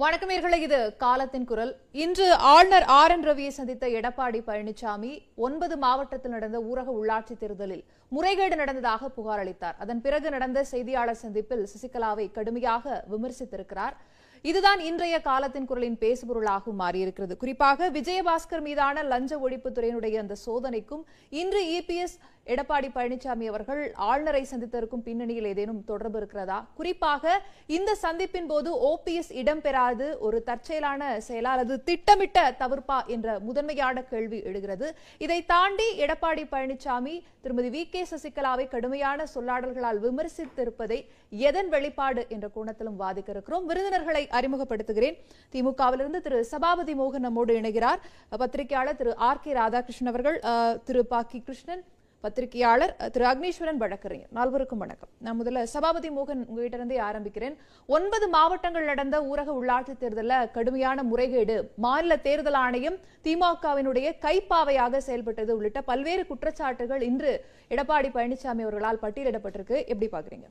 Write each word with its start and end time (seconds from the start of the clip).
வணக்கம் 0.00 0.30
நேயர்களே 0.30 0.56
இது 0.64 0.78
காலத்தின் 1.02 1.44
குரல். 1.50 1.70
இன்று 2.02 2.26
ஆளுநர் 2.48 2.84
ஆர் 2.96 3.12
என் 3.14 3.22
ரவியை 3.28 3.52
சந்தித்த 3.58 3.86
எடப்பாடி 3.98 4.40
பழனிசாமி 4.48 5.12
ஒன்பது 5.46 5.76
மாவட்டத்தில் 5.84 6.34
நடந்த 6.34 6.58
ஊரக 6.70 6.88
உள்ளாட்சி 6.96 7.34
தேர்தலில் 7.42 7.84
முறைகேடு 8.08 8.56
நடந்ததாக 8.56 9.08
புகார் 9.08 9.42
அளித்தார். 9.44 9.78
அதன் 9.84 10.00
பிறகு 10.00 10.30
நடந்த 10.30 10.64
செய்தியாளர் 10.72 11.20
சந்திப்பில் 11.22 11.64
சசிகலாவை 11.72 12.26
கடுமையாக 12.36 13.04
விமர்சித்திருக்கிறார். 13.14 13.96
இதுதான் 14.44 14.80
இன்றைய 14.80 15.16
காலத்தின் 15.20 15.68
குரலின் 15.70 15.98
பேசுபொருளாகவும் 16.04 16.80
மாறியிருக்கிறது. 16.84 17.36
குறிப்பாக 17.42 17.88
விஜயபாஸ்கர் 17.96 18.64
மீதான 18.68 19.02
லஞ்ச 19.12 19.38
ஒழிப்புத்துறையினுடைய 19.46 20.16
அந்த 20.24 20.36
சோதனைக்கும் 20.46 21.04
இன்று 21.42 21.62
இபிஎஸ் 21.78 22.16
எடப்பாடி 22.52 22.88
பழனிசாமி 22.96 23.46
அவர்கள் 23.52 23.82
ஆளுநரை 24.08 24.42
சந்தித்திருக்கும் 24.50 25.04
பின்னணியில் 25.06 25.48
ஏதேனும் 25.52 25.80
தொடர்பு 25.90 26.18
இருக்கிறதா? 26.20 26.58
குறிப்பாக 26.78 27.34
இந்த 27.76 27.90
சந்திப்பின் 28.02 28.48
போது 28.52 28.70
ஓபிஎஸ் 28.90 29.32
இடம்பெறாது 29.40 30.06
ஒரு 30.26 30.38
தற்செயலான 30.48 31.08
செயலால் 31.28 31.62
அது 31.64 31.76
திட்டமிட்ட 31.88 32.44
தவிர்ப்பா 32.60 32.98
என்ற 33.14 33.38
முதன்மையான 33.48 34.04
கேள்வி 34.12 34.40
எழுகிறது. 34.50 34.88
இதை 35.24 35.38
தாண்டி 35.52 35.88
எடப்பாடி 36.04 36.44
பழனிசாமி 36.52 37.14
திருமதி 37.46 37.70
வி 37.74 37.82
கே 37.94 38.02
சசிகலாவை 38.12 38.66
கடுமையான 38.74 39.26
சொல்லாடல்களால் 39.34 40.00
விமர்சித்திருப்பதை 40.06 41.00
எதன் 41.48 41.68
வெளிப்பாடு 41.74 42.24
என்ற 42.36 42.46
கோணத்திலும் 42.56 43.00
வாதிக்க 43.02 43.28
இருக்கிறோம் 43.36 43.66
விருந்தினர்களை 43.72 44.24
அறிமுகப்படுத்துகிறேன். 44.38 45.18
திமுகவிலிருந்து 45.52 46.22
திரு 46.28 46.40
சபாபதி 46.52 46.96
மோகன் 47.02 47.26
நம்மோடு 47.28 47.60
இணைகிறார். 47.60 48.00
பத்திரிகையாளர் 48.42 49.00
திரு 49.02 49.12
ஆர் 49.28 49.44
கே 49.44 49.52
ராதாகிருஷ்ணன் 49.62 50.12
அவர்கள் 50.14 50.40
திரு 50.88 51.04
பாக்கி 51.12 51.40
கிருஷ்ணன் 51.46 51.84
பத்திரிகையாளர் 52.26 52.92
திரு 53.14 53.24
அக்னீஸ்வரன் 53.30 53.80
வழக்கறிஞர். 53.82 54.30
நால்வருக்கும் 54.36 54.80
வணக்கம். 54.82 55.10
நான் 55.24 55.36
முதல்ல 55.40 55.60
சபாபதி 55.72 56.08
மோகன் 56.16 56.40
உங்ககிட்ட 56.50 56.76
இருந்தே 56.78 56.96
ஆரம்பிக்கிறேன். 57.08 57.54
ஒன்பது 57.96 58.26
மாவட்டங்கள் 58.34 58.88
நடந்த 58.90 59.16
ஊரக 59.30 59.50
உள்ளாட்சி 59.58 59.92
தேர்தலில் 60.00 60.50
கடுமையான 60.56 61.02
முறைகேடு. 61.10 61.56
மாநில 61.84 62.16
தேர்தல் 62.26 62.58
ஆணையம் 62.62 62.96
திமுகவினுடைய 63.26 64.08
கைப்பாவையாக 64.24 65.00
செயல்பட்டது 65.08 65.52
உள்ளிட்ட 65.56 65.82
பல்வேறு 65.90 66.24
குற்றச்சாட்டுகள் 66.30 67.04
இன்று 67.10 67.34
எடப்பாடி 67.74 68.10
பழனிசாமி 68.16 68.64
அவர்களால் 68.66 69.02
பட்டியலிடப்பட்டிருக்கு. 69.04 69.76
எப்படி 69.92 70.08
பாக்குறீங்க 70.16 70.48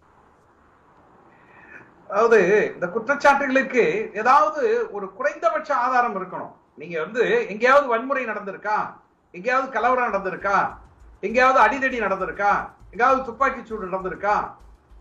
அதாவது 2.12 2.40
இந்த 2.76 2.88
குற்றச்சாட்டுகளுக்கு 2.96 3.86
ஏதாவது 4.22 4.64
ஒரு 4.96 5.06
குறைந்தபட்ச 5.20 5.70
ஆதாரம் 5.86 6.18
இருக்கணும். 6.22 6.56
நீங்க 6.82 6.98
வந்து 7.06 7.24
எங்கேயாவது 7.52 7.88
வன்முறை 7.94 8.26
நடந்திருக்கா? 8.32 8.80
எங்கேயாவது 9.38 9.70
கலவரம் 9.78 10.10
நடந்திருக்கா? 10.10 10.58
எங்கேயாவது 11.22 11.60
அடிதடி 11.60 12.02
நடந்திருக்கா? 12.02 12.70
எங்கேயாவது 12.92 13.24
துப்பாக்கி 13.24 13.66
சூடு 13.66 13.88
நடந்திருக்கா? 13.88 14.52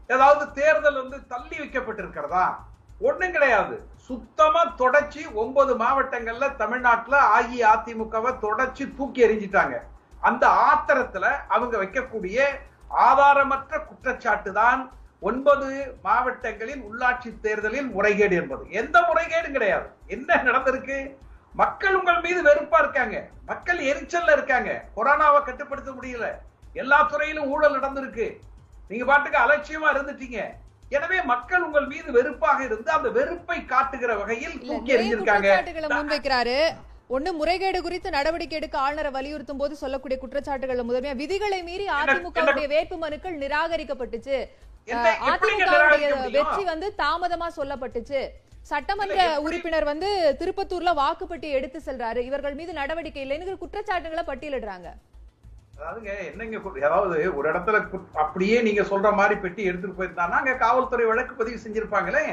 ஏதாவது 0.06 0.52
தேர்தல் 0.52 1.00
வந்து 1.00 1.26
தள்ளி 1.26 1.56
வைக்கப்பட்டிருக்கிறதா? 1.58 2.54
ஒண்ணும் 3.00 3.32
கிடையாது. 3.32 3.86
சுத்தமா 3.96 4.64
தொடச்சி 4.64 5.32
ஒன்பது 5.32 5.76
மாவட்டங்கள்ல 5.76 6.56
தமிழ்நாட்டுல 6.56 7.40
அஇஅதிமுகவை 7.40 8.38
தொடச்சி 8.38 8.96
தூக்கி 8.96 9.28
எறிஞ்சிட்டாங்க. 9.28 9.80
அந்த 10.20 10.46
ஆத்திரத்துல 10.46 11.30
அவங்க 11.48 11.82
வைக்கக்கூடிய 11.82 12.40
ஆதாரமற்ற 12.98 13.84
குற்றச்சாட்டு 13.86 14.52
தான் 14.52 14.90
ஒன்பது 15.20 15.98
மாவட்டங்களில் 16.02 16.82
உள்ளாட்சி 16.82 17.40
தேர்தலில் 17.40 17.86
முறைகேடு 17.86 18.36
என்பது. 18.36 18.70
எந்த 18.70 19.02
முறைகேடும் 19.02 19.52
கிடையாது. 19.52 19.86
என்ன 20.06 20.34
நடந்திருக்கு? 20.34 21.16
மக்கள் 21.54 21.94
உங்கள் 21.94 22.20
மீது 22.20 22.40
வெறுப்பா 22.42 22.78
இருக்காங்க. 22.78 23.16
மக்கள் 23.46 23.78
எரிச்சல்ல 23.78 24.32
இருக்காங்க. 24.32 24.84
கொரோனாவை 24.96 25.42
கட்டுப்படுத்த 25.42 25.90
முடியல. 25.90 26.28
எல்லா 26.72 27.02
துறையிலும் 27.02 27.50
ஊழல் 27.50 27.80
நடந்திருக்கு. 27.80 28.26
நீங்க 28.88 29.04
பாட்டுக்கு 29.04 29.38
அலட்சியமா 29.38 29.90
இருந்துட்டீங்க. 29.94 30.40
எனவே 30.88 31.22
மக்கள் 31.22 31.62
உங்கள் 31.62 31.86
மீது 31.86 32.12
வெறுப்பாக 32.12 32.64
இருந்து 32.64 32.90
அந்த 32.90 33.08
வெறுப்பை 33.08 33.64
காட்டுகிற 33.64 34.16
வகையில் 34.16 34.66
தூக்கி 34.66 34.96
எறிஞ்சிருக்காங்க. 34.96 35.50
முன்வைக்கிறாரு. 35.94 36.58
ஒண்ணு 37.10 37.30
முறைகேடு 37.32 37.82
குறித்து 37.82 38.10
நடவடிக்கை 38.10 38.58
எடுக்க 38.58 38.78
ஆளுநரை 38.78 39.10
வலியுறுத்தும் 39.10 39.58
போது 39.58 39.76
சொல்லக்கூடிய 39.76 40.18
குற்றச்சாட்டுகள் 40.22 40.86
முதன்மையா 40.90 41.16
விதிகளை 41.16 41.62
மீறி 41.62 41.86
அதிமுகவுடைய 41.86 42.66
வேட்பு 42.66 42.96
மனுக்கள் 42.96 43.38
நிராகரிக்கப்பட்டுச்சு. 43.38 44.38
அதிமுகவுடைய? 45.32 46.30
வெற்றி 46.30 46.64
வந்து 46.64 46.94
தாமதமா 46.98 47.48
சொல்லப்பட்டுச்சு. 47.56 48.22
சட்டமன்ற 48.70 49.18
உறுப்பினர் 49.46 49.90
வந்து 49.92 50.08
திருப்பத்தூர்ல 50.40 50.90
வாக்குப்பட்டி 51.00 51.48
எடுத்து 51.58 51.78
செல்றாரு. 51.88 52.20
இவர்கள் 52.28 52.58
மீது 52.60 52.72
நடவடிக்கை 52.80 53.22
இல்லைன்னு 53.24 53.62
குற்றச்சாட்டுகளை 53.64 54.24
பட்டியலிடுறாங்க. 54.30 54.88
அதாவதுங்க 55.76 56.12
என்னங்க 56.30 56.56
அதாவது 56.88 57.16
ஒரு 57.38 57.46
இடத்துல 57.52 57.78
அப்படியே 58.24 58.56
நீங்க 58.66 58.82
சொல்ற 58.90 59.08
மாதிரி 59.20 59.36
பெட்டி 59.44 59.62
எடுத்துட்டு 59.70 59.98
போயிருந்தாங்கன்னா 59.98 60.40
அங்க 60.42 60.54
காவல்துறை 60.64 61.06
வழக்கு 61.10 61.34
பதிவு 61.40 61.58
செஞ்சிருப்பாங்களே. 61.64 62.26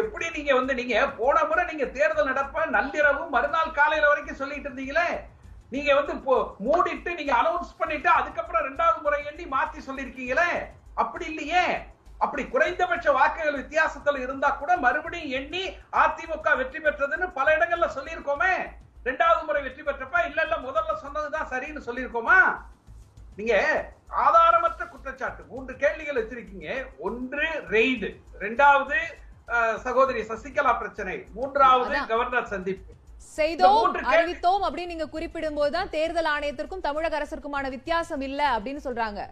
எப்படி 0.00 0.26
நீங்க 0.36 0.52
வந்து 0.58 0.72
நீங்க 0.80 0.94
போன 1.20 1.36
முறை 1.50 1.62
நீங்க 1.70 1.86
தேர்தல் 1.96 2.30
நடப்ப 2.30 2.66
நள்ளிரவு 2.76 3.24
மறுநாள் 3.34 3.76
காலையில 3.78 4.10
வரைக்கும் 4.10 4.40
சொல்லிட்டு 4.42 4.68
இருந்தீங்களே? 4.68 5.08
நீங்க 5.74 5.90
வந்து 5.98 6.14
மூடிட்டு 6.66 7.10
நீங்க 7.20 7.32
அனௌன்ஸ் 7.40 7.78
பண்ணிட்டு 7.80 8.08
அதுக்கப்புறம் 8.18 8.66
ரெண்டாவது 8.68 8.98
முறை 9.04 9.20
எண்ணி 9.30 9.44
மாத்தி 9.54 9.80
சொல்லிருக்கீங்களே? 9.88 10.50
அப்படி 11.02 11.24
இல்லையே. 11.32 11.64
அப்படி 12.18 12.42
குறைந்தபட்ச 12.48 13.12
வாக்குகள் 13.12 13.60
வித்தியாசத்துல 13.62 14.18
இருந்தா 14.18 14.50
கூட 14.50 14.76
மறுபடியும் 14.76 15.34
எண்ணி 15.40 15.62
அதிமுக 16.02 16.56
வெற்றி 16.56 16.78
பெற்றதுன்னு 16.78 17.26
பல 17.32 17.56
இடங்கள்ல 17.56 17.88
சொல்லியிருக்கோமே. 17.96 18.54
ரெண்டாவது 19.04 19.42
முறை 19.46 19.62
வெற்றி 19.62 19.82
பெற்றப்ப 19.82 20.26
இல்ல 20.28 20.42
இல்ல 20.42 20.56
முதல்ல 20.68 20.94
சொன்னதுதான் 21.02 21.50
சரின்னு 21.52 21.86
சொல்லியிருக்கோமா? 21.88 22.38
நீங்க 23.36 23.54
ஆதாரமற்ற 24.24 24.88
குற்றச்சாட்டு 24.88 25.44
மூன்று 25.44 25.76
கேள்விகள் 25.76 26.20
வச்சிருக்கீங்க. 26.20 26.68
ஒன்று 26.98 27.46
ரெய்டு. 27.74 28.10
ரெண்டாவது 28.44 28.98
சகோதரி 29.86 30.20
சசிகலா 30.22 30.78
பிரச்சனை. 30.78 31.16
மூன்றாவது. 31.32 31.96
கவர்னர் 32.12 32.52
சந்திப்பு. 32.54 32.92
செய்தோம் 33.36 33.94
அறிவித்தோம் 34.12 34.64
அப்படின்னு 34.66 34.92
நீங்க 34.92 35.08
குறிப்பிடும் 35.08 35.54
போதுதான் 35.54 35.90
தேர்தல் 35.90 36.30
ஆணையத்திற்கும் 36.34 36.86
தமிழக 36.86 37.16
அரசிற்குமான 37.18 37.68
வித்தியாசம் 37.68 38.20
இல்ல 38.20 38.40
அப்படின்னு 38.56 38.82
சொல்றாங்க. 38.86 39.22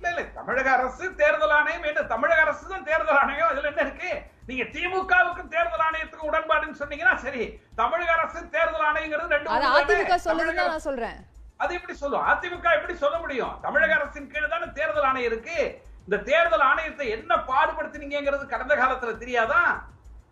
இல்ல 0.00 0.10
இல்ல 0.10 0.22
தமிழக 0.34 0.68
அரசு 0.72 1.14
தேர்தல் 1.14 1.54
ஆணையம் 1.56 1.86
என்ன? 1.88 2.02
தமிழக 2.02 2.40
அரசு 2.40 2.62
தான் 2.68 2.84
தேர்தல் 2.84 3.18
ஆணையம். 3.22 3.48
அதுல 3.48 3.68
என்ன 3.68 3.80
இருக்கு? 3.80 4.10
நீங்க 4.46 4.64
திமுகவுக்கும் 4.74 5.50
தேர்தல் 5.54 5.82
ஆணையத்துக்கும் 5.86 6.30
உடன்பாடுன்னு 6.30 6.78
சொன்னீங்கன்னா 6.82 7.14
சரி. 7.24 7.42
தமிழக 7.74 8.12
அரசு 8.12 8.38
தேர்தல் 8.54 8.86
ஆணையங்கிறது 8.88 9.34
ரெண்டு? 9.34 9.50
அதிமுக 9.80 10.16
சொல்லுதுன்னு 10.26 10.64
நான் 10.70 10.86
சொல்றேன். 10.88 11.18
அது 11.56 11.74
எப்படி 11.74 11.94
சொல்லும்? 11.94 12.24
அதிமுக 12.30 12.68
எப்படி 12.78 12.94
சொல்ல 12.96 13.18
முடியும்? 13.18 13.54
தமிழக 13.62 13.94
அரசின் 13.94 14.30
கீழ் 14.32 14.48
தானே 14.48 14.66
தேர்தல் 14.78 15.08
ஆணையம் 15.10 15.30
இருக்கு. 15.32 15.58
இந்த 16.04 16.18
தேர்தல் 16.30 16.64
ஆணையத்தை 16.70 17.06
என்ன 17.16 17.36
பாடுபடுத்தினீங்கிறது 17.50 18.46
கடந்த 18.46 18.74
காலத்துல 18.74 19.16
தெரியாதா? 19.18 19.62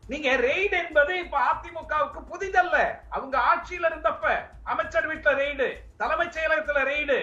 நீங்க 0.09 0.29
ரெய்டு 0.47 0.77
என்பது 0.85 1.19
இப்ப 1.19 1.39
அதிமுகவுக்கு 1.51 2.21
புதிதல்ல. 2.31 2.77
அவங்க 3.11 3.37
ஆட்சியில 3.51 3.91
இருந்தப்ப 3.91 4.25
அமைச்சர் 4.65 5.09
வீட்டுல 5.11 5.35
ரெய்டு 5.43 5.69
தலைமைச் 5.97 6.35
செயலகத்துல 6.39 6.83
ரெய்டு. 6.93 7.19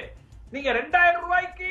நீங்க 0.52 0.72
ரெண்டாயிரம் 0.72 1.24
ரூபாய்க்கு 1.26 1.70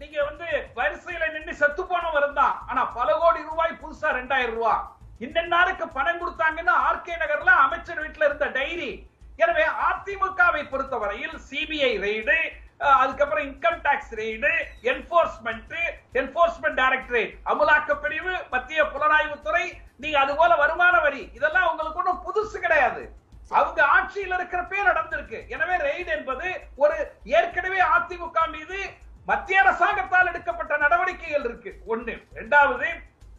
நீங்க 0.00 0.18
வந்து 0.28 0.46
வரிசையில 0.78 1.30
நின்று 1.34 1.54
செத்து 1.60 1.82
போனவரும் 1.90 2.38
தான் 2.40 2.54
ஆனா 2.70 2.82
பல 2.98 3.08
கோடி 3.20 3.40
ரூபாய் 3.50 3.80
புதுசா 3.82 4.08
ரெண்டாயிரம் 4.18 4.56
ரூபாய் 4.58 4.82
இந்த 5.24 5.40
நாளுக்கு 5.54 5.84
பணம் 5.96 6.20
கொடுத்தாங்கன்னா 6.20 6.74
ஆர்கே 6.88 7.14
நகர்ல 7.22 7.50
அமைச்சர் 7.64 8.02
வீட்டுல 8.04 8.26
இருந்த 8.28 8.46
டைரி. 8.56 8.90
எனவே 9.38 9.64
அதிமுகவை 9.86 10.62
பொறுத்தவரையில் 10.72 11.36
சிபிஐ 11.46 11.92
ரெய்டு 12.04 12.36
அதுக்கப்புறம் 13.00 13.46
income 13.48 13.80
tax 13.86 14.12
raid 14.20 14.50
enforcement 14.90 15.74
enforcement 16.20 16.78
directorate 16.80 17.32
அமலாக்க 17.52 17.94
பிரிவு 18.04 18.34
மத்திய 18.54 18.80
புலனாய்வுத்துறை 18.92 19.64
நீங்க 20.02 20.16
அது 20.22 20.32
போல 20.40 20.52
வருமான 20.62 20.94
வரி. 21.06 21.22
இதெல்லாம் 21.38 21.68
உங்களுக்கு 21.70 22.00
ஒண்ணும் 22.02 22.22
புதுசு 22.26 22.56
கிடையாது. 22.64 23.02
அவங்க 23.50 23.80
ஆட்சியில் 23.96 24.36
இருக்கிறப்பே 24.36 24.80
நடந்திருக்கு. 24.90 25.38
எனவே 25.54 25.76
ரெய்டு 25.86 26.10
என்பது 26.18 26.46
ஒரு 26.82 26.96
ஏற்கனவே 27.38 27.80
அதிமுக 27.96 28.46
மீது 28.54 28.78
மத்திய 29.28 29.60
அரசாங்கத்தால் 29.62 30.30
எடுக்கப்பட்ட 30.30 30.76
நடவடிக்கைகள் 30.84 31.44
இருக்கு. 31.48 31.70
ஒண்ணு 31.92 32.14
இரண்டாவது 32.36 32.88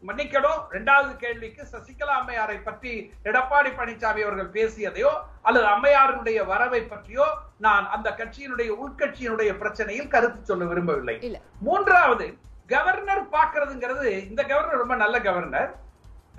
மன்னிக்கணும் 0.08 0.62
இரண்டாவது 0.72 1.12
கேள்விக்கு 1.22 1.62
சசிகலா 1.72 2.14
அம்மையாரை 2.20 2.58
பற்றி 2.64 2.92
எடப்பாடி 3.30 3.70
பழனிசாமி 3.78 4.22
அவர்கள் 4.26 4.50
பேசியதையோ 4.58 5.12
அல்லது 5.48 5.66
அம்மையாருடைய 5.66 6.40
வரவை 6.52 6.82
பற்றியோ 6.92 7.28
நான் 7.66 7.86
அந்த 7.96 8.10
கட்சியினுடைய 8.20 8.70
உள்கட்சியினுடைய 8.84 9.52
பிரச்சனையில் 9.62 10.12
கருத்து 10.16 10.42
சொல்ல 10.50 10.66
விரும்பவில்லை. 10.72 11.16
மூன்றாவது 11.68 12.28
கவர்னர் 12.74 13.24
பாக்குறதுங்கிறது 13.38 14.08
இந்த 14.30 14.42
கவர்னர் 14.44 14.84
ரொம்ப 14.84 14.96
நல்ல 15.04 15.16
கவர்னர். 15.30 15.72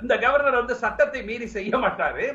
இந்த 0.03 0.15
கவர்னர் 0.27 0.61
வந்து 0.61 0.75
சட்டத்தை 0.85 1.23
மீறி 1.31 1.47
செய்ய 1.57 1.79
மாட்டாரு. 1.85 2.27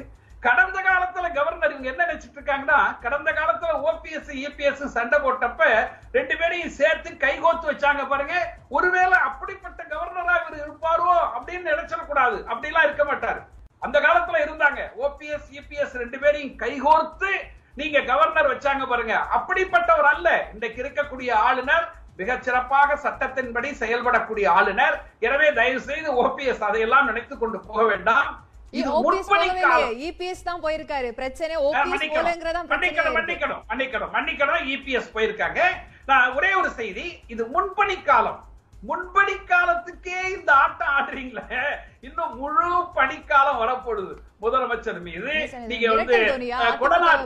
கடந்த 0.46 0.82
காலத்துல 0.82 1.34
கவர்னர் 1.34 1.72
இவங்க 1.72 1.90
என்ன 1.90 2.06
நினைச்சிட்டு 2.06 2.38
இருக்காங்கன்னா 2.38 3.00
கடந்த 3.02 3.32
காலத்துல 3.32 3.74
ஓபிஎஸ் 3.90 4.32
இபிஎஸ் 4.46 4.84
சண்டை 4.96 5.20
போட்டப்ப 5.20 5.88
ரெண்டு 6.12 6.38
பேரையும் 6.38 6.74
சேர்த்து 6.78 7.10
கைகோத்து 7.24 7.66
வச்சாங்க 7.72 8.08
பாருங்க. 8.08 8.56
ஒருவேளை 8.70 9.18
அப்படிப்பட்ட 9.30 9.84
கவர்னரா 9.84 10.36
இவர் 10.42 10.64
இருப்பாரோ 10.66 11.12
அப்படின்னு 11.36 11.72
நினைச்சிடக்கூடாது 11.74 12.38
அப்படிலாம் 12.52 12.88
இருக்க 12.90 13.04
மாட்டாரு. 13.04 13.42
அந்த 13.80 14.00
காலத்துல 14.00 14.42
இருந்தாங்க. 14.48 14.82
ஓபிஎஸ் 15.06 15.48
இபிஎஸ் 15.60 15.96
ரெண்டு 16.04 16.20
பேரையும் 16.20 16.56
கைகோர்த்து 16.56 17.32
நீங்க 17.76 18.00
கவர்னர் 18.02 18.58
வச்சாங்க 18.58 18.86
பாருங்க. 18.88 19.16
அப்படிப்பட்டவர் 19.38 20.12
அல்ல. 20.14 20.48
இன்றைக்கு 20.54 20.84
இருக்கக்கூடிய 20.84 21.32
ஆளுநர் 21.34 21.86
மிகச்சிறப்பாக 22.18 22.96
சட்டத்தின்படி 23.04 23.70
செயல்படக்கூடிய 23.84 24.48
ஆளுநர். 24.50 25.04
எனவே 25.20 25.54
தயவு 25.54 25.80
செய்து 25.80 26.28
ஓபிஎஸ் 26.28 26.64
அதையெல்லாம் 26.70 27.06
நினைத்துக் 27.06 27.40
கொண்டு 27.40 27.60
போக 27.60 27.84
வேண்டாம். 27.84 28.50
இது 28.74 28.90
ஓபிஎஸ் 28.90 29.30
போகவே 29.30 29.38
முற்பணி 29.38 29.48
இல்லையே 29.48 29.64
காலம் 29.68 29.98
இபிஎஸ் 30.08 30.44
தான் 30.44 30.62
போயிருக்காரு. 30.64 31.08
பிரச்சனை 31.12 31.54
ஆ, 31.56 31.64
ஓபிஎஸ் 31.68 31.90
மன்னிக்கணும். 31.92 32.18
போலங்கிறதா 32.18 32.62
மன்னிக்கணும் 32.70 33.16
மன்னிக்கணும் 33.18 33.64
மன்னிக்கணும் 33.72 34.12
மன்னிக்கணும் 34.16 34.70
இபிஎஸ் 34.76 35.14
போயிருக்காங்க. 35.16 35.60
நான் 36.08 36.34
ஒரே 36.34 36.54
ஒரு 36.54 36.70
செய்தி. 36.72 37.06
இது 37.28 37.44
முன்பணி 37.56 37.98
காலம் 38.04 38.40
முன்பணி 38.84 39.36
காலத்துக்கே 39.50 40.20
இந்த 40.36 40.50
ஆட்டம் 40.56 40.94
ஆடுறீங்களே. 40.94 41.60
இன்னும் 42.02 42.32
முழு 42.38 42.64
பணிக்காலம் 42.96 43.60
வரப்போகுது. 43.62 44.14
முதலமைச்சர் 44.42 45.02
மீது 45.02 45.32
நீங்க 45.72 45.86
வந்து 45.92 46.16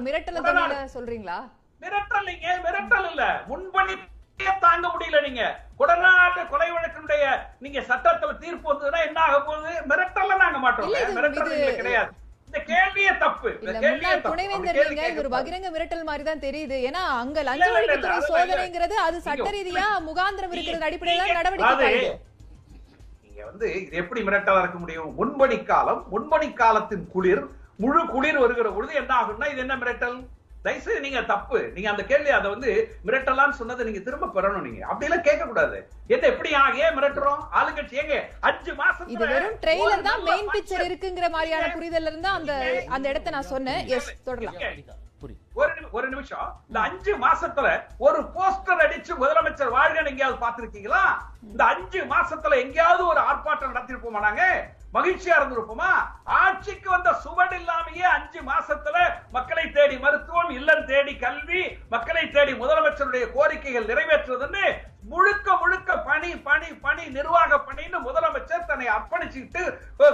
மிரட்டல் 0.08 0.92
சொல்றீங்களா? 0.96 1.38
மிரட்டல் 1.82 2.28
நீங்க 2.32 2.48
மிரட்டல் 2.66 3.08
இல்ல. 3.12 3.24
முன்பணி 3.48 3.96
தாங்க 4.40 4.88
முடியல 4.94 5.20
நீங்க? 5.26 5.44
கொடநாட்டு 5.80 6.42
கொலை 6.52 6.68
வழக்கினுடைய 6.72 7.24
நீங்க 7.64 7.80
சட்டத்துல 7.90 8.34
தீர்ப்பு 8.44 8.68
வந்ததுன்னா 8.72 9.00
என்ன 9.08 9.20
ஆக 9.26 9.38
போகுது? 9.42 9.72
மிரட்டல்ல 9.90 10.38
நாங்க 10.44 10.60
மாட்டோம். 10.66 10.92
மிரட்டல் 11.18 11.50
கிடையாது. 11.80 12.12
ஒரு. 15.22 15.30
பகிரங்க 15.34 15.70
மிரட்டல் 15.74 16.06
மாதிரி 16.10 16.24
தான் 16.24 16.44
தெரியுது. 16.46 16.78
ஏன்னா 16.90 17.02
அங்க 17.22 17.40
லஞ்ச 17.48 17.66
ஒழிப்புத்துறை. 17.72 18.18
சோதனைங்கிறது 18.30 18.96
அது 19.08 19.18
சட்ட 19.28 19.50
ரீதியா 19.56 19.88
முகாந்திரம் 20.10 20.54
இருக்கிறது 20.56 20.88
அடிப்படையில 20.90 21.26
நடவடிக்கை. 21.40 21.90
நீங்க 23.26 23.42
வந்து 23.50 23.68
இது 23.82 23.98
எப்படி 24.04 24.22
மிரட்டலா 24.28 24.62
இருக்க 24.64 24.80
முடியும்? 24.84 25.10
முன்பணி 25.20 25.58
காலம் 25.64 26.02
முன்பணி 26.14 26.50
காலத்தின் 26.62 27.06
குளிர் 27.14 27.44
முழு 27.84 28.02
குளிர் 28.14 28.42
வருகிற 28.42 28.68
பொழுது 28.76 28.94
என்ன 29.02 29.12
ஆகும்னா 29.22 29.48
இது 29.54 29.62
என்ன 29.64 29.76
மிரட்டல்? 29.82 30.18
தயவுசெய்து 30.66 31.00
நீங்க 31.00 31.22
தப்பு. 31.24 31.72
நீங்க 31.74 31.90
அந்த 31.90 32.04
கேள்வி 32.04 32.30
அதை 32.30 32.50
வந்து 32.50 32.72
மிரட்டலான்னு 33.06 33.50
சொன்னதை 33.52 33.86
நீங்க 33.86 34.00
திரும்ப 34.00 34.32
பெறணும் 34.34 34.62
நீங்க. 34.62 34.86
அப்படி 34.86 35.06
எல்லாம் 35.06 35.24
கேட்க 35.24 35.46
கூடாது 35.46 35.78
என்ன 36.08 36.28
எப்படி 36.28 36.54
ஆ- 36.54 36.74
ஏன் 36.76 36.98
மிரட்டுறோம்? 36.98 37.42
ஆளுங்கட்சி 37.54 37.96
ஏங்க 37.96 38.18
அஞ்சு 38.42 38.74
மாசம் 38.74 39.08
இது 39.08 39.28
வெறும் 39.28 39.58
ட்ரெய்லர் 39.62 40.02
தான் 40.02 40.24
மெயின் 40.24 40.50
பிக்சர் 40.50 40.86
இருக்குங்கிற 40.86 41.30
மாதிரியான 41.30 41.72
புரிதல்ல 41.76 42.06
இருந்தா 42.06 42.32
அந்த 42.32 42.54
அந்த 42.90 43.10
இடத்தை 43.10 43.34
நான் 43.34 43.44
சொன்னேன். 43.44 43.88
எஸ் 43.88 44.12
தொடரலாம். 44.24 45.02
ஒரு 45.54 45.74
ஒரு 45.92 46.08
நிமிஷம். 46.10 46.48
இந்த 46.68 46.80
அஞ்சு 46.80 47.18
மாசத்துல 47.18 47.68
ஒரு 47.98 48.20
போஸ்டர் 48.36 48.82
அடிச்சு 48.82 49.14
முதலமைச்சர் 49.18 49.70
வாழ்க 49.70 50.02
எங்கேயாவது 50.04 50.46
பாத்திருக்கீங்களா 50.46 51.04
இந்த 51.44 51.64
அஞ்சு 51.66 52.02
மாசத்துல 52.06 52.58
எங்கேயாவது 52.58 53.08
ஒரு 53.08 53.22
ஆர்ப்பாட்டம் 53.22 53.72
நடத்திருப்போமா 53.72 54.20
நாங்க? 54.20 54.44
மகிழ்ச்சியா 54.96 55.36
இருந்திருப்போமா? 55.38 55.90
ஆட்சிக்கு 56.38 56.88
வந்த 56.90 57.10
சுவடு 57.24 57.56
இல்லாமையே 57.56 58.06
அஞ்சு 58.12 58.40
மாசத்துல 58.50 58.98
மக்களை 59.32 59.66
தேடி 59.72 59.96
மருத்துவம் 59.98 60.52
இல்லம் 60.52 60.86
தேடி 60.86 61.14
கல்வி 61.18 61.62
மக்களை 61.90 62.24
தேடி 62.30 62.54
முதலமைச்சருடைய 62.56 63.26
கோரிக்கைகள் 63.34 63.90
நிறைவேற்றுவதுன்னு 63.90 64.66
முழுக்க 65.10 65.48
முழுக்க 65.56 65.98
பணி 66.06 66.30
பணி 66.46 66.70
பணி 66.82 67.04
நிர்வாக 67.10 67.60
பணின்னு 67.68 68.00
முதலமைச்சர் 68.06 68.68
தன்னை 68.68 68.88
அர்ப்பணிச்சுக்கிட்டு 68.94 69.64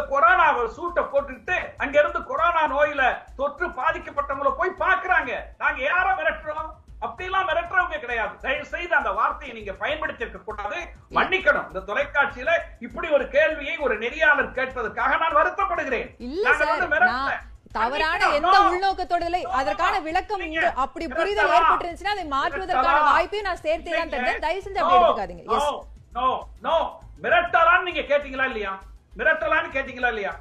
கொரோனா 0.10 0.48
சூட்டை 0.75 1.04
போட்டுக்கிட்டு 1.06 1.57
அங்க 1.78 1.95
இருந்து 2.00 2.22
கொரோனா 2.25 2.63
நோயில 2.68 3.04
தொற்று 3.38 3.68
பாதிக்கப்பட்டவங்களை 3.78 4.54
போய் 4.56 4.81
பாக்குறாங்க 4.81 5.31
நாங்க 5.57 5.80
யார 5.83 6.07
மிரட்டுறோம்? 6.18 6.72
அப்படிலாம் 7.01 7.48
மிரட்டுறவங்க 7.50 8.00
கிடையாது. 8.00 8.33
தயவு 8.44 8.65
செய்து 8.74 8.94
அந்த 8.95 9.12
வார்த்தையை 9.12 9.53
நீங்க 9.57 9.74
பயன்படுத்தி 9.83 10.24
இருக்க 10.25 10.39
கூடாது. 10.42 10.77
மன்னிக்கணும். 11.18 11.68
இந்த 11.69 11.81
தொலைக்காட்சியில 11.89 12.51
இப்படி 12.88 13.07
ஒரு 13.18 13.25
கேள்வியை 13.36 13.75
ஒரு 13.86 13.95
நெறியாளர் 14.03 14.56
கேட்பதற்காக 14.57 15.18
நான் 15.24 15.38
வருத்தப்படுகிறேன். 15.39 16.09
தவறான. 17.77 18.21
எந்த. 18.38 18.56
உள்நோக்கத்தோட 18.69 19.24
இல்லை 19.30 19.42
அதற்கான 19.59 20.00
விளக்கம் 20.07 20.42
அப்படி 20.86 21.06
புரிதல் 21.12 21.53
ஏற்பட்டுருந்துச்சுன்னா 21.57 22.15
அதை 22.18 22.25
மாற்றுவதற்கான 22.36 23.00
வாய்ப்பையும் 23.09 23.47
நான் 23.50 23.63
சேர்த்தே 23.65 23.92
தான் 23.92 24.13
தந்தேன் 24.15 24.44
தயவு 24.45 24.63
செஞ்சு 24.65 24.81
அப்படி 24.81 25.00
எடுத்துக்காதீங்க. 25.00 25.45
மிரட்டலான்னு 27.24 27.88
நீங்க 27.88 28.04
கேட்டீங்களா 28.12 28.45
இல்லையா? 28.45 28.71
மிரட்டலான்னு 29.19 29.69
கேட்டீங்களா 29.75 30.10
இல்லையா. 30.13 30.31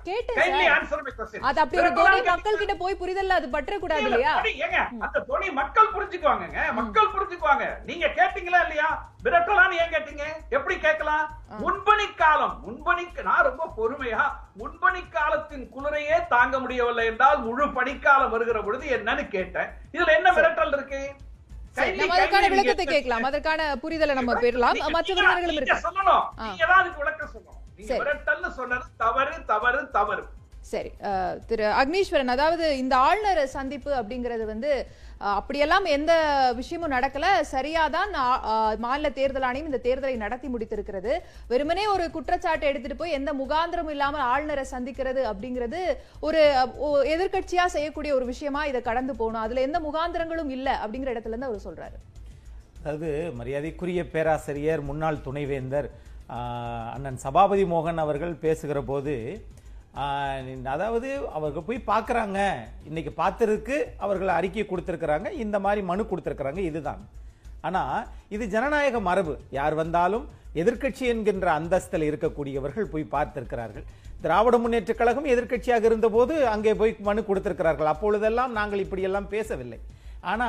அது 1.49 1.61
அப்படி 1.63 1.79
ஒரு 1.83 1.91
தோனி 1.99 2.19
மக்கள் 2.29 2.59
கிட்ட 2.61 2.75
போய் 2.83 2.99
புரிதல்ல 3.01 3.37
அது 3.39 3.49
பற்ற 3.55 3.79
கூடாது 3.85 4.05
இல்லையா? 4.09 4.35
ஏங்க, 4.67 4.79
அந்த 5.05 5.19
துணி 5.31 5.49
மக்கள் 5.61 5.93
புரிஞ்சுக்குவாங்கங்க. 5.95 6.61
மக்கள் 6.79 7.13
புரிஞ்சுக்குவாங்க. 7.15 7.65
நீங்க 7.89 8.07
கேட்டீங்களா 8.19 8.61
இல்லையா? 8.67 8.89
மிரட்டலான்னு 9.25 9.81
ஏன் 9.83 9.93
கேட்டீங்க? 9.95 10.27
எப்படி 10.57 10.77
கேட்கலாம்? 10.87 11.25
முன்பணி 11.65 12.07
காலம் 12.23 12.55
முன்பணி 12.67 13.05
நான் 13.29 13.47
ரொம்ப 13.49 13.65
பொறுமையா 13.79 14.23
முன்பணி 14.61 15.03
காலத்தின் 15.17 15.67
குளிரையே 15.75 16.17
தாங்க 16.35 16.59
முடியவில்லை 16.65 17.07
என்றால் 17.13 17.39
முழு 17.47 17.67
பனிக்காலம் 17.79 18.33
வருகிற 18.37 18.61
பொழுது 18.69 18.87
என்னன்னு 18.99 19.25
கேட்டேன். 19.37 19.69
இதுல 19.97 20.15
என்ன 20.19 20.31
மிரட்டல் 20.39 20.75
இருக்கு? 20.79 21.03
நம்ம 21.99 22.15
அதற்கான 22.19 22.47
விளக்கத்தை 22.53 22.87
கேட்கலாம். 22.87 23.27
அதற்கான 23.29 23.67
புரிதலை 23.83 24.15
நம்ம 24.21 24.33
பெறலாம். 24.45 24.79
மற்ற 24.97 25.11
விவரங்களும் 25.19 25.59
இருக்கு. 25.59 25.85
சொல்லணும். 25.89 26.25
நீங்க 26.47 26.65
தான் 26.71 26.81
அதுக்கு 26.83 27.03
விளக்கம் 27.03 27.33
சொல்லணும். 27.35 27.60
தவறு 29.03 29.37
தவறு 29.53 29.81
தவறு. 29.97 30.25
சரி 30.71 30.91
திரு 31.51 31.65
அக்னீஸ்வரன் 31.83 32.33
அதாவது 32.35 32.65
இந்த 32.81 32.95
ஆளுநர் 33.07 33.41
சந்திப்பு 33.59 33.91
அப்படிங்கிறது 34.01 34.45
வந்து 34.51 34.71
அப்படியெல்லாம் 35.39 35.87
எந்த 35.95 36.13
விஷயமும் 36.59 36.93
நடக்கல. 36.95 37.27
சரியாதான் 37.53 38.13
மாநில 38.85 39.09
தேர்தல் 39.19 39.47
ஆணையம் 39.49 39.69
இந்த 39.71 39.81
தேர்தலை 39.87 40.17
நடத்தி 40.25 40.49
முடித்திருக்கிறது. 40.53 41.13
வெறுமனே 41.51 41.85
ஒரு 41.95 42.05
குற்றச்சாட்டை 42.17 42.69
எடுத்துட்டு 42.71 43.01
போய் 43.01 43.17
எந்த 43.19 43.33
முகாந்திரமும் 43.41 43.95
இல்லாமல் 43.97 44.27
ஆளுநரை 44.33 44.65
சந்திக்கிறது 44.75 45.23
அப்படிங்கிறது 45.31 45.81
ஒரு 46.29 46.43
எதிர்க்கட்சியா 47.15 47.67
செய்யக்கூடிய 47.77 48.15
ஒரு 48.19 48.29
விஷயமா 48.33 48.63
இதை 48.71 48.83
கடந்து 48.91 49.15
போகணும். 49.21 49.45
அதுல 49.47 49.67
எந்த 49.69 49.81
முகாந்திரங்களும் 49.89 50.53
இல்ல 50.59 50.69
அப்படிங்கிற 50.85 51.15
இடத்துல 51.15 51.35
இருந்து 51.35 51.51
அவர் 51.51 51.67
சொல்றாரு. 51.69 51.99
அதாவது 52.83 53.11
மரியாதைக்குரிய 53.41 54.03
பேராசிரியர் 54.15 54.83
முன்னாள் 54.91 55.25
துணைவேந்தர் 55.27 55.91
அண்ணன் 56.95 57.23
சபாபதி 57.25 57.65
மோகன் 57.73 58.03
அவர்கள் 58.03 58.35
பேசுகிற 58.45 58.81
போது 58.91 59.15
அதாவது 60.73 61.09
அவர்கள் 61.37 61.67
போய் 61.69 61.89
பார்க்குறாங்க. 61.93 62.39
இன்றைக்கி 62.89 63.13
பார்த்ததுக்கு 63.23 63.77
அவர்கள் 64.05 64.37
அறிக்கை 64.37 64.65
கொடுத்துருக்குறாங்க. 64.67 65.29
இந்த 65.45 65.57
மாதிரி 65.65 65.81
மனு 65.89 66.03
கொடுத்துருக்குறாங்க. 66.11 66.61
இதுதான். 66.71 67.01
ஆனால் 67.69 68.05
இது 68.35 68.45
ஜனநாயக 68.55 69.01
மரபு. 69.09 69.35
யார் 69.59 69.75
வந்தாலும் 69.83 70.27
எதிர்க்கட்சி 70.61 71.05
என்கின்ற 71.15 71.49
அந்தஸ்தில் 71.61 72.09
இருக்கக்கூடியவர்கள் 72.11 72.93
போய் 72.93 73.13
பார்த்திருக்கிறார்கள். 73.15 73.87
திராவிட 74.25 74.57
முன்னேற்ற 74.63 74.95
கழகம் 75.01 75.29
எதிர்க்கட்சியாக 75.35 75.85
இருந்தபோது 75.91 76.35
அங்கே 76.55 76.73
போய் 76.81 76.93
மனு 77.09 77.21
கொடுத்திருக்கிறார்கள். 77.29 77.91
அப்பொழுதெல்லாம் 77.95 78.55
நாங்கள் 78.59 78.85
இப்படியெல்லாம் 78.85 79.29
பேசவில்லை. 79.35 79.81
ஆனா 80.31 80.47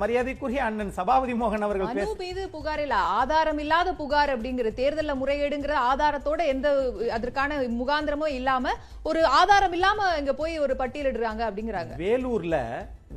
மரியாதைக்குரிய 0.00 0.60
அண்ணன் 0.66 0.92
சபாபதி 0.98 1.34
மோகன் 1.40 1.64
அவர்கள் 1.66 2.18
மீது 2.20 2.42
புகார் 2.54 2.82
இல்ல 2.84 2.96
ஆதாரம் 3.20 3.60
இல்லாத 3.64 3.92
புகார் 4.00 4.32
அப்படிங்கிற 4.34 4.70
தேர்தல்ல 4.80 5.14
முறைகேடுங்கிற 5.20 5.74
ஆதாரத்தோட 5.90 6.40
எந்த 6.52 6.68
அதற்கான 7.16 7.58
முகாந்திரமும் 7.80 8.36
இல்லாம 8.38 8.74
ஒரு 9.02 9.22
ஆதாரம் 9.40 9.74
இல்லாம 9.78 10.08
இங்க 10.20 10.34
போய் 10.42 10.54
ஒரு 10.58 10.76
பட்டியலிடுறாங்க 10.82 11.42
அப்படிங்கிறாங்க. 11.48 11.94
வேலூர்ல 12.04 12.58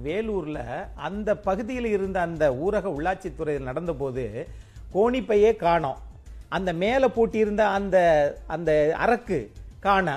வேலூர்ல 0.08 0.60
அந்த 1.08 1.30
பகுதியில் 1.48 1.90
இருந்த 1.96 2.18
அந்த 2.22 2.46
ஊரக 2.66 2.88
உள்ளாட்சித்துறையில் 2.98 3.70
நடந்தபோது 3.70 4.26
கோணிப்பையே 4.96 5.56
காணோம். 5.66 6.02
அந்த 6.50 6.74
மேலே 6.84 7.08
பூட்டியிருந்த 7.16 7.64
அந்த 7.78 7.98
அந்த 8.48 8.72
அரக்கு 9.06 9.40
காண 9.80 10.10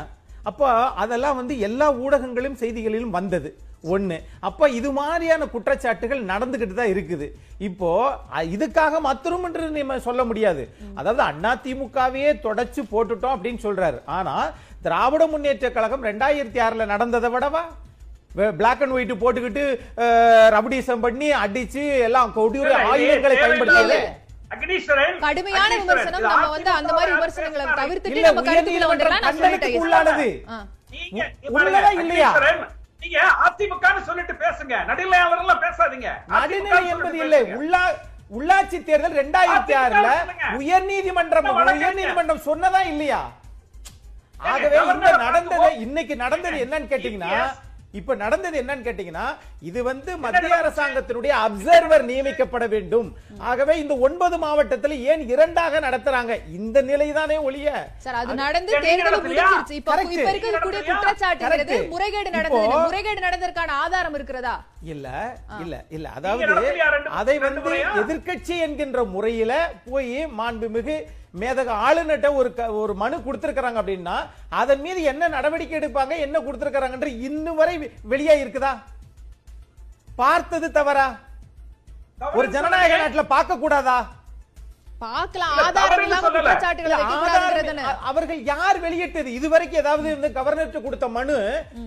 அப்போ 0.51 0.69
அதெல்லாம் 1.03 1.39
வந்து 1.41 1.55
எல்லா 1.69 1.87
ஊடகங்களும் 2.05 2.61
செய்திகளிலும் 2.61 3.17
வந்தது. 3.17 3.51
ஒண்ணு. 3.85 4.17
அப்ப 4.41 4.69
இது 4.71 4.93
மாதிரியான 4.93 5.47
குற்றச்சாட்டுகள் 5.47 6.23
நடந்துகிட்டு 6.31 6.75
தான் 6.75 6.93
இருக்குது. 6.93 7.27
இப்போ 7.61 7.91
இதுக்காக 8.51 9.01
மத்தரும் 9.01 9.45
என்று 9.45 9.65
நம்ம 9.73 9.99
சொல்ல 10.01 10.25
முடியாது. 10.25 10.63
அதாவது 10.95 11.23
அண்ணா 11.23 11.53
திமுகவையே 11.65 12.33
தொடச்சு 12.45 12.83
போட்டுட்டோம் 12.91 13.37
அப்படின்னு 13.37 13.63
சொல்றாரு. 13.63 14.01
ஆனா 14.11 14.35
திராவிட 14.83 15.27
முன்னேற்ற 15.27 15.71
கழகம் 15.71 16.05
ரெண்டாயிரத்தி 16.05 16.61
ஆறுல 16.61 16.87
நடந்ததை 16.87 17.31
விடவா? 17.31 17.63
பிளாக் 18.57 18.83
அண்ட் 18.83 18.93
ஒயிட் 18.93 19.21
போட்டுக்கிட்டு 19.21 19.63
அஹ், 20.03 20.49
ரபடிசம் 20.55 21.01
பண்ணி 21.01 21.29
அடிச்சு 21.41 21.85
எல்லாம் 22.05 22.33
இது 22.33 22.75
ஆயுதங்களை 22.91 23.37
பயன்படுத்தியது. 23.37 23.99
கடுமையான 25.25 25.73
விமர்சனம் 25.81 26.25
நம்ம 26.27 26.47
வந்து 26.55 26.71
அந்த 26.77 26.93
மாதிரி 26.93 27.11
விமர்சனங்களை. 27.15 27.65
தவிர்த்துட்டு 27.81 28.17
இல்ல, 28.17 28.29
நம்ம 28.29 28.43
கருத்துக்குள்ள 28.43 28.87
உயர்நீதிமன்றம் 28.87 28.93
வந்துடலாம் 28.93 29.25
நான் 29.27 29.41
சொல்லிட்டேன். 29.41 29.77
உள்ளானது. 29.83 30.29
உள்ளதா 31.57 31.91
இல்லையா? 32.03 32.31
நீங்க 33.03 33.19
அதிமுகன்னு 33.47 34.03
சொல்லிட்டு 34.09 34.35
பேசுங்க. 34.45 34.75
நடுநிலையாளர்கள் 34.89 35.65
பேசாதீங்க. 35.67 36.09
நடுநிலை 36.35 36.81
என்பது 36.95 37.19
இல்லை. 37.25 37.41
உள்ளா 37.61 37.83
உள்ளாட்சி 38.39 38.79
தேர்தல் 38.89 39.19
ரெண்டாயிரத்தி 39.21 39.75
ஆறுல. 39.83 40.09
உயர் 40.61 40.87
நீதிமன்றம் 40.91 41.49
உயர் 41.55 41.99
நீதிமன்றம் 42.01 42.47
சொன்னதா 42.49 42.81
இல்லையா? 42.93 43.21
ஆகவே 44.51 44.77
இந்த 44.93 45.11
நடந்தது 45.25 45.71
இன்னைக்கு 45.87 46.15
நடந்தது 46.25 46.59
என்னன்னு 46.65 46.91
கேட்டீங்கன்னா 46.93 47.33
இப்ப 47.95 48.15
நடந்தது 48.15 48.57
என்னன்னு 48.63 48.85
கேட்டீங்கன்னா 48.87 49.25
இது 49.69 49.81
வந்து 49.83 50.11
மத்திய 50.25 50.57
அரசாங்கத்தினுடைய 50.59 51.33
அப்சர்வர் 51.47 52.05
நியமிக்கப்பட 52.11 52.65
வேண்டும். 52.69 53.09
ஆகவே 53.51 53.75
இந்த 53.79 53.95
ஒன்பது 54.07 54.37
மாவட்டத்துல 54.39 54.99
ஏன் 55.13 55.29
இரண்டாக 55.29 55.81
நடத்துறாங்க? 55.81 56.33
இந்த 56.59 56.83
நிலைதானே 56.83 57.39
ஒழிய. 57.43 57.69
சார் 58.05 58.15
அது 58.15 58.35
நடந்து 58.35 58.73
தேர்தல்? 58.87 59.19
முடிஞ்சிருச்சு. 59.23 59.77
இப்ப 59.81 59.97
இருக்கக்கூடிய 60.35 60.83
Correct. 61.43 61.91
முறைகேடு 61.95 62.31
நடந்தது 62.31 62.79
முறைகேடு 62.87 63.21
நடந்ததற்கான 63.27 63.71
ஆதாரம் 63.85 64.15
இருக்கிறதா? 64.15 64.55
இல்ல 64.93 65.07
இல்ல 65.63 65.75
இல்ல. 65.91 66.07
அதாவது 66.11 66.45
அதை 67.21 67.37
வந்து 67.39 67.61
முறையா? 67.61 67.89
எதிர்க்கட்சி 68.03 68.57
என்கின்ற 68.67 69.05
முறையில 69.15 69.53
போய் 69.91 70.15
மாண்புமிகு 70.41 70.97
மேதக 71.35 71.71
ஆளுநர்கிட்ட 71.85 72.29
ஒரு 72.35 72.49
ஒரு 72.79 72.93
மனு 72.95 73.17
கொடுத்திருக்காங்க 73.19 73.81
அப்படின்னா 73.81 74.17
அதன் 74.61 74.81
மீது 74.81 75.01
என்ன 75.11 75.29
நடவடிக்கை 75.35 75.77
எடுப்பாங்க 75.79 76.15
என்ன 76.19 76.37
கொடுத்திருக்காங்கன்ற 76.41 77.11
இன்னும் 77.27 77.57
வரை 77.57 77.75
வெளியா 78.13 78.35
இருக்குதா? 78.41 78.73
பார்த்தது 80.17 80.69
தவறா? 80.73 81.09
ஒரு 82.35 82.47
ஜனநாயக 82.55 82.97
நாட்டுல 83.03 83.23
பார்க்க 83.29 83.57
கூடாதா 83.59 83.99
அவர்கள் 88.09 88.41
யார் 88.51 88.79
வெளியிட்டது? 88.79 89.29
இதுவரைக்கும் 89.39 89.81
ஏதாவது 89.81 90.09
இந்த 90.17 90.29
கவர்னர்கிட்ட 90.31 90.83
கொடுத்த 90.83 91.07
மனு 91.15 91.37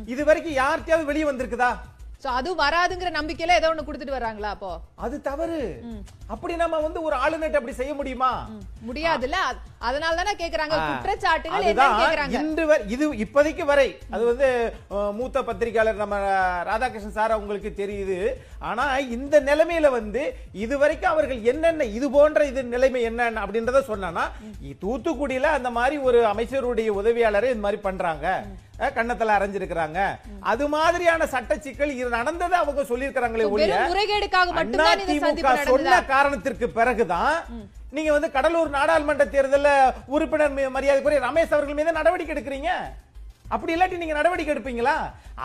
இதுவரைக்கும் 0.07 0.57
யார்கிட்டயாவது 0.57 1.09
வெளியே 1.11 1.27
வந்திருக்குதா? 1.27 1.71
சோ 2.23 2.29
அது 2.39 2.49
வராதுங்கிற 2.61 3.09
நம்பிக்கையில 3.15 3.55
ஏதோ 3.59 3.69
ஒண்ணு 3.71 3.85
கொடுத்துட்டு 3.85 4.15
வர்றாங்களா 4.15 4.49
அப்போ? 4.55 4.69
அது 5.05 5.15
தவறு. 5.27 5.57
அப்படி 6.33 6.53
நம்ம 6.61 6.75
வந்து 6.83 6.99
ஒரு 7.07 7.15
ஆளுநர்கிட்ட 7.23 7.59
அப்படி 7.59 7.75
செய்ய 7.79 7.93
முடியுமா? 7.99 8.29
முடியாதுல்ல. 8.89 9.39
அதனால 9.87 10.15
தானே 10.19 10.33
கேக்குறாங்க. 10.41 10.75
குற்றச்சாட்டுகள் 10.89 11.65
என்னன்னு 11.71 11.99
கேக்குறாங்க. 12.03 12.37
இன்று 12.41 12.63
இது 12.95 13.05
இப்போதைக்கு 13.25 13.65
வரை. 13.71 13.87
அது 14.13 14.23
வந்து 14.31 14.49
மூத்த 15.19 15.43
பத்திரிகையாளர் 15.49 16.01
நம்ம 16.03 16.19
ராதாகிருஷ்ணன் 16.69 17.17
சார் 17.19 17.39
உங்களுக்கு 17.41 17.71
தெரியுது. 17.81 18.19
ஆனா 18.69 18.85
இந்த 19.17 19.35
நிலைமையில 19.49 19.91
வந்து 19.99 20.23
இதுவரைக்கும் 20.65 21.13
அவர்கள் 21.13 21.41
என்னென்ன 21.53 21.89
இது 21.97 22.09
போன்ற 22.17 22.45
இது 22.51 22.63
நிலைமை 22.75 23.01
என்ன 23.11 23.29
அப்படின்றத 23.45 23.81
சொன்னா 23.91 24.25
தூத்துக்குடியில 24.85 25.49
அந்த 25.57 25.71
மாதிரி 25.79 25.97
ஒரு 26.09 26.21
அமைச்சருடைய 26.33 26.89
உதவியாளரை 27.01 27.49
இந்த 27.53 27.65
மாதிரி 27.67 27.81
பண்றாங்க. 27.89 28.27
அஹ், 28.73 28.93
கன்னத்துல 28.95 29.35
அரைஞ்சிருக்கிறாங்க. 29.35 29.99
அது 30.45 30.65
மாதிரியான 30.73 31.27
சட்ட 31.27 31.53
சிக்கல் 31.59 31.93
இது 31.95 32.09
நடந்ததை 32.15 32.57
அவங்க 32.59 32.81
சொல்லியிருக்கிறாங்களே 32.89 33.45
ஒழிய 33.49 33.67
அதிமுக 35.03 35.29
சொன்ன 35.69 35.83
காரணத்திற்கு 36.09 36.67
பிறகுதான் 36.73 37.35
நீங்க 37.91 38.11
வந்து 38.11 38.29
கடலூர் 38.31 38.69
நாடாளுமன்ற 38.71 39.25
தேர்தல்ல 39.33 39.69
உறுப்பினர் 40.09 40.53
மரியாதைக்குரிய 40.71 41.19
ரமேஷ் 41.25 41.55
அவர்கள் 41.55 41.79
மீது 41.79 41.97
நடவடிக்கை 41.97 42.35
எடுக்கிறீங்க. 42.35 42.71
அப்படி 43.53 43.73
இல்லாட்டி 43.75 43.97
நீங்க 44.01 44.15
நடவடிக்கை 44.17 44.51
எடுப்பீங்களா? 44.55 44.95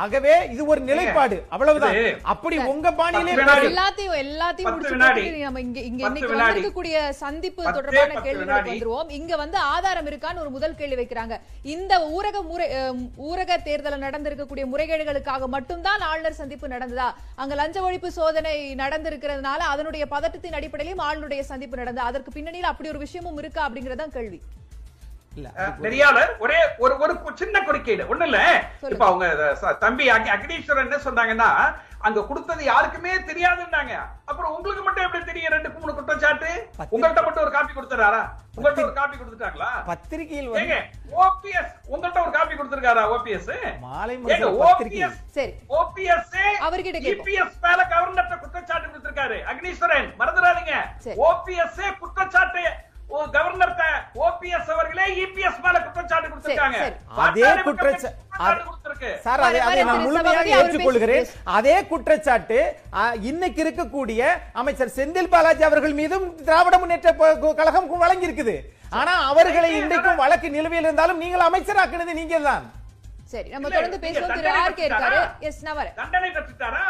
ஆகவே 0.03 0.33
இது 0.53 0.63
ஒரு 0.73 0.81
நிலைப்பாடு. 0.89 1.37
அவ்வளவுதான். 1.55 1.97
அப்படி 2.33 2.57
உங்க 2.73 2.91
பாணியிலே. 3.01 3.33
எல்லாத்தையும் 3.69 4.17
எல்லாத்தையும் 4.25 4.75
முடிச்சு 4.75 4.97
நம்ம 5.45 5.61
இங்க 5.67 5.81
இங்க 5.91 6.03
இன்னைக்கு. 6.07 6.35
வந்திருக்கக்கூடிய 6.41 6.97
சந்திப்பு 7.23 7.63
தொடர்பான 7.77 8.21
கேள்விகளுக்கு. 8.27 8.71
வந்துருவோம். 8.71 9.11
இங்க 9.19 9.37
வந்து 9.43 9.59
ஆதாரம் 9.75 10.09
இருக்கான்னு 10.11 10.43
ஒரு 10.45 10.53
முதல் 10.57 10.77
கேள்வி 10.81 10.99
வைக்கிறாங்க. 11.03 11.37
இந்த 11.75 11.95
ஊரக 12.17 12.43
முறை 12.51 12.69
ஊரக 13.31 13.63
தேர்தலில் 13.69 14.05
நடந்திருக்கக்கூடிய 14.07 14.67
முறைகேடுகளுக்காக 14.75 15.49
மட்டும்தான் 15.57 16.05
ஆளுநர் 16.11 16.41
சந்திப்பு 16.43 16.69
நடந்ததா? 16.75 17.09
அங்க 17.43 17.55
லஞ்ச 17.63 17.79
ஒழிப்பு 17.89 18.11
சோதனை 18.19 18.55
நடந்திருக்கிறதுனால 18.85 19.71
அதனுடைய 19.75 20.07
பதட்டத்தின் 20.15 20.59
அடிப்படையிலும் 20.61 21.05
ஆளுநருடைய 21.09 21.45
சந்திப்பு 21.53 21.81
நடந்தது. 21.83 22.07
அதற்கு 22.11 22.33
பின்னணியில் 22.39 22.71
அப்படி 22.73 22.93
ஒரு 22.95 23.03
விஷயமும் 23.07 23.41
இருக்கா 23.45 23.63
அப்படிங்கறதான் 23.69 24.17
கேள்வி. 24.19 24.41
நெறியாளர் 25.83 26.39
ஒரே 26.39 26.57
ஒரு 26.79 26.99
ஒரு 26.99 27.21
சின்ன 27.35 27.61
குறுக்கீடு 27.61 28.17
ஒண்ணு 28.17 28.23
இல்ல. 28.23 28.65
இப்ப 28.91 29.07
அவங்க 29.07 29.55
தம்பி 29.79 30.11
அக்- 30.11 30.15
அக்னீஸ்வரன் 30.15 30.91
என்ன 30.91 30.97
சொன்னாங்கன்னா 30.97 31.75
அங்க 32.01 32.27
கொடுத்தது 32.27 32.65
யாருக்குமே 32.65 33.15
தெரியாதுன்னாங்க. 33.15 33.99
அப்புறம் 34.25 34.55
உங்களுக்கு 34.55 34.83
மட்டும் 34.83 35.05
எப்படி 35.05 35.25
தெரியும் 35.25 35.53
ரெண்டு 35.53 35.71
மூணு 35.71 35.95
குற்றச்சாட்டு? 35.95 36.69
உங்கள்ட்ட 36.79 37.25
மட்டும் 37.25 37.43
ஒரு 37.43 37.51
காப்பி 37.51 37.73
கொடுத்துறாரா 37.73 38.29
உங்கள்ட்ட 38.57 38.83
ஒரு 38.83 38.93
காப்பி 38.93 39.17
கொடுத்துட்டாங்களா? 39.17 39.85
பத்திரிகையில் 39.87 40.51
ஏங்க 40.51 40.83
ஓபிஎஸ் 41.17 41.73
உங்கள்ட்ட 41.91 42.21
ஒரு 42.21 42.31
காப்பி 42.31 42.55
கொடுத்திருக்காரா 42.55 43.19
ஓபிஎஸ்? 43.19 43.79
மாலை 43.81 44.17
ஏங்க 44.25 44.65
ஓபிஎஸ் 44.65 45.15
சரி. 45.31 45.55
ஓபிஎஸ் 45.69 46.35
அவர்கிட்ட. 46.61 47.21
இபிஎஸ் 47.21 47.53
மேல 47.61 47.87
கவர்னர்ட்ட 47.91 48.39
குற்றச்சாட்டு 48.39 48.87
கொடுத்திருக்காரு 48.87 49.39
அக்னீஸ்வரன். 49.55 50.15
மறந்துடாதீங்க. 50.19 50.75
ஓபிஎஸ் 51.17 51.99
குற்றச்சாட்டு. 51.99 52.63
கவர்னர்ட்ட 53.33 53.83
ஓபிஎஸ் 54.15 54.58
இபிஎஸ் 55.15 55.61
மேல 55.63 55.81
குற்றச்சாட்டு 55.81 56.29
கொடுத்திருக்காங்க. 56.29 56.79
சரி. 56.79 56.95
அதே 57.17 57.43
வாக்காளர் 57.43 57.59
குற்றச்சா- 57.59 58.15
குற்றச்சாட்டு 58.23 58.65
கொடுத்திருக்கு. 58.65 59.19
சார் 59.19 59.41
அதை 59.41 59.61
அதை 59.61 59.85
நான் 59.85 59.93
திரு 59.93 60.05
முழுமையாக 60.05 60.49
சபாபதி 60.49 60.53
அவர் 60.53 60.67
ஏற்றுக்கொள்கிறேன். 60.67 61.23
பேச- 61.23 61.33
அதே 61.45 61.87
குற்றச்சாட்டு 61.87 62.59
ஆ, 62.95 63.13
இன்னைக்கு 63.23 63.65
இருக்கக்கூடிய 63.65 64.23
அமைச்சர் 64.53 64.93
செந்தில் 64.97 65.29
பாலாஜி 65.29 65.63
அவர்கள் 65.63 65.93
மீதும் 65.93 66.45
திராவிட 66.45 66.79
முன்னேற்ற 66.79 67.13
கழகம் 67.55 67.99
வழங்கி 67.99 68.27
இருக்குது 68.27 68.57
ஆனா 68.91 69.13
அவர்களை 69.27 69.77
இன்றைக்கும் 69.77 70.17
வழக்கு 70.17 70.51
நிலுவையில் 70.51 70.85
இருந்தாலும் 70.85 71.19
நீங்கள் 71.19 71.47
அமைச்சராக்குனது 71.49 72.13
நீங்க 72.13 72.39
தான் 72.39 72.73
சரி 73.25 73.49
நம்ம 73.49 73.69
தொடர்ந்து 73.69 73.97
பேசுவோம். 73.97 74.13
திரு 74.13 74.27
தண்டனை 74.27 74.61
ஆர்கே 74.61 74.85
இருக்காரு? 74.89 75.21
எஸ் 75.41 75.63
நான் 75.63 75.77
வரேன். 75.77 75.95
தண்டனை 75.95 76.31
பெற்றுட்டாரா. 76.31 76.85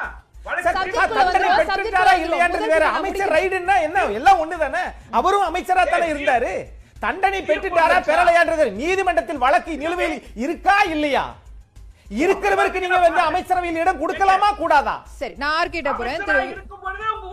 அமைச்சர் 2.92 3.32
ரைடுன்னா 3.32 3.80
என்ன? 3.80 4.04
எல்லாம் 4.04 4.38
ஒண்ணுதானே? 4.38 4.82
அவரும் 5.10 5.54
அமைச்சரா 5.54 5.84
தானே 5.90 6.12
இருந்தாரு. 6.12 6.52
தண்டனை 7.00 7.40
பெற்றுட்டாரா 7.42 7.98
பெறலையான்றது 8.08 8.64
நீதிமன்றத்தில் 8.78 9.42
வழக்கு 9.44 9.72
நிலுவையில் 9.82 10.16
இருக்கா 10.44 10.78
இல்லையா? 10.94 11.24
இருக்கிறவருக்கு 12.22 12.82
நீங்க 12.84 12.98
வந்து 12.98 13.20
அமைச்சரவையில் 13.20 13.80
இடம் 13.80 14.00
கொடுக்கலாமா 14.02 14.48
கூடாதா? 14.60 14.94
சரி 15.18 15.34
நான் 15.42 15.56
ஆர்கிட்ட 15.58 15.90
போறேன். 15.92 16.22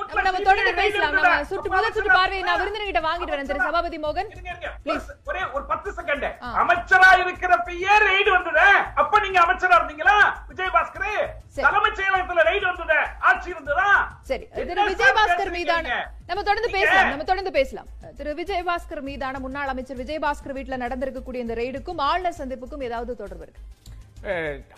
நம்ம 0.08 0.24
நம்ம 0.26 0.38
CBI 0.38 0.48
தொடர்ந்து 0.48 0.72
raid 0.72 0.80
பேசலாம். 0.82 1.10
இருந்ததா? 1.10 1.32
நம்ம 1.32 1.48
சுற்று 1.50 1.70
முதல் 1.72 1.94
சுற்று 1.96 2.12
பார்வையை 2.12 2.44
நான் 2.44 2.60
விருந்தினர்கிட்ட 2.62 3.02
வாங்கிட்டு 3.06 3.34
வரேன். 3.34 3.48
திரு 3.50 3.66
சபாபதி 3.66 3.98
மோகன் 4.00 4.30
இருங்க, 4.34 4.50
இருங்க. 4.54 4.70
Please. 4.86 5.08
ஒரே 5.30 5.42
ஒரு 5.56 5.64
பத்து 5.72 5.90
செகண்ட் 5.98 6.26
ஆ. 6.42 6.50
அமைச்சரா 6.62 7.10
இருக்கிறப்பயே 7.22 7.94
ரெய்டு 8.06 8.32
வந்தது. 8.36 8.66
அப்ப 9.02 9.20
நீங்க 9.20 9.40
அமைச்சரா 9.46 9.76
இருந்தீங்களா? 9.80 10.18
விஜயபாஸ்கர்? 10.52 11.08
சரி. 11.56 11.66
தலைமைச் 11.68 11.98
செயலகத்துல 12.00 12.46
ரெய்டு 12.50 12.66
வந்தது. 12.72 12.98
ஆட்சி 13.30 13.50
இருந்ததா? 13.56 13.90
சரி. 14.30 14.46
என்ன 14.54 14.64
திரு 14.64 14.80
சார் 14.80 14.92
விஜயபாஸ்கர் 14.92 15.42
பேசுறீங்க? 15.44 15.58
மீதான 15.60 15.90
நம்ம 16.30 16.44
தொடர்ந்து 16.44 16.72
பேசலாம். 16.76 17.10
நம்ம 17.10 17.26
தொடர்ந்து 17.26 17.52
பேசலாம். 17.52 17.90
திரு 18.20 18.34
விஜயபாஸ்கர் 18.40 19.04
மீதான 19.04 19.40
முன்னாள் 19.40 19.72
அமைச்சர் 19.74 20.02
விஜயபாஸ்கர் 20.04 20.58
வீட்டுல 20.58 20.78
நடந்திருக்கக்கூடிய 20.84 21.46
இந்த 21.46 21.56
ரெய்டுக்கும் 21.56 22.02
ஆளுநர் 22.10 22.40
சந்திப்புக்கும் 22.42 22.82
ஏதாவது 22.82 23.16
தொடர்பு 23.16 23.46
இருக்கு? 23.48 23.64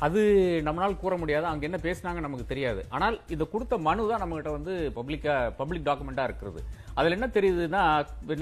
அது 0.05 0.21
நம்மளால் 0.67 1.01
கூற 1.03 1.13
முடியாது. 1.21 1.45
அங்கே 1.51 1.67
என்ன 1.69 1.79
பேசினாங்க 1.85 2.21
நமக்கு 2.25 2.51
தெரியாது. 2.51 2.81
ஆனால் 2.97 3.17
இது 3.35 3.43
கொடுத்த 3.53 3.77
மனு 3.87 4.09
தான் 4.11 4.23
நம்மகிட்ட 4.23 4.51
வந்து 4.57 4.73
பப்ளிக்கா 4.97 5.35
பப்ளிக் 5.61 5.87
டாக்குமெண்ட்டாக 5.89 6.29
இருக்கிறது. 6.29 6.61
அதில் 6.99 7.15
என்ன 7.17 7.27
தெரியுதுன்னா 7.37 7.81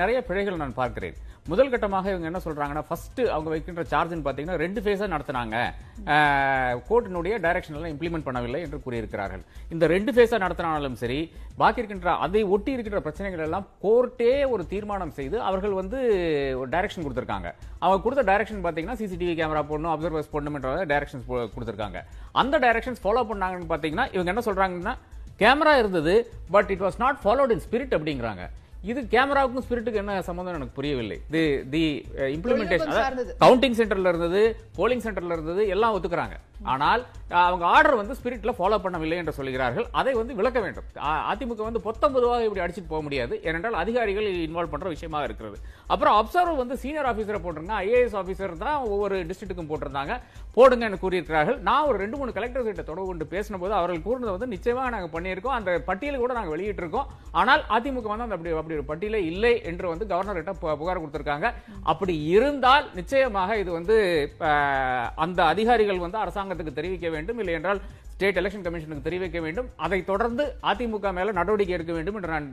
நிறைய 0.01 0.17
பிழைகள் 0.29 0.61
நான் 0.63 0.79
பார்க்கிறேன். 0.81 1.17
முதல் 1.49 1.71
கட்டமாக 1.71 2.11
இவங்க 2.11 2.27
என்ன 2.29 2.39
சொல்றாங்கன்னா 2.45 2.81
ஃபர்ஸ்ட் 2.87 3.19
அவங்க 3.33 3.49
வைக்கின்ற 3.53 3.83
சார்ஜ்னு 3.91 4.23
பார்த்தீங்கன்னா 4.27 4.61
ரெண்டு 4.61 4.79
ஃபேஸாக 4.83 5.09
நடத்தினாங்க. 5.13 5.55
கோர்ட்டினுடைய 6.87 7.35
டைரக்ஷன்லாம் 7.43 7.91
இம்ப்ளிமெண்ட் 7.93 8.25
பண்ணவில்லை 8.27 8.61
என்று 8.65 8.77
கூறியிருக்கிறார்கள். 8.85 9.43
இந்த 9.73 9.87
ரெண்டு 9.93 10.13
ஃபேஸாக 10.15 10.39
நடத்தினாலும் 10.45 10.97
சரி 11.03 11.19
பாக்கி 11.61 11.81
இருக்கின்ற 11.81 12.15
அதை 12.25 12.41
ஒட்டி 12.55 12.75
இருக்கின்ற 12.75 13.01
பிரச்சனைகள் 13.07 13.45
எல்லாம் 13.47 13.67
கோர்ட்டே 13.85 14.33
ஒரு 14.53 14.65
தீர்மானம் 14.73 15.13
செய்து 15.19 15.37
அவர்கள் 15.49 15.77
வந்து 15.81 15.99
ஒரு 16.61 16.69
டைரக்ஷன் 16.75 17.05
கொடுத்துருக்காங்க. 17.05 17.51
அவங்க 17.83 17.99
கொடுத்த 18.07 18.25
டைரக்ஷன் 18.31 18.65
பார்த்தீங்கன்னா 18.65 18.99
சிசிடிவி 19.03 19.35
கேமரா 19.41 19.63
போடணும் 19.69 19.93
அப்சர்வர்ஸ் 19.93 20.33
போடணும்ன்ற 20.35 20.75
டைரக்ஷன்ஸ் 20.95 21.29
கொடுத்துருக்காங்க. 21.55 22.01
அந்த 22.43 22.55
டைரக்ஷன்ஸ் 22.67 23.03
ஃபாலோ 23.05 23.27
பண்ணாங்கன்னு 23.31 23.71
பார்த்தீங்கன்னா 23.75 24.07
இவங்க 24.17 24.31
என்ன 24.35 24.47
சொல்றாங்கன்னா 24.51 24.95
கேமரா 25.43 25.75
இருந்தது 25.83 26.15
but 26.53 26.69
it 26.73 26.85
was 26.89 27.01
not 27.05 27.17
followed 27.23 27.53
in 27.57 27.65
spirit 27.69 27.97
அப்படிங்கிறாங்க. 27.97 28.45
இது 28.85 28.99
கேமராவுக்கும் 29.11 29.63
ஸ்பிரிட்டுக்கு 29.65 30.01
என்ன 30.01 30.21
சம்பந்தம் 30.21 30.55
எனக்கு 30.55 30.73
புரியவில்லை 30.73 31.17
தி 31.31 31.41
தி 31.69 31.83
இம்ப்ளிமெண்டேஷன். 32.35 32.91
கவுண்டிங் 33.39 33.77
சென்டர்ல 33.79 34.11
இருந்தது 34.13 34.41
போலிங் 34.77 35.03
சென்டர்ல 35.05 35.37
இருந்தது 35.37 35.61
எல்லாம் 35.67 35.95
ஒத்துக்கிறாங்க 35.95 36.35
ஆனால் 36.73 37.01
அவங்க 37.43 37.65
ஆர்டர் 37.75 37.99
வந்து 38.01 38.15
ஸ்பிரிட்ல 38.19 38.51
ஃபாலோ 38.57 38.77
பண்ணவில்லை 38.85 39.17
என்று 39.21 39.33
சொல்கிறார்கள். 39.37 39.87
அதை 39.99 40.13
வந்து 40.19 40.37
விளக்க 40.39 40.59
வேண்டும். 40.65 40.87
அதிமுக 41.31 41.61
வந்து 41.69 41.81
பொத்தம் 41.87 42.15
பொதுவாக 42.15 42.45
இப்படி 42.47 42.63
அடிச்சிட்டு 42.65 42.91
போக 42.93 43.01
முடியாது. 43.07 43.33
ஏனென்றால் 43.47 43.77
அதிகாரிகள் 43.83 44.27
இன்வால்வ் 44.45 44.73
பண்ற 44.73 44.89
விஷயமாக 44.95 45.27
இருக்கிறது. 45.29 45.57
அப்புறம் 45.93 46.17
அப்சர்வர் 46.19 46.61
வந்து 46.63 46.77
சீனியர் 46.83 47.09
ஆபீசரை 47.11 47.39
போட்டிருங்க 47.45 47.75
ஐஏஎஸ் 47.85 48.17
ஆபீசர் 48.21 48.53
தான் 48.65 48.77
ஒவ்வொரு 48.91 49.17
டிஸ்ட்ரிக்ட்டுக்கும் 49.29 49.71
போட்டிருந்தாங்க. 49.71 50.15
போடுங்கன்னு 50.57 51.01
கூறியிருக்கிறார்கள். 51.03 51.57
நான் 51.69 51.87
ஒரு 51.89 51.97
ரெண்டு 52.03 52.19
மூணு 52.19 52.35
கலெக்டர் 52.37 52.67
கிட்ட 52.67 52.83
தொடர்பு 52.89 53.09
கொண்டு 53.09 53.25
பேசின 53.33 53.59
போது 53.63 53.73
அவர்கள் 53.79 54.05
கூறினது 54.07 54.35
வந்து 54.35 54.51
நிச்சயமாக 54.53 54.93
நாங்கள் 54.95 55.13
பண்ணியிருக்கோம். 55.15 55.55
அந்த 55.59 55.71
பட்டியலை 55.89 56.19
கூட 56.23 56.33
நாங்கள் 56.39 56.55
வெளியிட்டிருக்கோம். 56.55 57.09
ஆனால் 57.41 57.63
அதிமுக 57.77 58.09
வந்து 58.13 58.27
அந்த 58.27 58.37
அப்படி 58.37 58.53
அப்படி 58.61 58.77
ஒரு 58.79 58.87
பட்டியலே 58.91 59.21
இல்லை 59.31 59.53
என்று 59.71 59.85
வந்து 59.93 60.09
கவர்னர் 60.13 60.39
கிட்ட 60.39 60.75
புகார் 60.81 61.01
கொடுத்திருக்காங்க. 61.03 61.49
அப்படி 61.93 62.15
இருந்தால் 62.35 62.87
நிச்சயமாக 62.99 63.57
இது 63.63 63.71
வந்து 63.79 63.97
அந்த 65.25 65.39
அதிகாரிகள் 65.53 66.03
வந்து 66.05 66.19
அரசாங்கத்துக்கு 66.45 66.79
தெரிவிக்க 66.79 67.09
வேண்டும். 67.15 67.39
இல்லை 67.39 67.53
என்றால் 67.57 67.79
ஸ்டேட் 68.13 68.37
எலெக்ஷன் 68.39 68.65
கமிஷனுக்கு 68.65 69.07
தெரிவிக்க 69.07 69.39
வேண்டும். 69.45 69.69
அதை 69.85 69.99
தொடர்ந்து 70.11 70.43
அதிமுக 70.71 71.11
மேல 71.17 71.31
நடவடிக்கை 71.39 71.75
எடுக்க 71.77 71.93
வேண்டும் 71.97 72.17
என்று 72.17 72.31
நான் 72.33 72.47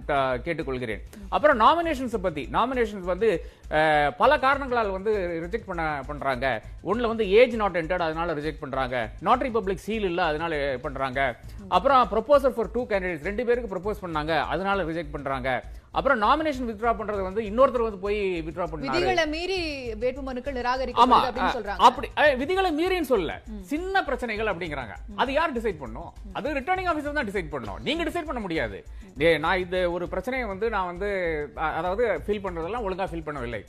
கேட்டுக்கொள்கிறேன். 0.46 1.02
அப்புறம் 1.37 1.61
நாமினேஷன்ஸ் 1.64 2.16
பத்தி. 2.26 2.44
நாமினேஷன்ஸ் 2.56 3.06
வந்து 3.12 3.28
பல 4.22 4.38
காரணங்களால் 4.44 4.94
வந்து 4.96 5.12
ரிஜெக்ட் 5.44 5.68
பண்ண 5.70 5.82
பண்றாங்க. 6.06 6.46
ஒண்ணுல 6.90 7.11
வந்து 7.12 7.26
ஏஜ் 7.40 7.54
நாட் 7.62 7.78
என்டர்ட் 7.82 8.06
அதனால 8.08 8.34
ரிஜெக்ட் 8.40 8.62
பண்றாங்க. 8.64 8.96
நாட் 9.28 9.44
ரிபப்ளிக் 9.46 9.87
சீல் 9.87 10.08
இல்ல 10.11 10.22
அதனால 10.30 10.54
பண்றாங்க. 10.87 11.20
அப்புறம் 11.76 12.02
ப்ரொபோசல் 12.14 12.56
ஃபார் 12.56 12.72
டூ 12.75 12.82
கேண்டிடேட்ஸ் 12.90 13.28
ரெண்டு 13.30 13.46
பேருக்கு 13.50 13.72
ப்ரொபோஸ் 13.75 14.02
பண்ணாங்க 14.06 14.34
அதனால 14.54 14.84
ரிஜெக்ட் 14.90 15.16
பண்றாங்க. 15.16 15.49
அப்புறம் 15.99 16.20
நாமினேஷன் 16.25 16.68
வித்ட்ரா 16.68 16.92
பண்றது 16.99 17.22
வந்து 17.26 17.42
இன்னொருத்தர் 17.49 17.87
வந்து 17.87 18.00
போய் 18.04 18.18
வித்ட்ரா 18.46 18.66
பண்ணாரு. 18.70 18.92
விதிகளை 18.94 19.25
மீறி 19.34 19.58
வேட்புமனுக்கள் 20.02 20.54
ஆமா 20.54 20.61
நிராகரிக்கப்படுது 20.61 21.28
அப்படின்னு 21.30 21.56
சொல்றாங்க. 21.56 21.84
அப்படி 21.88 22.08
விதிகளை 22.42 22.70
மீறின்னு 22.78 23.11
சொல்லல. 23.12 23.34
சின்ன 23.72 24.02
பிரச்சனைகள் 24.08 24.50
அப்படிங்கறாங்க. 24.52 24.96
அது 25.22 25.30
யார் 25.38 25.56
டிசைட் 25.58 25.82
பண்ணும்? 25.84 26.11
அது 26.38 26.56
ரிட்டர்னிங் 26.58 26.90
ஆபீசர் 26.92 27.18
தான் 27.18 27.30
டிசைட் 27.30 27.52
பண்ணணும் 27.54 27.82
நீங்க 27.88 28.02
டிசைட் 28.11 28.28
பண்ண 28.30 28.42
முடியாது. 28.46 28.80
டேய், 29.20 29.38
நான் 29.44 29.62
இது 29.62 29.78
ஒரு 29.94 30.04
பிரச்சனையை 30.12 30.44
வந்து 30.50 30.66
நான் 30.75 30.88
வந்து 30.90 31.08
அதாவது 31.78 32.04
ஃபீல் 32.26 32.42
பண்றதெல்லாம் 32.44 32.84
ஒழுங்கா 32.87 33.06
ஃபீல் 33.11 33.26
பண்ணவில்லை. 33.26 33.61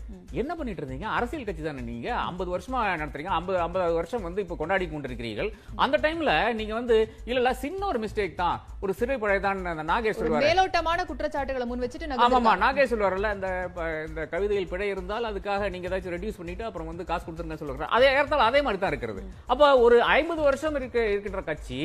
என்ன 0.42 0.52
பண்ணிட்டு 0.60 0.82
இருந்தீங்க? 0.84 1.08
அரசியல் 1.18 1.48
கட்சி 1.48 1.64
தானே 1.66 1.84
நீங்க? 1.90 2.08
50 2.30 2.54
வருஷமா 2.56 2.82
நடத்துறீங்க. 3.02 3.34
50 3.40 3.60
50 3.66 3.98
வருஷம் 4.00 4.26
வந்து 4.28 4.44
இப்ப 4.46 4.58
கொண்டாடி 4.62 4.88
கொண்டிருக்கிறீர்கள். 4.94 5.50
அந்த 5.86 5.98
டைம்ல 6.06 6.32
நீங்க 6.60 6.74
வந்து 6.80 6.98
இல்ல 7.32 7.54
சின்ன 7.66 7.82
ஒரு 7.92 8.02
மிஸ்டேக் 8.06 8.42
தான். 8.44 8.58
ஒரு 8.86 8.94
சிறு 9.02 9.20
பிழை 9.24 9.38
தான் 9.48 9.62
நாகேஷ் 9.92 10.24
மேலோட்டமான 10.48 11.06
குற்றச்சாட்டுகளை 11.12 11.68
முன் 11.70 11.84
வச்சுட்டு 11.84 12.12
ஆமாமா 12.20 12.52
நாகே 12.62 12.86
சொல்லுவார்ல 12.86 13.30
இந்த 13.36 13.50
இந்த 14.08 14.22
கவிதையில் 14.32 14.70
பிழை 14.70 14.88
இருந்தால் 14.90 15.28
அதுக்காக 15.30 15.70
நீங்க 15.70 15.88
ஏதாச்சும் 15.90 16.16
ரெடியூஸ் 16.16 16.40
பண்ணிட்டு 16.40 16.66
அப்புறம் 16.68 16.90
வந்து 16.90 17.06
காசு 17.06 17.24
கொடுத்துருங்க 17.24 17.58
சொல்லுறாங்க 17.60 17.88
அதே 17.96 18.10
ஏறத்தால் 18.14 18.46
அதே 18.46 18.62
மாதிரி 18.62 18.80
தான் 18.80 18.92
இருக்கிறது. 18.92 19.22
அப்ப 19.48 19.70
ஒரு 19.84 19.98
ஐம்பது 20.14 20.42
வருஷம் 20.42 20.78
இருக்க 20.80 21.00
இருக்கின்ற 21.10 21.44
கட்சி 21.44 21.80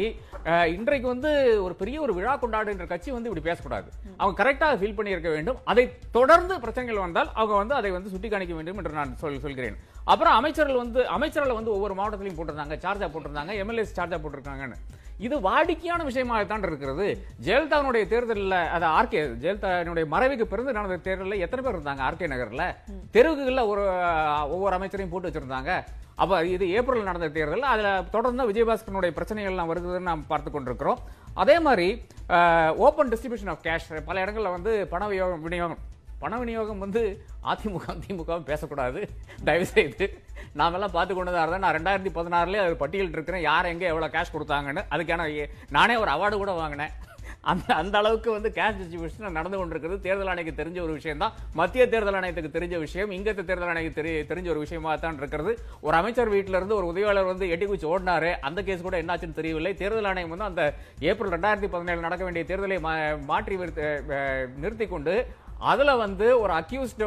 அஹ், 0.51 0.69
இன்றைக்கு 0.75 1.09
வந்து 1.09 1.31
ஒரு 1.61 1.75
பெரிய 1.75 1.97
ஒரு 2.01 2.15
விழா 2.15 2.35
கொண்டாடுகின்ற 2.37 2.87
கட்சி 2.87 3.11
வந்து 3.11 3.31
இப்படி 3.31 3.47
பேசக்கூடாது. 3.49 3.89
அவங்க 4.21 4.37
கரெக்டாக 4.43 4.79
ஃபீல் 4.81 4.97
பண்ணி 4.97 5.15
இருக்க 5.17 5.31
வேண்டும். 5.31 5.59
அதை 5.67 5.85
தொடர்ந்து 6.13 6.57
பிரச்சனைகள் 6.59 7.05
வந்தால் 7.07 7.31
அவங்க 7.35 7.57
வந்து 7.57 7.75
அதை 7.75 7.91
வந்து 7.91 8.13
சுட்டி 8.15 8.29
காணிக்க 8.29 8.55
வேண்டும் 8.55 8.81
என்று 8.81 8.99
நான் 9.01 9.17
சொல் 9.17 9.41
சொல்கிறேன். 9.41 9.79
அப்புறம் 10.07 10.37
அமைச்சர்கள் 10.37 10.83
வந்து 10.83 11.01
அமைச்சர்கள் 11.15 11.59
வந்து 11.59 11.75
ஒவ்வொரு 11.75 11.95
மாவட்டத்திலையும் 11.95 12.39
போட்டிருந்தாங்க 12.39 12.79
சார்ஜா 12.85 13.09
போட்டிருந்தாங்க 13.09 13.55
எம்எல்ஏஸ் 13.63 13.99
சார்ஜா 13.99 14.19
போட்டிருக்காங்கன்னு. 14.19 14.79
இது 15.27 15.37
வாடிக்கையான 15.49 16.01
விஷயமாகத்தான் 16.09 16.67
இருக்கிறது. 16.69 17.07
ஜெயலலிதாவுடைய 17.47 18.05
தேர்தலில் 18.13 18.57
அது 18.77 18.87
ஆர்கே 18.99 19.21
ஜெயலலிதாவுடைய 19.45 20.07
மறைவுக்கு 20.15 20.47
பிறந்து 20.53 20.77
நடந்த 20.79 20.99
தேர்தலில் 21.07 21.43
எத்தனை 21.45 21.63
பேர் 21.65 21.79
இருந்தாங்க 21.79 22.03
ஆர்கே 22.09 22.29
நகர்ல? 22.35 22.67
தெருவுகள்ல 23.17 23.65
ஒரு 23.73 23.85
ஒவ்வொரு 24.55 24.77
அமைச்சரையும் 24.79 25.15
போட்டு 25.15 25.31
வச்சிருந்தாங்க. 25.31 25.73
அப்ப 26.23 26.39
இது 26.55 26.65
ஏப்ரல் 26.79 27.09
நடந்த 27.09 27.27
தேர்தல் 27.35 27.69
அதுல 27.73 27.89
தொடர்ந்து 28.15 28.49
விஜயபாஸ்கரனுடைய 28.51 29.13
பிரச்சனைகள் 29.19 29.53
எல்லாம் 29.55 29.71
வருதுன்னு 29.71 30.09
நாம் 30.11 30.25
பார்த்து 30.33 30.51
கொண்டிருக்கிறோம். 30.51 31.03
அதே 31.43 31.57
மாதிரி 31.67 31.89
ஓப்பன் 32.87 33.13
டிஸ்ட்ரிபியூஷன் 33.13 33.53
ஆஃப் 33.53 33.63
கேஷ் 33.67 33.87
பல 34.09 34.25
இடங்கள்ல 34.25 34.51
வந்து 34.57 34.73
பண 34.95 35.07
விநியோகம் 35.45 35.85
பண 36.19 36.39
விநியோகம் 36.39 36.79
வந்து 36.79 37.21
அதிமுக 37.45 38.01
திமுக 38.09 38.43
பேசக்கூடாது. 38.43 39.09
தயவுசெய்து 39.45 40.23
நாமெல்லாம் 40.53 40.91
பார்த்து 40.91 41.15
கொண்டதாக 41.15 41.59
தான் 41.59 41.59
நான் 41.59 41.75
ரெண்டாயிரத்தி 41.75 42.07
பதினாறுலேயே 42.07 42.65
அது 42.65 42.77
பட்டியல் 42.77 43.09
இருக்கிறேன். 43.09 43.41
யார் 43.41 43.65
எங்கே 43.65 43.87
எவ்வளோ 43.87 44.07
கேஷ் 44.07 44.35
கொடுத்தாங்கன்னு. 44.35 44.85
அதுக்கான 44.91 45.49
நானே 45.71 45.97
ஒரு 45.97 46.11
அவார்டு 46.11 46.35
கூட 46.35 46.53
வாங்கினேன். 46.53 46.89
அந்த 47.41 47.75
அந்த 47.75 47.99
அளவுக்கு 47.99 48.33
வந்து 48.33 48.53
கேஷ் 48.55 48.77
டிஸ்ட்ரிபியூஷன் 48.81 49.31
நடந்து 49.31 49.57
கொண்டிருக்கிறது 49.57 50.01
தேர்தல் 50.01 50.27
ஆணையக்கு 50.27 50.63
தெரிஞ்ச 50.63 50.83
ஒரு 50.83 50.93
விஷயம் 50.93 51.19
தான். 51.19 51.33
மத்திய 51.53 51.89
தேர்தல் 51.89 52.15
ஆணையத்துக்கு 52.15 52.57
தெரிஞ்ச 52.57 52.79
விஷயம் 52.79 53.11
இங்கத்த 53.11 53.45
தேர்தல் 53.45 53.69
ஆணையத்துக்கு 53.69 53.93
தெரிய 53.93 54.25
தெரிஞ்ச 54.29 54.49
ஒரு 54.51 54.59
விஷயமா 54.59 54.97
தான் 54.97 55.17
இருக்கிறது. 55.17 55.59
ஒரு 55.81 55.97
அமைச்சர் 55.97 56.33
வீட்டில 56.33 56.49
இருந்து 56.49 56.75
ஒரு 56.75 56.87
உதவியாளர் 56.87 57.25
வந்து 57.25 57.49
எட்டி 57.49 57.67
குச்சி 57.67 57.87
ஓடினாரு. 57.87 58.33
அந்த 58.39 58.63
கேஸ் 58.63 58.83
கூட 58.83 59.03
என்னாச்சுன்னு 59.03 59.33
தெரியவில்லை. 59.33 59.75
தேர்தல் 59.75 60.05
ஆணையம் 60.05 60.31
வந்து 60.31 60.45
அந்த 60.45 60.75
ஏப்ரல் 61.01 61.31
ரெண்டாயிரத்தி 61.31 61.69
பதினேழு 61.69 62.01
நடக்க 62.01 62.25
வேண்டிய 62.25 62.45
தேர்தலை 62.45 62.81
மா- 62.81 63.25
மாற்றி 63.25 63.57
நிறுத்தி 64.57 64.87
கொண்டு 64.87 65.27
அதுல 65.71 65.95
வந்து 66.03 66.27
ஒரு 66.41 66.53
அக்யூஸ்ட் 66.59 67.03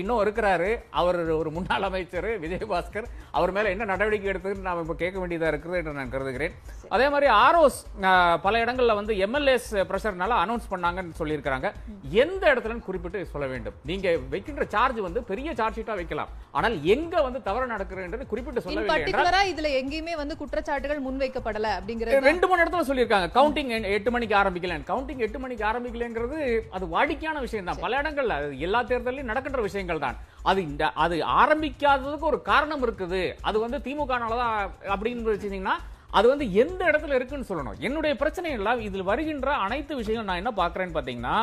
இன்னும் 0.00 0.22
இருக்கிறாரு. 0.24 0.70
அவர் 1.00 1.18
ஒரு 1.40 1.50
முன்னாள் 1.56 1.86
அமைச்சர் 1.88 2.28
விஜயபாஸ்கர். 2.42 3.06
அவர் 3.38 3.52
மேல 3.56 3.70
என்ன 3.74 3.84
நடவடிக்கை 3.90 4.28
எடுத்ததுன்னு 4.32 4.66
நாம 4.68 4.82
இப்ப 4.84 4.96
கேட்க 5.02 5.18
வேண்டியதா 5.22 5.50
இருக்குது 5.52 5.78
என்று 5.80 5.96
நான் 5.98 6.12
கருதுகிறேன். 6.14 6.54
அதே 6.94 7.06
மாதிரி 7.12 7.28
ஆர்ஓஸ் 7.44 7.78
பல 8.46 8.54
இடங்கள்ல 8.64 8.94
வந்து 9.00 9.14
எம்எல்ஏஸ் 9.26 9.70
பிரஷர்னால 9.90 10.38
அனௌன்ஸ் 10.44 10.70
பண்ணாங்கன்னு 10.72 11.18
சொல்லியிருக்காங்க 11.20 11.70
எந்த 12.24 12.42
இடத்துல 12.52 12.78
குறிப்பிட்டு 12.88 13.20
சொல்ல 13.32 13.46
வேண்டும். 13.52 13.76
நீங்க 13.90 14.16
வைக்கின்ற 14.34 14.66
சார்ஜ் 14.74 15.00
வந்து 15.06 15.22
பெரிய 15.30 15.54
சார்ஜ் 15.60 15.78
ஷீட்டா 15.78 15.96
வைக்கலாம். 16.00 16.32
ஆனால் 16.58 16.76
எங்க 16.94 17.22
வந்து 17.26 17.42
தவறு 17.48 17.66
நடக்கிறது 17.72 18.30
குறிப்பிட்டு 18.32 18.62
என்றால் 18.74 18.90
பர்டிகுலரா 18.92 19.40
இதுல 19.52 19.70
எங்கேயுமே 19.80 20.16
வந்து 20.22 20.36
குற்றச்சாட்டுகள் 20.42 21.00
முன்வைக்கப்படல 21.06 21.72
அப்படிங்கிறது 21.78 22.28
ரெண்டு 22.30 22.48
மூணு 22.48 22.62
இடத்துல 22.64 22.86
சொல்லியிருக்காங்க. 22.90 23.30
கவுண்டிங் 23.38 23.72
எட்டு 23.96 24.12
மணிக்கு 24.16 24.36
ஆரம்பிக்கல 24.42 24.78
கவுண்டிங் 24.92 25.24
எட்டு 25.28 25.40
மணிக்கு 25.44 25.66
ஆரம்பிக்கலங்கிறது 25.72 26.38
அது 26.76 26.86
வாடிக்கையான 26.96 27.40
விஷயம் 27.46 27.68
தான் 27.70 27.82
பல 27.84 27.92
இடங்கள்ல 28.00 28.36
அது 28.40 28.60
எல்லா 28.66 28.80
தேர்தலையும் 28.90 29.30
நடக்கின்ற 29.30 29.62
விஷயங்கள் 29.68 30.04
தான். 30.06 30.18
அது 30.50 30.60
இந்த 30.70 30.84
அது 31.04 31.16
ஆரம்பிக்காததுக்கு 31.42 32.30
ஒரு 32.32 32.40
காரணம் 32.52 32.84
இருக்குது. 32.86 33.22
அது 33.48 33.56
வந்து 33.64 33.78
திமுகனாலதான் 33.86 34.54
அப்படின்னு 34.94 35.34
வச்சிருந்தீங்கன்னா 35.34 35.76
அது 36.18 36.26
வந்து 36.32 36.46
எந்த 36.62 36.80
இடத்துல 36.90 37.16
இருக்குன்னு 37.18 37.50
சொல்லணும். 37.50 37.78
என்னுடைய 37.86 38.12
பிரச்சனை 38.20 38.50
எல்லாம் 38.58 38.82
இதில் 38.88 39.08
வருகின்ற 39.10 39.48
அனைத்து 39.66 39.92
விஷயங்களும் 40.00 40.30
நான் 40.30 40.42
என்ன 40.42 40.52
பார்க்குறேன்னு 40.60 40.96
பார்த்தீங்கன்னா 40.96 41.36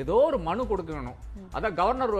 ஏதோ 0.00 0.14
ஒரு 0.28 0.38
மனு 0.46 0.62
கொடுக்கணும். 0.70 1.18
அதான் 1.56 1.76
கவர்னர் 1.78 2.12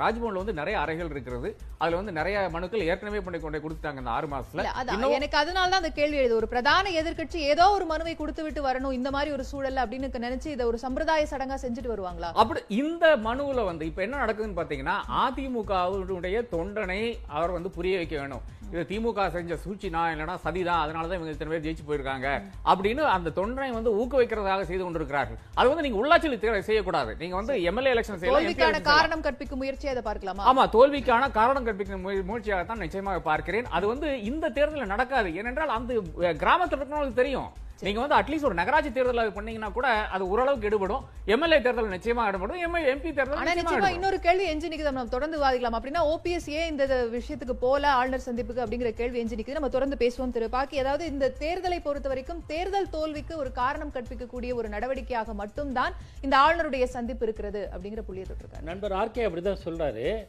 ராஜ்பவன்ல 0.00 0.40
வந்து 0.42 0.56
நிறைய 0.58 0.76
அறைகள் 0.80 1.10
இருக்கிறது. 1.12 1.48
அதுல 1.82 1.98
வந்து 2.00 2.14
நிறைய 2.18 2.36
மனுக்கள் 2.56 2.84
ஏற்கனவே 2.88 3.20
பண்ணி 3.26 3.38
கொண்டு 3.44 3.58
கொடுத்தாங்க 3.64 4.02
இந்த 4.02 4.12
ஆறு 4.16 4.26
மாசத்துல. 4.34 4.64
எனக்கு 5.18 5.38
அதனால 5.42 5.70
தான் 5.70 5.82
அந்த 5.82 5.92
கேள்வி 5.98 6.18
எழுது. 6.22 6.36
ஒரு 6.40 6.48
பிரதான 6.52 6.92
எதிர்க்கட்சி 7.02 7.38
ஏதோ 7.52 7.68
ஒரு 7.76 7.86
மனுவை 7.92 8.14
கொடுத்து 8.20 8.44
விட்டு 8.46 8.62
வரணும் 8.68 8.96
இந்த 8.98 9.10
மாதிரி 9.16 9.32
ஒரு 9.36 9.46
சூழல் 9.52 9.82
அப்படின்னு 9.84 10.24
நினைச்சு 10.26 10.50
இதை 10.56 10.66
ஒரு 10.72 10.80
சம்பிரதாய 10.84 11.28
சடங்கா 11.32 11.58
செஞ்சுட்டு 11.64 11.94
வருவாங்களா? 11.94 12.30
அப்படி 12.42 12.62
இந்த 12.82 13.16
மனுவுல 13.28 13.64
வந்து 13.70 13.86
இப்ப 13.90 14.02
என்ன 14.06 14.20
நடக்குதுன்னு 14.24 14.60
பாத்தீங்கன்னா 14.60 14.98
அதிமுகவுடைய 15.24 16.36
தொண்டனை 16.54 17.00
அவர் 17.38 17.56
வந்து 17.56 17.70
புரிய 17.78 17.96
வைக்க 18.02 18.16
வேணும். 18.20 18.44
இது 18.72 18.86
திமுக 18.88 19.28
செஞ்ச 19.28 19.56
சூழ்ச்சி 19.56 19.88
நான் 19.88 20.14
இல்லைன்னா 20.14 20.38
சதிதான்? 20.44 20.88
அதனாலதான் 20.88 21.04
இவங்க 21.04 21.30
இத்தனை 21.30 21.58
பேர் 21.58 21.74
ஜெயிச்சு 21.74 21.90
போயிருக்காங்க. 21.90 22.42
அப்படின்னு 22.64 23.00
அந்த 23.00 23.30
தொண்டனை 23.30 23.70
வந்து 23.70 23.92
ஊக்குவிக்கிறதாக 23.92 24.62
செய்து 24.62 24.82
கொண்டிருக்கிறார்கள். 24.82 25.36
அது 25.54 25.74
வந்து 25.74 25.90
நீங்க 25.90 26.06
உள்ளாட்சியில் 26.06 26.58
செய்யக்கூடாது. 26.58 27.16
நீங்க 27.18 27.36
வந்து 27.36 27.62
எம்எல்ஏ 27.62 27.92
எலெக்ஷன் 27.92 28.16
செய்யலாம். 28.16 28.82
காரணம் 28.82 29.20
கற்பிக்கும் 29.20 29.58
முயற்சியை 29.58 29.96
அதை 29.96 30.12
பார்க்கலாமா? 30.12 30.54
ஆமா 30.54 30.68
தோல்விக்கான 30.68 31.30
காரணம் 31.30 31.64
கற்பிக்கும் 31.64 32.00
முய- 32.00 32.22
முயற்சியாகத்தான் 32.28 32.76
நிச்சயமாக 32.76 33.20
பார்க்கிறேன். 33.20 33.66
அது 33.66 33.86
வந்து 33.86 34.22
இந்த 34.22 34.48
தேர்தலில் 34.48 34.86
நடக்காது. 34.86 35.36
ஏனென்றால் 35.36 35.68
அந்த 35.68 35.94
கிராமத்துல 36.18 36.70
இருக்கிறவங்களுக்கு 36.70 37.12
தெரியும். 37.12 37.64
நீங்க 37.80 38.00
வந்து 38.02 38.16
அட்லீஸ்ட் 38.18 38.44
ஒரு 38.44 38.54
நகராட்சி 38.54 38.92
தேர்தல் 38.92 39.32
பண்ணீங்கன்னா 39.32 39.68
கூட 39.68 39.88
அது 39.88 40.28
ஓரளவுக்கு 40.28 40.66
எடுபடும். 40.66 41.02
எம்எல்ஏ 41.24 41.60
தேர்தல் 41.60 41.88
நிச்சயமா 41.88 42.22
எடுபடும். 42.30 42.60
எம்பி 42.92 43.10
தேர்தல் 43.18 43.38
ஆனா 43.40 43.54
நிச்சயமா. 43.54 43.88
இன்னொரு 43.88 44.18
கேள்வி 44.20 44.44
எஞ்சி 44.44 44.68
நிக்குது. 44.68 44.90
நம்ம 44.90 45.04
தொடர்ந்து 45.06 45.40
வாதிக்கலாம் 45.42 45.76
அப்படின்னா 45.78 46.02
ஓபிஎஸ் 46.12 46.48
ஏன் 46.50 46.70
இந்த 46.70 47.08
விஷயத்துக்கு 47.12 47.52
போல 47.52 47.92
ஆளுநர் 47.92 48.24
சந்திப்புக்கு 48.26 48.64
அப்படிங்கிற 48.64 48.90
கேள்வி 48.90 49.18
எஞ்சி 49.18 49.36
நிக்குது. 49.36 49.58
நம்ம 49.58 49.68
தொடர்ந்து 49.68 49.98
பேசுவோம் 50.04 50.30
திரு 50.30 50.48
பாக்கி. 50.48 50.78
அதாவது 50.78 51.06
இந்த 51.06 51.32
தேர்தலை 51.38 51.78
பொறுத்த 51.82 52.08
வரைக்கும் 52.08 52.42
தேர்தல் 52.46 52.90
தோல்விக்கு 52.90 53.36
ஒரு 53.36 53.52
காரணம் 53.52 53.92
கற்பிக்கக்கூடிய 53.98 54.54
ஒரு 54.54 54.68
நடவடிக்கையாக 54.68 55.34
மட்டும்தான் 55.42 55.94
இந்த 56.20 56.36
ஆளுநருடைய 56.36 56.84
சந்திப்பு 56.84 57.26
இருக்கிறது 57.26 57.68
அப்படிங்கிற 57.74 58.00
புள்ளியை 58.00 58.28
தொட்டிருக்காரு. 58.30 58.62
நண்பர் 58.62 58.92
ஆர்கே 58.92 59.24
அப்படிதான் 59.28 59.64
சொல்றாரு. 59.64 60.26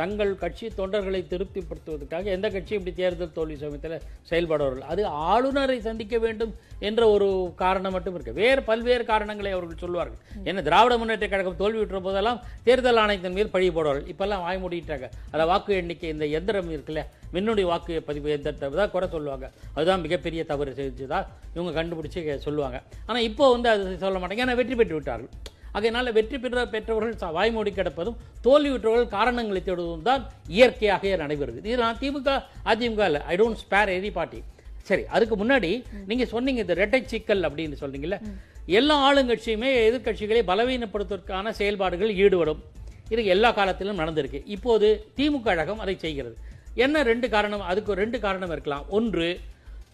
தங்கள் 0.00 0.32
கட்சி 0.42 0.66
தொண்டர்களை 0.78 1.20
திருப்திப்படுத்துவதற்காக 1.32 2.30
எந்த 2.36 2.46
கட்சியும் 2.54 2.80
இப்படி 2.80 2.94
தேர்தல் 2.98 3.36
தோல்வி 3.36 3.56
சமயத்தில் 3.62 4.02
செயல்படுவார்கள் 4.30 4.84
அது 4.92 5.02
ஆளுநரை 5.30 5.78
சந்திக்க 5.86 6.16
வேண்டும் 6.24 6.52
என்ற 6.88 7.02
ஒரு 7.14 7.28
காரணம் 7.62 7.94
மட்டும் 7.96 8.14
இருக்கு. 8.16 8.34
வேறு 8.42 8.62
பல்வேறு 8.68 9.04
காரணங்களை 9.12 9.52
அவர்கள் 9.56 9.82
சொல்வார்கள். 9.84 10.20
என்ன 10.50 10.64
திராவிட 10.68 10.96
முன்னேற்ற 11.02 11.28
கழகம் 11.34 11.58
தோல்வி 11.62 12.00
போதெல்லாம் 12.08 12.40
தேர்தல் 12.68 13.00
ஆணையத்தின் 13.04 13.36
மீது 13.38 13.54
பழி 13.56 13.70
போடுவார்கள் 13.78 14.10
இப்பெல்லாம் 14.14 14.44
வாய் 14.46 14.62
மூடிட்டாங்க. 14.64 15.08
அதை 15.34 15.46
வாக்கு 15.52 15.78
எண்ணிக்கை 15.80 16.10
இந்த 16.14 16.28
எந்திரம் 16.38 16.72
இருக்குல்ல 16.76 17.04
மின்னுடைய 17.34 17.66
வாக்கு 17.72 17.94
பதிவு 18.10 18.28
எந்திரத்தை 18.36 18.70
தான் 18.80 18.92
குறை 18.94 19.06
சொல்லுவாங்க. 19.16 19.46
அதுதான் 19.76 20.04
மிகப்பெரிய 20.06 20.42
தவறு 20.52 20.72
செஞ்சுதான் 20.80 21.26
இவங்க 21.56 21.72
கண்டுபிடிச்சி 21.78 22.20
சொல்லுவாங்க. 22.46 22.78
ஆனால் 23.08 23.26
இப்போ 23.30 23.44
வந்து 23.56 23.70
அது 23.74 23.98
சொல்ல 24.04 24.18
மாட்டாங்க. 24.18 24.44
ஏன்னா 24.46 24.58
வெற்றி 24.60 24.76
பெற்று 24.80 24.98
விட்டார்கள். 24.98 25.32
அதனால் 25.72 26.12
வெற்றி 26.12 26.38
பெற்ற 26.38 26.68
பெற்றவர்கள் 26.68 27.14
ச- 27.14 27.34
வாய்மூடி 27.34 27.72
கிடப்பதும் 27.72 28.16
தோல்வியுற்றவர்கள் 28.44 29.08
காரணங்களை 29.08 29.62
தேடுவதும் 29.64 30.02
தான் 30.02 30.28
இயற்கையாக 30.48 31.08
நடைபெறுது. 31.08 31.56
இது 31.56 31.76
நான் 31.76 31.96
திமுக 31.96 32.42
அதிமுக 32.64 33.04
இல்லை. 33.04 33.22
I 33.22 33.36
don't 33.36 33.56
spare 33.62 33.92
any 33.98 34.12
party 34.12 34.42
சரி 34.82 35.06
அதுக்கு 35.06 35.36
முன்னாடி 35.36 35.82
நீங்கள் 36.06 36.26
சொன்னீங்க 36.26 36.60
இந்த 36.60 36.74
ரெட்டை 36.74 37.04
சிக்கல் 37.04 37.42
அப்படின்னு 37.42 37.76
சொன்னீங்கல்ல. 37.80 38.20
எல்லா 38.66 38.96
ஆளுங்கட்சியுமே 39.12 39.70
எதிர்க்கட்சிகளை 39.88 40.42
பலவீனப்படுத்துவதற்கான 40.46 41.50
செயல்பாடுகள் 41.50 42.14
ஈடுபடும். 42.14 42.62
இது 43.08 43.24
எல்லா 43.24 43.50
காலத்திலும் 43.50 43.98
நடந்திருக்கு. 43.98 44.42
இப்போது 44.44 45.06
திமுக 45.16 45.42
கழகம் 45.42 45.78
அதை 45.78 45.96
செய்கிறது. 45.98 46.36
என்ன 46.74 47.02
ரெண்டு 47.02 47.28
காரணம்? 47.28 47.60
அதுக்கு 47.60 47.92
ரெண்டு 47.92 48.20
காரணம் 48.20 48.50
இருக்கலாம். 48.50 48.84
ஒன்று 48.88 49.40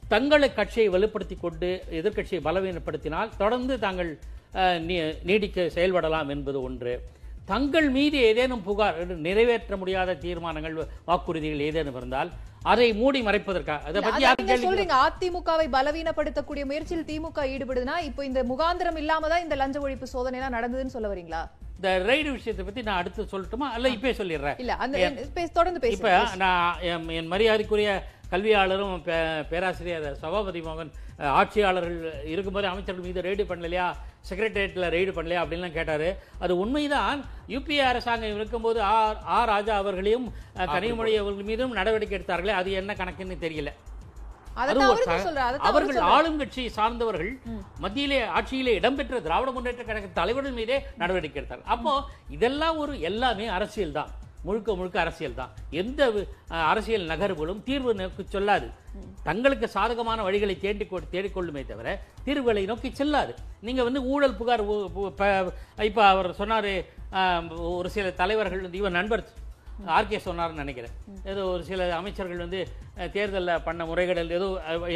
தங்களை 0.09 0.55
கட்சியை 0.55 0.91
வலுப்படுத்தி 0.91 1.41
கொண்டு 1.41 1.83
எதிர்க்கட்சியை 1.91 2.41
பலவீனப்படுத்தினால் 2.45 3.29
தொடர்ந்து 3.39 3.79
தாங்கள் 3.79 4.19
நீடிக்க 5.25 5.69
செயல்படலாம் 5.75 6.31
என்பது 6.31 6.63
ஒன்று. 6.63 6.93
தங்கள் 7.47 7.89
மீது 7.91 8.17
ஏதேனும் 8.23 8.63
புகார் 8.63 8.97
நிறைவேற்ற 9.27 9.77
முடியாத 9.77 10.17
தீர்மானங்கள் 10.17 10.75
வாக்குறுதிகள் 11.07 11.65
ஏதேனும் 11.67 11.97
இருந்தால் 11.97 12.31
அதை 12.63 12.93
மூடி 12.93 13.21
மறைப்பதற்காக 13.23 13.87
அதை 13.89 14.01
பத்தி 14.03 14.25
சொல்றீங்க 14.65 14.97
அதிமுகவை 15.05 15.67
பலவீனப்படுத்தக்கூடிய 15.73 16.65
முயற்சியில் 16.65 17.07
திமுக 17.07 17.47
ஈடுபடுதுன்னா 17.53 17.97
இப்போ 18.09 18.25
இந்த 18.25 18.43
முகாந்திரம் 18.45 18.99
இல்லாம 18.99 19.29
தான் 19.29 19.43
இந்த 19.43 19.57
லஞ்ச 19.57 19.79
ஒழிப்பு 19.81 20.13
சோதனை 20.13 20.39
எல்லாம் 20.39 20.57
நடந்ததுன்னு 20.57 20.95
சொல்ல 20.97 21.09
வரீங்களா? 21.09 21.43
இந்த 21.77 21.91
ரைடு 22.07 22.31
விஷயத்தை 22.33 22.65
பத்தி 22.65 22.83
நான் 22.83 23.01
அடுத்து 23.01 23.29
சொல்லட்டுமா? 23.33 23.67
அல்ல 23.71 23.89
இப்பே 23.89 24.13
சொல்லிடுறேன். 24.19 24.59
இல்ல 24.59 24.73
அந்த 24.77 24.97
தொடர்ந்து 25.53 25.81
இப்ப 25.89 26.09
பேசுங்க 26.09 26.39
நான் 26.39 26.81
என்- 27.13 27.29
மரியாதைக்குரிய 27.29 27.91
கல்வியாளரும் 28.33 28.97
பேராசிரியர் 29.51 30.09
சபாபதி 30.17 30.61
மோகன் 30.61 30.91
ஆட்சியாளர்கள் 31.37 31.99
இருக்கும்போது 32.27 32.67
அமைச்சர்கள் 32.67 33.07
மீது 33.07 33.23
ரெய்டு 33.23 33.45
பண்ணலையா? 33.49 33.87
செக்ரட்டேரியட்டில் 34.29 34.93
ரெய்டு 34.97 35.13
பண்ணலையா 35.17 35.43
அப்படின்லாம் 35.43 35.77
கேட்டாரு. 35.79 36.09
அது 36.45 36.53
உண்மைதான். 36.63 37.21
யூபிஏ 37.55 37.83
அரசாங்கம் 37.91 38.39
இருக்கும்போது 38.39 38.81
ஆர் 38.95 39.21
ஆ 39.37 39.41
ராஜா 39.53 39.75
அவர்களையும் 39.83 40.27
கனிமொழி 40.75 41.13
அவர்கள் 41.23 41.51
மீதும் 41.51 41.77
நடவடிக்கை 41.81 42.17
எடுத்தார்களே 42.19 42.55
அது 42.61 42.79
என்ன 42.81 42.95
கணக்குன்னு 43.03 43.45
தெரியல. 43.47 43.73
அவர்கள். 45.69 45.99
ஆளும் 46.15 46.39
கட்சியை 46.41 46.71
சார்ந்தவர்கள் 46.77 47.33
மத்தியிலே 47.83 48.17
ஆட்சியிலே 48.39 48.73
இடம்பெற்ற 48.79 49.21
திராவிட 49.27 49.51
முன்னேற்ற 49.57 49.83
கழக 49.91 50.09
தலைவர்கள் 50.21 50.57
மீதே 50.61 50.79
நடவடிக்கை 51.03 51.39
எடுத்தார்கள். 51.41 51.71
அப்போ 51.75 51.93
இதெல்லாம் 52.37 52.79
ஒரு 52.85 52.95
எல்லாமே 53.11 53.47
அரசியல் 53.59 53.97
தான் 53.99 54.11
முழுக்க 54.49 54.75
முழுக்க 54.75 55.01
அரசியல் 55.01 55.35
தான். 55.35 55.51
எந்த 55.71 56.27
அரசியல் 56.49 57.07
நகர்வுகளும் 57.07 57.63
தீர்வு 57.63 57.95
நோக்கி 57.95 58.25
சொல்லாது. 58.29 58.71
தங்களுக்கு 59.23 59.69
சாதகமான 59.69 60.23
வழிகளை 60.23 60.59
தேடி 60.59 60.85
கொ- 60.85 61.09
தேடிக்கொள்ளுமே 61.13 61.67
தவிர 61.67 62.01
தீர்வுகளை 62.25 62.65
நோக்கி 62.65 62.91
செல்லாது. 62.95 63.35
நீங்கள் 63.61 63.85
வந்து 63.85 64.03
ஊழல் 64.03 64.37
புகார் 64.37 64.65
இப்போ 65.79 66.05
அவர் 66.05 66.35
சொன்னார் 66.35 66.71
ஒரு 67.57 67.91
சில 67.91 68.11
தலைவர்கள் 68.11 68.73
இவன் 68.73 68.93
நண்பர் 68.93 69.29
ஆர்கே 69.97 70.19
சொன்னார்னு 70.27 70.63
நினைக்கிறேன். 70.63 70.95
ஏதோ 71.31 71.43
ஒரு 71.55 71.63
சில 71.69 71.87
அமைச்சர்கள் 71.97 72.43
வந்து 72.45 72.61
தேர்தல்ல 73.15 73.53
பண்ண 73.67 73.83
முறைகேடல் 73.91 74.33
ஏதோ 74.39 74.47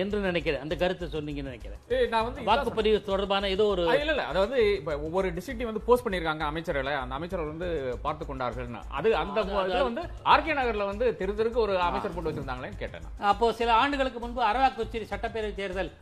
என்று 0.03 0.19
நினைக்கிறேன். 0.29 0.63
அந்த 0.65 0.75
கருத்தை 0.83 1.07
சொன்னீங்கன்னு 1.15 1.51
நினைக்கிறேன். 1.51 1.81
நான் 2.13 2.27
வந்து 2.29 2.47
வாக்குப்பதிவு 2.49 2.99
தொடர்பான 3.11 3.51
ஏதோ 3.57 3.65
ஒரு 3.75 3.83
இல்ல 4.01 4.13
இல்ல. 4.15 4.25
அதாவது 4.33 4.57
இப்ப 4.79 4.97
ஒவ்வொரு 5.09 5.29
டிஸ்ட்ரிக்டையும் 5.37 5.71
வந்து 5.71 5.85
போஸ்ட் 5.89 6.07
பண்ணிருக்காங்க 6.07 6.45
அமைச்சர்களை. 6.51 6.95
அந்த 7.03 7.15
அமைச்சர்கள் 7.19 7.53
வந்து 7.55 7.69
பார்த்து 8.07 8.27
கொண்டார்கள்னு. 8.31 8.83
அது 9.01 9.11
அந்த 9.23 9.45
வந்து 9.91 10.05
ஆர்கே 10.35 10.57
நகர்ல 10.61 10.87
வந்து 10.93 11.09
தெரு 11.21 11.39
தெருக்கு 11.41 11.65
ஒரு 11.67 11.77
அமைச்சர் 11.89 12.17
போட்டு 12.17 12.31
வச்சிருந்தாங்களேன்னு 12.31 12.83
கேட்டேன். 12.83 13.07
அப்போ 13.33 13.53
சில 13.61 13.73
ஆண்டுகளுக்கு 13.83 14.23
முன்பு 14.25 14.43
அரவாக்குறிச்சி 14.51 15.11
சட்டப்பேரவை 15.13 15.55
தேர்தல் 15.61 15.93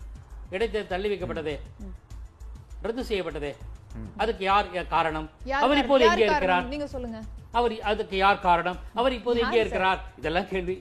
இடைத்தேர்தல் 0.55 0.93
தள்ளி 0.95 1.11
வைக்கப்பட்டதே. 1.11 1.57
ரத்து 2.87 3.03
செய்யப்பட்டதே. 3.11 3.53
அதுக்கு 4.23 4.45
யார் 4.51 4.69
காரணம்? 4.95 5.27
அவர்? 5.65 5.81
இப்போது 5.83 6.05
எங்கே 6.11 6.27
இருக்கிறார்? 6.29 6.65
நீங்க 6.75 6.87
சொல்லுங்க. 6.95 7.19
அவர் 7.59 7.75
அதுக்கு 7.93 8.17
யார் 8.25 8.45
காரணம்? 8.49 8.79
அவர் 9.01 9.17
இப்போது 9.19 9.43
எங்கே 9.45 9.61
இருக்கிறார்? 9.65 10.01
இதெல்லாம் 10.21 10.49
கேள்வி. 10.53 10.77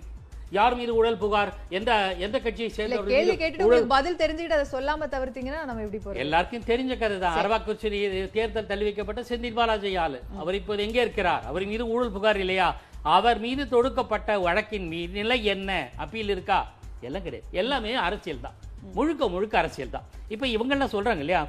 யார் 0.57 0.75
மீது 0.77 0.91
ஊழல் 0.99 1.19
புகார்? 1.23 1.49
எந்த 1.77 1.91
எந்த 2.25 2.37
கட்சியை 2.45 2.69
சேர்ந்தவர்கள் 2.77 3.15
கேள்வி 3.15 3.35
கேட்டுட்டு 3.41 3.89
பதில் 3.95 4.19
தெரிஞ்சுக்கிட்டு 4.21 4.57
அதை 4.57 4.67
சொல்லாம 4.75 5.07
தவிர்த்தீங்கன்னா 5.15 5.59
நம்ம 5.69 5.83
எப்படி 5.85 5.99
போறோம் 6.03 6.21
எல்லாருக்கும் 6.23 6.65
தெரிஞ்ச 6.71 6.93
கதை 7.01 7.17
தான் 7.23 7.37
அரவாக்குறிச்சி 7.41 7.99
தேர்தல் 8.37 8.69
தள்ளி 8.71 8.87
வைக்கப்பட்ட 8.87 9.23
செந்தில் 9.29 9.57
பாலாஜி 9.59 9.91
ஆளு. 10.05 10.19
அவர் 10.41 10.57
இப்போது 10.61 10.83
எங்கே 10.87 11.01
இருக்கிறார்? 11.05 11.43
அவர் 11.51 11.65
மீது 11.73 11.85
ஊழல் 11.93 12.15
புகார் 12.15 12.41
இல்லையா? 12.45 12.69
அவர் 13.17 13.39
மீது 13.45 13.65
தொடுக்கப்பட்ட 13.75 14.39
வழக்கின் 14.47 14.89
மீது 14.93 15.13
நிலை 15.19 15.39
என்ன? 15.55 15.71
அப்பீல் 16.05 16.33
இருக்கா? 16.35 16.59
எல்லாம் 17.07 17.25
கிடையாது. 17.27 17.47
எல்லாமே 17.61 17.91
அரசியல் 18.07 18.43
தான் 18.47 18.57
முழுக்க 18.97 19.29
முழுக்க 19.35 19.55
அரசியல் 19.61 19.95
தான் 19.95 20.07
இப்போ 20.33 20.45
இவங்கெல்லாம் 20.55 20.93
சொல்றாங்க 20.95 21.23
இல்லையா? 21.25 21.43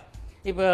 இப்போ 0.45 0.67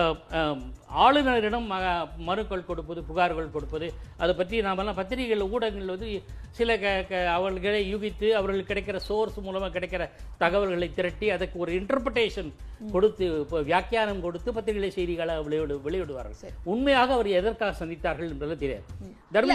ஆளுநரிடம் 0.90 1.66
ம- 1.70 2.08
மனுக்கள் 2.18 2.64
கொடுப்பது 2.64 3.02
புகார்கள் 3.02 3.50
கொடுப்பது 3.50 3.86
அதை 4.16 4.34
பற்றி 4.34 4.60
நாமெல்லாம் 4.60 4.94
பத்திரிகைகள் 4.94 5.48
ஊடகங்கள் 5.48 5.86
வந்து 5.86 6.10
சில 6.50 6.78
க 6.78 7.04
க 7.08 7.30
அவர்களை 7.30 7.94
யூகித்து 7.94 8.30
அவர்களுக்கு 8.30 8.74
கிடைக்கிற 8.74 8.96
சோர்ஸ் 9.00 9.40
மூலமாக 9.40 9.78
கிடைக்கிற 9.78 10.02
தகவல்களை 10.38 10.94
திரட்டி 10.94 11.30
அதுக்கு 11.30 11.58
ஒரு 11.58 11.72
இன்டர்பிரேஷன் 11.72 12.50
கொடுத்து 12.92 13.40
இப்போ 13.40 13.60
வியாக்கியானம் 13.62 14.20
கொடுத்து 14.20 14.52
பத்திரிகை 14.52 14.90
செய்திகளை 14.90 15.42
வெளியிடு 15.42 15.80
வெளியிடுவார்கள். 15.84 16.52
உண்மையாக 16.64 17.12
அவர் 17.12 17.26
எதற்காக 17.32 17.84
சந்தித்தார்கள் 17.84 18.28
என்பது 18.28 18.58
தெரியாது. 18.58 18.84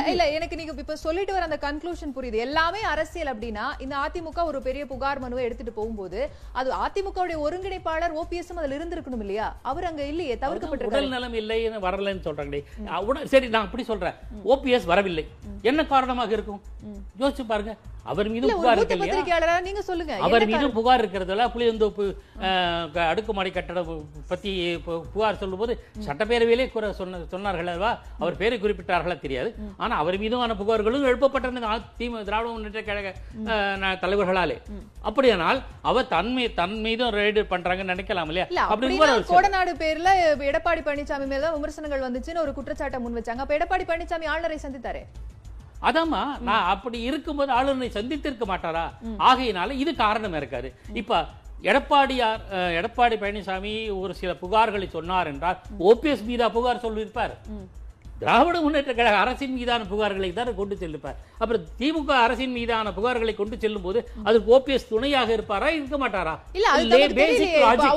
இல்ல 0.08 0.30
எனக்கு 0.30 0.56
நீங்க 0.56 0.74
இப்ப 0.78 0.96
சொல்லிட்டு 0.98 1.34
வர 1.34 1.44
அந்த 1.44 1.58
கன்க்ளூஷன் 1.62 2.16
புரியுது. 2.16 2.34
எல்லாமே 2.38 2.82
அரசியல் 2.84 3.38
அப்படின்னா 3.38 3.66
இந்த 3.80 3.96
அதிமுக 3.98 4.44
ஒரு 4.44 4.62
பெரிய 4.62 4.86
புகார் 4.86 5.20
மனுவை 5.20 5.44
எடுத்துட்டு 5.44 5.72
போகும்போது 5.72 6.30
அது 6.54 6.72
அதிமுகவுடைய 6.78 7.38
ஒருங்கிணைப்பாளர் 7.40 8.16
ஓபிஎஸ் 8.16 8.54
அதுல 8.56 8.78
இருந்திருக்கணும் 8.78 9.20
இல்லையா? 9.20 9.60
அவர் 9.62 9.84
அங்க 9.84 10.04
இல்லையே 10.04 10.36
தவிர்க்கப்பட்டிருக்காரு. 10.36 11.02
நலம் 11.22 11.34
இல்லைன்னு 11.34 11.86
வரலன்னு 11.86 12.20
சொல்றாங்களே. 12.20 12.64
அஹ் 12.86 13.06
உட- 13.08 13.24
சரி 13.24 13.50
நான் 13.50 13.66
அப்படி 13.66 13.84
சொல்றேன். 13.84 14.14
ஓபிஎஸ் 14.46 14.86
வரவில்லை. 14.86 15.28
என்ன 15.62 15.86
காரணமாக 15.86 16.32
இருக்கும்? 16.32 16.62
யோசிச்சு 17.20 17.46
பாருங்க. 17.46 17.76
அவர் 18.04 18.30
மீது 18.30 18.48
புகார் 18.54 18.78
இருக்கு 18.78 18.96
நீங்க 19.62 19.82
சொல்லுங்க. 19.82 20.16
அவர் 20.18 20.46
மீது 20.46 20.72
புகார் 20.72 21.02
இருக்கிறதுல 21.02 21.48
புளியந்தோப்பு 21.48 22.06
அடுக்குமாடி 23.08 23.52
கட்டடம் 23.52 23.92
பத்தி 24.28 24.78
புகார் 24.78 25.38
சொல்லும்போது 25.38 25.74
சட்டப்பேரவையிலே 26.06 26.90
சொன்ன 26.92 27.18
சொன்னார்கள் 27.32 27.58
அல்லவா? 27.58 28.00
அவர் 28.20 28.38
பேரை 28.38 28.60
குறிப்பிட்டார்களா 28.60 29.20
தெரியாது. 29.20 29.56
ஆனா 29.78 29.98
அவர் 29.98 30.20
மீதுமான 30.20 30.54
புகார்களும் 30.54 31.08
எழுப்பப்பட்டது 31.08 31.64
ஆ- 31.64 31.80
திமு 31.98 32.24
திராவிட 32.24 32.52
முன்னேற்ற 32.52 32.84
கழக 32.84 33.14
தலைவர்களாலே. 34.02 34.58
அப்படியானால் 35.02 35.62
அவர் 35.82 36.08
தன்மை 36.08 36.54
தன் 36.54 36.80
மீதும் 36.80 37.10
ரெய்டு 37.10 37.44
பண்றாங்கன்னு 37.50 37.94
நினைக்கலாம் 37.94 38.28
இல்லையா? 38.28 38.46
இல்ல 38.48 38.62
அப்படி 38.62 38.98
கோடநாடு 39.28 39.74
பேர்ல 39.76 40.10
எடப்பாடி 40.52 40.82
பழனிசாமி 40.82 41.28
மேல 41.28 41.52
விமர்சனங்கள் 41.52 42.12
வந்துச்சுன்னு 42.12 42.38
ஒரு 42.38 42.54
குற்றச்சாட்டை 42.54 43.00
முன் 43.00 43.18
வச்சாங்க. 43.18 43.38
அப்ப 43.38 43.58
எடப்பாடி 43.58 43.82
பழனிசாமி 43.82 44.26
ஆளுநரை 44.26 44.60
சந்தித்தாரே? 44.62 45.04
அதாம்மா 45.82 46.22
நான் 46.48 46.70
அப்படி 46.74 46.98
இருக்கும்போது 47.10 47.52
ஆளுநரை 47.58 47.90
சந்தித்திருக்க 47.96 48.46
மாட்டாரா? 48.46 48.86
ஆகையினால 49.30 49.76
இது 49.84 49.92
காரணம் 50.04 50.38
இருக்காரு. 50.40 50.70
இப்ப 51.02 51.22
எடப்பாடியார் 51.70 52.42
எடப்பாடி 52.80 53.16
பழனிசாமி 53.22 53.74
ஒரு 54.02 54.14
சில 54.20 54.32
புகார்களை 54.44 54.88
சொன்னார் 54.94 55.30
என்றால் 55.32 55.58
ஓபிஎஸ் 55.90 56.28
மீதா 56.30 56.48
புகார் 56.56 56.86
சொல்லியிருப்பார். 56.86 57.34
திராவிட 58.22 58.58
முன்னேற்ற 58.64 58.92
கழக 58.94 59.16
அரசின் 59.22 59.56
மீதான 59.58 59.86
புகார்களை 59.92 60.28
தான் 60.34 60.58
கொண்டு 60.58 60.76
செல்லிருப்பார் 60.82 61.20
அப்புறம் 61.42 61.64
திமுக 61.80 62.12
அரசின் 62.26 62.54
மீதான 62.58 62.92
புகார்களை 62.98 63.34
கொண்டு 63.36 63.56
செல்லும் 63.64 63.86
போது 63.86 64.00
அதுக்கு 64.28 64.52
ஓபிஎஸ் 64.58 64.90
துணையாக 64.92 65.30
இருப்பாரா 65.38 65.70
இருக்க 65.78 65.98
மாட்டாரா? 66.04 66.34
இல்ல. 66.58 66.68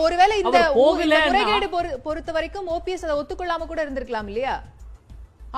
ஒருவேளை 0.07 0.37
இந்த 0.42 0.61
பொறுத்த 2.07 2.33
வரைக்கும் 2.38 2.70
ஓபிஎஸ் 2.77 3.05
அதை 3.09 3.16
ஒத்துக்கொள்ளாம 3.20 3.66
கூட 3.73 3.81
இருந்திருக்கலாம் 3.87 4.31
இல்லையா? 4.33 4.55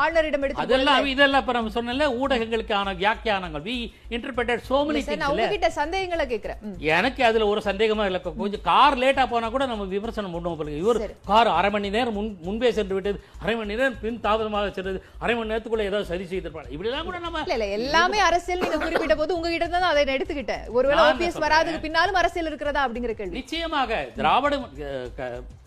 ஆளுநரிடம் 0.03 0.45
எடுத்து 0.47 0.63
அதெல்லாம் 0.65 1.11
இதெல்லாம் 1.13 1.43
இப்ப 1.45 1.55
நம்ம 1.57 1.73
சொன்னல 1.77 2.09
ஊடகங்களுக்கான 2.23 2.95
வியாக்கியானங்கள். 3.03 3.65
வி 3.69 3.77
இன்டர்பிரட்டட் 4.17 4.63
சோ 4.69 4.79
மெனி 4.89 5.03
நான் 5.23 5.33
உங்ககிட்ட 5.35 5.69
சந்தேகங்களை 5.79 6.25
கேக்குறேன். 6.33 6.61
எனக்கு 6.97 7.23
அதுல 7.29 7.47
ஒரு 7.53 7.63
சந்தேகமா 7.69 8.07
இல்ல. 8.11 8.21
கொஞ்சம் 8.43 8.65
கார் 8.71 8.99
லேட்டா 9.03 9.25
போனா 9.33 9.49
கூட 9.55 9.67
நம்ம 9.73 9.87
விமர்சனம் 9.95 10.35
பண்ணுவோம் 10.37 10.73
இவர். 10.83 11.01
கார் 11.31 11.51
அரை 11.59 11.71
மணி 11.77 11.91
நேரம் 11.97 12.17
முன் 12.19 12.31
முன்பே 12.49 12.71
சென்று 12.79 12.97
விட்டது. 12.99 13.21
அரை 13.45 13.55
மணி 13.61 13.79
நேரம் 13.81 13.99
பின் 14.05 14.21
தாமதமாக 14.27 14.73
சென்றது. 14.79 15.01
அரை 15.25 15.35
மணி 15.39 15.51
நேரத்துக்குள்ள 15.53 15.89
ஏதாவது 15.91 16.11
சரி 16.13 16.27
செய்திருப்பாங்க 16.33 16.73
இப்படி 16.75 16.91
எல்லாம் 16.93 17.09
கூட 17.11 17.21
நம்ம 17.27 17.45
இல்ல 17.57 17.69
எல்லாமே 17.79 18.21
அரசியல். 18.29 18.63
நீங்க 18.65 18.81
குறிப்பிட்ட 18.85 19.17
போது 19.23 19.37
உங்ககிட்ட 19.39 19.69
தான் 19.77 19.91
அதை 19.93 20.05
நான் 20.05 20.19
எடுத்துக்கிட்டேன். 20.19 20.65
ஒருவேளை 20.77 21.01
ஓபிஎஸ் 21.07 21.37
சொல்றேன்? 21.37 21.47
வராதுக்கு 21.47 21.85
பின்னாலும் 21.87 22.21
அரசியல் 22.23 22.51
இருக்கிறதா 22.51 22.85
அப்படிங்கிற 22.87 23.15
கேள்வி. 23.21 23.39
நிச்சயமாக 23.41 24.03
திராவிட 24.21 24.55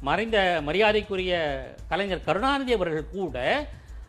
மறைந்த 0.08 0.38
மரியாதைக்குரிய 0.70 1.34
கலைஞர் 1.92 2.26
கருணாநிதி 2.30 2.74
அவர்கள் 2.78 3.14
கூட 3.18 3.38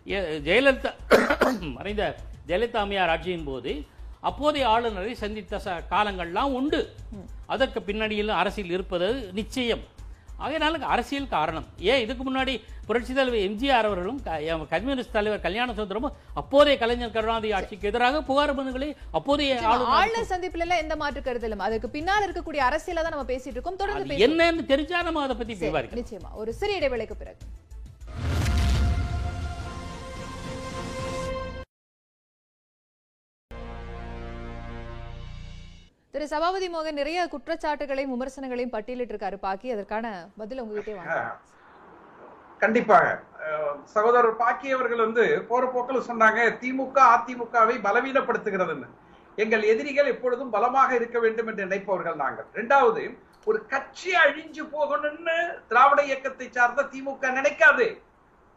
ஜெயலலிதா 0.07 0.91
மறைந்த 1.77 2.03
ஜெயலலிதா 2.47 2.77
அம்மையார் 2.77 3.11
ஆட்சியின் 3.11 3.45
போது 3.45 3.73
அப்போதைய 4.21 4.69
ஆளுநரை 4.69 5.15
சந்தித்த 5.15 5.59
ச- 5.59 5.83
காலங்கள்லாம் 5.91 6.53
உண்டு. 6.53 6.81
அதற்கு 7.47 7.83
பின்னணியில் 7.83 8.29
அரசியல் 8.33 8.71
இருப்பது 8.71 9.07
நிச்சயம். 9.33 9.83
ஆகையினால 10.39 10.79
அரசியல் 10.89 11.29
காரணம். 11.29 11.67
ஏன் 11.85 12.01
இதுக்கு 12.01 12.25
முன்னாடி 12.25 12.55
புரட்சி 12.87 13.13
தலைவர் 13.13 13.41
எம்ஜிஆர் 13.41 13.87
அவர்களும் 13.87 14.21
கம்யூனிஸ்ட் 14.71 15.11
தலைவர் 15.11 15.41
கல்யாண 15.41 15.75
சுந்தரமும் 15.75 16.15
அப்போதைய 16.35 16.79
கலைஞர் 16.79 17.11
கருணாநிதி 17.11 17.53
ஆட்சிக்கு 17.53 17.89
எதிராக 17.89 18.23
புகார் 18.23 18.55
மனுகளை 18.55 18.89
அப்போதைய 19.13 19.59
ஆளுநர் 19.97 20.31
சந்திப்புல 20.31 20.67
எல்லாம் 20.67 20.79
எந்த 20.79 20.97
மாற்று 20.97 21.23
கருத்து 21.23 21.49
இல்ல. 21.51 21.63
அதுக்கு 21.63 21.91
பின்னால் 21.91 22.27
இருக்கக்கூடிய 22.27 22.63
அரசியலை 22.69 23.03
தான் 23.03 23.15
நம்ம 23.17 23.29
பேசிட்டு 23.33 23.57
இருக்கோம். 23.57 23.77
தொடர்ந்து 23.77 24.23
என்னன்னு 24.27 24.67
தெரிஞ்சா 24.67 25.03
நம்ம 25.03 25.23
அதை 25.23 25.37
பத்தி 25.37 25.57
நிச்சயமா. 26.01 26.31
ஒரு 26.35 26.53
சிறிய 26.53 26.81
இடைவேளைக்கு 26.81 27.17
பிறகு. 27.17 27.39
திரு 36.15 36.27
சபாபதி 36.31 36.69
மோகன் 36.75 36.99
நிறைய 37.01 37.19
குற்றச்சாட்டுகளையும் 37.33 38.13
விமர்சனங்களையும் 38.15 38.73
பட்டியலிட்டு 38.73 39.15
இருக்காரு 39.15 39.37
பாக்கி 39.45 39.69
அதற்கான 39.75 40.07
பதில் 40.41 40.63
உங்ககிட்டே 40.63 40.95
வாங்க. 40.97 41.19
கண்டிப்பாக. 42.63 43.07
சகோதரர் 43.93 44.41
பாக்கி 44.41 44.69
அவர்கள் 44.77 45.05
வந்து 45.05 45.25
போற 45.51 45.63
போக்கில் 45.75 46.09
சொன்னாங்க 46.09 46.41
திமுக 46.63 46.99
அதிமுகவை 47.15 47.77
பலவீனப்படுத்துகிறதுன்னு. 47.87 48.89
எங்கள் 49.39 49.65
எதிரிகள் 49.73 50.13
எப்பொழுதும் 50.15 50.53
பலமாக 50.57 50.91
இருக்க 51.01 51.19
வேண்டும் 51.25 51.49
என்று 51.51 51.65
நினைப்பவர்கள் 51.67 52.21
நாங்கள். 52.25 52.49
இரண்டாவது 52.57 53.03
ஒரு 53.47 53.59
கட்சி 53.73 54.11
அழிஞ்சு 54.25 54.63
போகணும்னு 54.75 55.37
திராவிட 55.71 56.01
இயக்கத்தை 56.11 56.47
சார்ந்த 56.57 56.89
திமுக 56.95 57.31
நினைக்காது. 57.39 57.87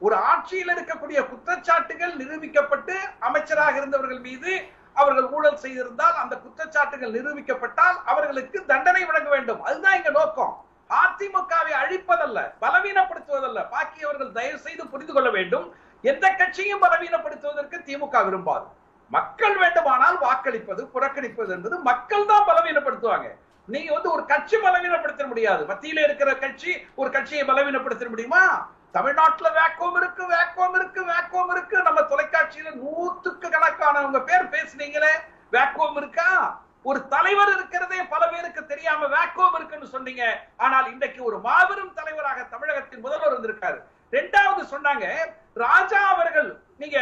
ஒரு 0.01 0.15
ஆட்சியில் 0.31 0.75
இருக்கக்கூடிய 0.75 1.19
குற்றச்சாட்டுகள் 1.31 2.13
நிரூபிக்கப்பட்டு 2.21 2.95
அமைச்சராக 3.27 3.75
இருந்தவர்கள் 3.81 4.23
மீது 4.29 4.53
அவர்கள் 4.93 5.27
ஊழல் 5.27 5.61
செய்திருந்தால் 5.63 6.17
அந்த 6.23 6.35
குற்றச்சாட்டுகள் 6.35 7.15
நிரூபிக்கப்பட்டால் 7.17 7.97
அவர்களுக்கு 8.05 8.65
தண்டனை 8.65 9.05
வழங்க 9.05 9.29
வேண்டும். 9.29 9.61
அதுதான் 9.61 9.93
எங்க 9.93 10.09
நோக்கம். 10.09 10.53
அதிமுகவை 10.89 11.73
அழிப்பதல்ல 11.81 12.39
பலவீனப்படுத்துவதல்ல. 12.61 13.69
பாக்கி 13.69 14.03
அவர்கள் 14.03 14.31
தயவு 14.31 14.59
செய்து 14.59 14.87
புரிந்து 14.87 15.13
கொள்ள 15.13 15.29
வேண்டும். 15.29 15.73
எந்த 16.01 16.25
கட்சியும் 16.29 16.81
பலவீனப்படுத்துவதற்கு 16.81 17.77
திமுக 17.89 18.25
விரும்பாது. 18.25 18.65
மக்கள் 19.09 19.57
வேண்டுமானால் 19.57 20.17
வாக்களிப்பது 20.17 20.89
புறக்கணிப்பது 20.93 21.49
என்பது 21.49 21.79
மக்கள் 21.79 22.25
தான் 22.25 22.47
பலவீனப்படுத்துவாங்க. 22.47 23.27
நீங்க 23.67 23.93
வந்து 23.93 24.11
ஒரு 24.11 24.25
கட்சி 24.25 24.57
பலவீனப்படுத்த 24.57 25.27
முடியாது. 25.27 25.65
மத்தியில 25.65 26.03
இருக்கிற 26.03 26.35
கட்சி 26.35 26.71
ஒரு 26.95 27.09
கட்சியை 27.11 27.47
பலவீனப்படுத்த 27.47 28.09
முடியுமா? 28.09 28.71
தமிழ்நாட்டுல 28.95 29.49
வேக்கோம் 29.59 29.95
இருக்கு 29.99 30.23
வேக்கோம் 30.33 30.75
இருக்கு 30.79 31.01
வேக்கோம் 31.11 31.51
இருக்கு. 31.53 31.77
நம்ம 31.81 32.01
தொலைக்காட்சியில 32.01 32.71
நூத்துக்கு 32.81 33.47
கணக்கானவங்க 33.53 34.19
பேர் 34.29 34.51
பேசுனீங்களே. 34.55 35.13
வேக்கோம் 35.55 35.97
இருக்கா? 36.01 36.61
ஒரு 36.83 37.07
தலைவர் 37.07 37.51
இருக்கிறதே 37.55 37.99
பல 38.13 38.27
பேருக்கு 38.27 38.65
தெரியாம 38.65 39.07
வேக்கோம் 39.15 39.55
இருக்குன்னு 39.57 39.85
சொன்னீங்க. 39.85 40.23
ஆனால் 40.57 40.91
இன்றைக்கு 40.91 41.23
ஒரு 41.23 41.39
மாபெரும் 41.39 41.93
தலைவராக 41.93 42.43
தமிழகத்தின் 42.43 42.99
முதல்வர் 42.99 43.35
வந்திருக்காரு. 43.35 43.79
ரெண்டாவது 44.11 44.63
சொன்னாங்க 44.73 45.05
ராஜா 45.53 46.01
அவர்கள் 46.13 46.49
நீங்க 46.77 46.99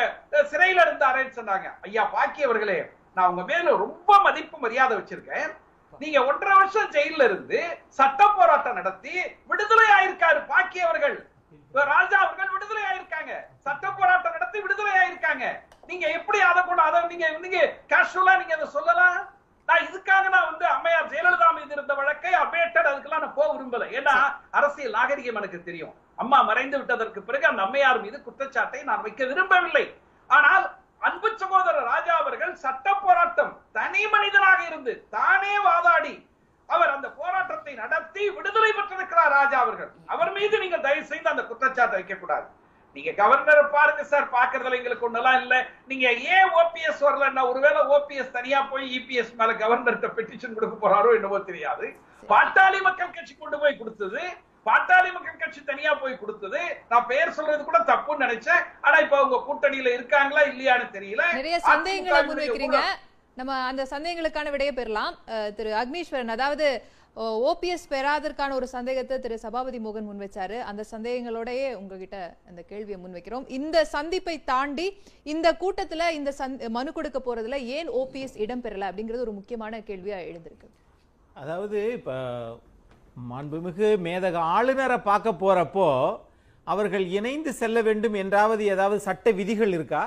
சிறையில 0.51 0.85
இருந்தாரேன்னு 0.87 1.37
சொன்னாங்க. 1.39 1.67
ஐயா 1.81 2.03
பாக்கி 2.03 2.43
அவர்களே 2.43 2.79
நான் 3.15 3.29
உங்க 3.29 3.43
மேல 3.51 3.75
ரொம்ப 3.85 4.19
மதிப்பு 4.21 4.57
மரியாதை 4.57 4.97
வச்சிருக்கேன். 4.97 5.51
நீங்க 5.99 6.25
ஒன்றரை 6.25 6.53
வருஷம் 6.57 6.91
ஜெயில 6.91 7.23
இருந்து 7.23 7.59
சட்ட 7.87 8.27
போராட்டம் 8.37 8.73
நடத்தி 8.73 9.15
விடுதலை 9.47 9.87
ஆயிருக்காரு 9.97 10.39
பாக்கி 10.53 10.79
அவர்கள். 10.79 11.17
ராஜா 11.91 12.17
அவர்கள் 12.23 12.53
விடுதலை 12.55 12.81
ஆயிருக்காங்க 12.89 13.33
சட்ட 13.65 13.85
போராட்டம் 13.99 14.35
நடத்தி 14.37 14.59
விடுதலை 14.63 14.93
ஆயிருக்காங்க 15.01 15.45
நீங்க 15.89 16.05
எப்படி 16.17 16.39
அதை 16.49 16.61
கொண்டு 16.63 16.83
அதை 16.87 16.99
நீங்க 17.13 17.27
நீங்க 17.45 17.61
கேஷுவலா 17.91 18.33
நீங்க 18.41 18.55
அதை 18.57 18.67
சொல்லலாம்? 18.77 19.19
நான் 19.69 19.85
இதுக்காக 19.87 20.25
நான் 20.35 20.47
வந்து 20.51 20.65
அம்மையார் 20.75 21.11
ஜெயலலிதா 21.11 21.49
மீது 21.57 21.73
இருந்த 21.75 21.93
வழக்கை 21.99 22.31
அபேட்டட் 22.43 22.89
அதுக்கெல்லாம் 22.91 23.23
நான் 23.25 23.37
போக 23.39 23.49
விரும்பல. 23.55 23.85
ஏன்னா 23.97 24.15
அரசியல் 24.59 24.97
நாகரிகம் 24.97 25.39
எனக்கு 25.41 25.59
தெரியும். 25.67 25.93
அம்மா 26.23 26.37
மறைந்து 26.49 26.77
விட்டதற்கு 26.79 27.19
பிறகு 27.27 27.45
அந்த 27.49 27.61
அம்மையார் 27.65 28.03
மீது 28.05 28.17
குற்றச்சாட்டை 28.27 28.81
நான் 28.89 29.03
வைக்க 29.05 29.21
விரும்பவில்லை. 29.31 29.85
ஆனால் 30.29 30.65
அன்பு 31.09 31.29
சகோதரர் 31.43 31.89
ராஜா 31.93 32.15
அவர்கள் 32.23 32.53
சட்ட 32.63 32.87
போராட்டம் 33.05 33.53
தனி 33.77 34.03
மனிதனாக 34.15 34.59
இருந்து 34.69 34.93
தானே 35.15 35.53
வாதாடி 35.67 36.13
அவர் 36.71 36.93
அந்த 36.95 37.07
போராட்டத்தை 37.19 37.73
நடத்தி 37.81 38.23
விடுதலை 38.35 38.71
பெற்றிருக்கிறார் 38.71 39.31
ராஜா 39.37 39.57
அவர்கள். 39.63 39.91
அவர் 40.13 40.31
மீது 40.37 40.55
நீங்க 40.63 40.77
தயவு 40.85 41.05
செய்து 41.11 41.31
அந்த 41.33 41.43
குற்றச்சாட்டை 41.49 41.95
வைக்க 41.99 42.15
கூடாது 42.15 42.47
நீங்க 42.95 43.11
கவர்னரை 43.19 43.63
பாருங்க 43.75 44.03
சார் 44.11 44.25
பாக்குறதுல 44.35 44.77
எங்களுக்கு 44.79 45.07
ஒண்ணெல்லாம் 45.07 45.37
இல்ல. 45.43 45.55
நீங்க 45.89 46.05
ஏன் 46.35 46.49
ஓபிஎஸ் 46.61 47.03
வரலன்னா 47.07 47.43
ஒருவேளை 47.51 47.81
ஓபிஎஸ் 47.95 48.35
தனியா 48.37 48.59
போய் 48.71 48.85
இபிஎஸ் 48.97 49.33
மேல 49.39 49.51
கவர்னர்கிட்ட 49.61 50.09
பெட்டிஷன் 50.17 50.55
கொடுக்க 50.57 50.75
போறாரோ 50.83 51.11
என்னவோ 51.17 51.39
தெரியாது. 51.49 51.85
பாட்டாளி 52.29 52.79
மக்கள் 52.87 53.15
கட்சி 53.17 53.33
கொண்டு 53.35 53.59
போய் 53.61 53.79
கொடுத்தது. 53.81 54.21
பாட்டாளி 54.65 55.09
மக்கள் 55.13 55.39
கட்சி 55.43 55.61
தனியா 55.69 55.91
போய் 56.01 56.19
கொடுத்தது. 56.23 56.59
நான் 56.91 57.07
பெயர் 57.11 57.35
சொல்றது 57.37 57.61
கூட 57.69 57.79
தப்புன்னு 57.91 58.25
நினைச்சேன். 58.25 58.61
ஆனா 58.85 58.97
இப்ப 59.05 59.17
அவங்க 59.21 59.39
கூட்டணியில 59.47 59.93
இருக்காங்களா 59.97 60.43
இல்லையான்னு 60.51 60.89
தெரியல. 60.97 61.23
நிறைய 61.39 61.59
சந்தேகங்களை 61.71 62.17
அதிமுக 62.19 62.27
முன் 62.31 62.43
வைக்கிறீங்க 62.43 62.81
நம்ம 63.37 63.51
அந்த 63.67 63.83
சந்தேகங்களுக்கான 63.91 64.49
விடையை 64.53 64.73
பெறலாம். 64.79 65.13
திரு 65.57 65.69
அக்னீஸ்வரன் 65.81 66.33
அதாவது 66.35 66.65
ஓபிஎஸ் 67.49 67.85
பெறாதற்கான 67.93 68.55
ஒரு 68.57 68.67
சந்தேகத்தை 68.73 69.15
திரு 69.23 69.35
சபாபதி 69.43 69.79
மோகன் 69.85 70.07
முன்வைச்சாரு. 70.09 70.57
அந்த 70.69 70.81
சந்தேகங்களோடயே 70.91 71.67
உங்ககிட்ட 71.79 72.17
அந்த 72.49 72.61
கேள்வியை 72.71 72.97
முன் 73.03 73.15
வைக்கிறோம் 73.17 73.45
இந்த 73.57 73.77
சந்திப்பை 73.95 74.35
தாண்டி 74.51 74.87
இந்த 75.33 75.47
கூட்டத்துல 75.63 76.09
இந்த 76.19 76.31
மனு 76.77 76.91
கொடுக்க 76.97 77.19
போறதுல 77.27 77.59
ஏன் 77.77 77.91
ஓபிஎஸ் 78.01 78.37
இடம் 78.45 78.63
பெறல 78.65 78.89
அப்படிங்கிறது 78.89 79.25
ஒரு 79.27 79.35
முக்கியமான 79.39 79.81
கேள்வியா 79.89 80.19
எழுந்திருக்கு. 80.29 80.69
அதாவது 81.41 81.79
இப்போ 81.97 82.15
மாண்புமிகு 83.31 83.89
மேதக 84.07 84.37
ஆளுநரை 84.55 84.99
பார்க்க 85.09 85.41
போறப்போ 85.43 85.87
அவர்கள் 86.67 87.05
இணைந்து 87.17 87.51
செல்ல 87.61 87.77
வேண்டும் 87.87 88.15
என்றாவது 88.23 88.63
ஏதாவது 88.73 88.99
சட்ட 89.07 89.31
விதிகள் 89.39 89.73
இருக்கா? 89.77 90.03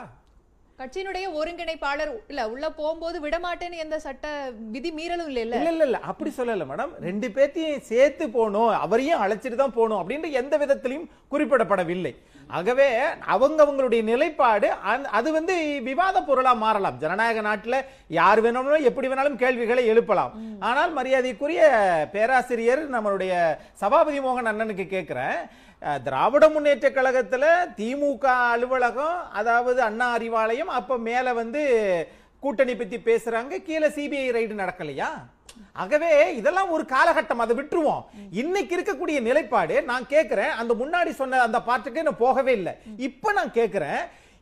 கட்சியினுடைய 0.79 1.27
ஒருங்கிணைப்பாளர் 1.39 2.11
இல்ல 2.31 2.43
உள்ள 2.53 2.67
போகும்போது 2.79 3.17
விடமாட்டேன்னு 3.25 3.83
எந்த 3.83 3.97
சட்ட 4.05 4.27
விதி 4.75 4.91
மீறலும் 4.97 5.29
இல்ல 5.31 5.43
இல்ல 5.45 5.59
இல்ல 5.73 5.85
இல்ல. 5.89 5.99
அப்படி 6.11 6.31
சொல்லல 6.39 6.65
மேடம். 6.71 6.93
ரெண்டு 7.09 7.27
பேர்த்தையும் 7.37 7.85
சேர்த்து 7.91 8.25
போகணும் 8.37 8.73
அவரையும் 8.85 9.23
அழைச்சிட்டு 9.25 9.59
தான் 9.61 9.77
போகணும் 9.77 10.01
அப்படின்ற 10.01 10.31
எந்த 10.41 10.55
விதத்திலையும் 10.63 11.09
குறிப்பிடப்படவில்லை. 11.35 12.13
ஆகவே 12.51 12.89
அவங்க 13.35 13.59
அவங்களுடைய 13.65 14.03
நிலைப்பாடு 14.11 14.69
அது 15.19 15.29
வந்து 15.39 15.55
விவாத 15.89 16.17
பொருளா 16.29 16.53
மாறலாம். 16.65 16.99
ஜனநாயக 17.05 17.43
நாட்டுல 17.49 17.77
யார் 18.19 18.43
வேணும்னாலும் 18.47 18.89
எப்படி 18.91 19.09
வேணாலும் 19.11 19.41
கேள்விகளை 19.43 19.85
எழுப்பலாம். 19.93 20.35
ஆனால் 20.71 20.93
மரியாதைக்குரிய 20.99 21.63
பேராசிரியர் 22.17 22.83
நம்மளுடைய 22.97 23.33
சபாபதி 23.85 24.21
மோகன் 24.27 24.51
அண்ணனுக்கு 24.53 24.87
கேட்கிறேன் 24.97 25.39
திராவிட 26.05 26.45
முன்னேற்ற 26.49 26.89
கழகத்தில் 26.91 27.49
திமுக 27.79 28.25
அலுவலகம் 28.53 29.17
அதாவது 29.33 29.81
அண்ணா 29.83 30.07
அறிவாலயம் 30.17 30.71
அப்போ 30.79 30.95
மேலே 31.09 31.33
வந்து 31.33 31.63
கூட்டணி 32.43 32.75
பற்றி 32.77 32.99
பேசுகிறாங்க 33.09 33.63
கீழே 33.63 33.89
சிபிஐ 33.97 34.29
ரைடு 34.37 34.55
நடக்கலையா? 34.63 35.09
ஆகவே 35.83 36.11
இதெல்லாம் 36.39 36.71
ஒரு 36.71 36.85
காலகட்டம். 36.95 37.43
அதை 37.45 37.55
விட்டுருவோம். 37.57 38.03
இன்னைக்கு 38.43 38.73
இருக்கக்கூடிய 38.77 39.19
நிலைப்பாடு 39.29 39.77
நான் 39.91 40.07
கேட்கிறேன் 40.07 40.53
அந்த 40.61 40.73
முன்னாடி 40.75 41.11
சொன்ன 41.21 41.41
அந்த 41.49 41.61
பாட்டுக்கு 41.69 42.07
நான் 42.09 42.23
போகவே 42.25 42.53
இல்லை. 42.53 42.75
இப்ப 43.09 43.33
நான் 43.33 43.57
கேட்கிறேன் 43.61 44.01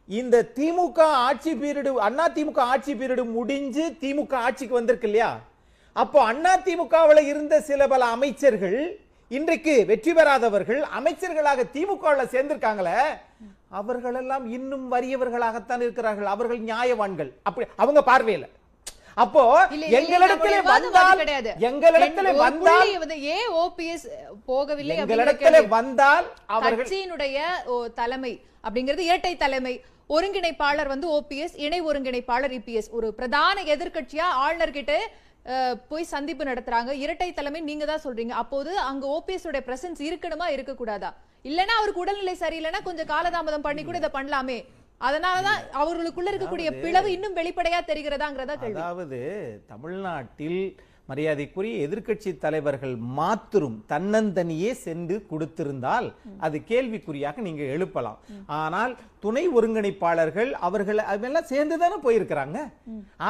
இந்த 0.09 0.37
திமுக 0.59 1.01
ஆட்சி 1.29 1.53
பீரியடு 1.63 1.91
அண்ணா 2.09 2.27
திமுக 2.37 2.61
ஆட்சி 2.73 2.95
பீரியடு 2.95 3.25
முடிஞ்சு 3.39 3.85
திமுக 4.03 4.35
ஆட்சிக்கு 4.47 4.79
வந்திருக்கு 4.81 5.09
இல்லையா? 5.11 5.31
அப்போ 5.97 6.19
அண்ணா 6.25 6.53
திமுகவில் 6.67 7.29
இருந்த 7.33 7.55
சில 7.61 7.87
பல 7.87 8.05
அமைச்சர்கள் 8.17 8.81
இன்றைக்கு 9.37 9.75
வெற்றி 9.88 10.12
பெறாதவர்கள் 10.12 10.81
அமைச்சர்களாக 10.97 11.61
திமுகவில் 11.75 12.31
சேர்ந்திருக்காங்களே 12.33 13.03
அவர்களெல்லாம் 13.81 14.45
இன்னும் 14.57 14.85
வறியவர்களாகத்தான் 14.95 15.83
இருக்கிறார்கள். 15.85 16.29
அவர்கள் 16.33 16.61
நியாயவான்கள். 16.71 17.31
அப்படி 17.42 17.66
அவங்க 17.83 18.01
பார்வையில. 18.09 18.45
அப்போ 19.25 19.45
எங்களிடத்திலே 20.01 20.59
வந்தால். 20.73 21.23
எங்களிடத்திலே 21.68 22.35
வந்தால் 22.42 22.92
ஏன் 23.37 23.49
ஓபிஎஸ் 23.62 24.07
போகவில்லை 24.51 24.99
எங்களிடத்திலே. 25.01 25.62
வந்தால் 25.79 26.29
அவர்கள் 26.59 26.87
கட்சியினுடைய 26.87 27.38
தலைமை 28.03 28.35
அப்படிங்கிறது 28.66 29.03
இரட்டை 29.09 29.35
தலைமை. 29.47 29.75
ஒருங்கிணைப்பாளர் 30.14 30.92
வந்து 30.95 31.09
ஓபிஎஸ் 31.18 31.59
இணை 31.66 31.83
ஒருங்கிணைப்பாளர் 31.90 32.57
இபிஎஸ் 32.61 32.92
ஒரு 32.99 33.11
பிரதான 33.18 33.62
எதிர்க்கட்சியா 33.75 34.29
ஆளுநர் 34.45 34.79
கிட்ட 34.79 34.95
போய் 35.91 36.11
சந்திப்பு 36.13 36.45
நடத்துறாங்க. 36.51 36.91
இரட்டை 37.05 37.29
தலைமை 37.39 37.61
நீங்க 37.71 37.85
தான் 37.91 38.05
சொல்றீங்க. 38.05 38.35
அப்போது 38.43 38.71
அங்க 38.91 39.05
ஓபிஎஸ் 39.17 39.49
உடைய 39.51 39.63
பிரசன்ஸ் 39.69 40.03
இருக்கணுமா 40.09 40.47
இருக்க 40.57 40.75
கூடாதா 40.83 41.11
இல்லனா 41.51 41.75
அவருக்கு 41.81 42.05
உடல்நிலை 42.05 42.37
சரியில்லைன்னா 42.45 42.81
கொஞ்சம் 42.89 43.11
காலதாமதம் 43.15 43.67
பண்ணி 43.67 43.83
கூட 43.85 43.99
இதை 44.03 44.13
பண்ணலாமே. 44.19 44.59
அதனாலதான் 45.09 45.61
அவர்களுக்குள்ள 45.81 46.31
இருக்கக்கூடிய 46.33 46.69
பிளவு 46.83 47.09
இன்னும் 47.17 47.37
வெளிப்படையா 47.41 47.81
தெரிகிறதாங்கிறதா 47.91 48.57
கேள்வி. 48.63 48.81
அதாவது 48.81 49.21
தமிழ்நாட்டில் 49.73 50.63
மரியாதைக்குரிய 51.11 51.77
எதிர்க்கட்சி 51.87 52.31
தலைவர்கள் 52.45 52.93
மாத்திரும் 53.19 53.79
தன்னந்தனியே 53.93 54.71
சென்று 54.85 55.17
கொடுத்திருந்தால் 55.31 56.07
அது 56.47 56.57
கேள்விக்குறியாக 56.71 57.41
நீங்க 57.47 57.63
எழுப்பலாம். 57.77 58.21
ஆனால் 58.61 58.93
துணை 59.25 59.45
ஒருங்கிணைப்பாளர்கள் 59.57 60.51
அவர்கள் 60.67 61.01
அதெல்லாம் 61.13 61.49
சேர்ந்து 61.53 61.77
தானே 61.83 61.97
போயிருக்கிறாங்க. 62.05 62.59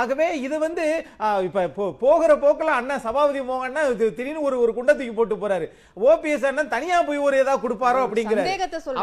ஆகவே 0.01 0.29
இது 0.47 0.59
வந்து 0.67 0.85
இப்ப 1.49 1.89
போகிற 2.05 2.33
போக்குல 2.45 2.77
அண்ணன் 2.81 3.05
சபாபதி 3.07 3.43
மோகன் 3.53 3.79
திடீர்னு 4.01 4.47
ஒரு 4.49 4.59
ஒரு 4.65 4.75
குண்டை 4.79 4.95
தூக்கி 4.99 5.15
போட்டு 5.21 5.37
போறாரு. 5.45 5.69
ஓபிஎஸ் 6.11 6.49
அண்ணன் 6.51 6.75
தனியா 6.77 6.99
போய் 7.09 7.25
ஒரு 7.29 7.39
ஏதாவது 7.45 7.65
கொடுப்பாரோ 7.65 8.03
அப்படிங்கிற. 8.09 8.43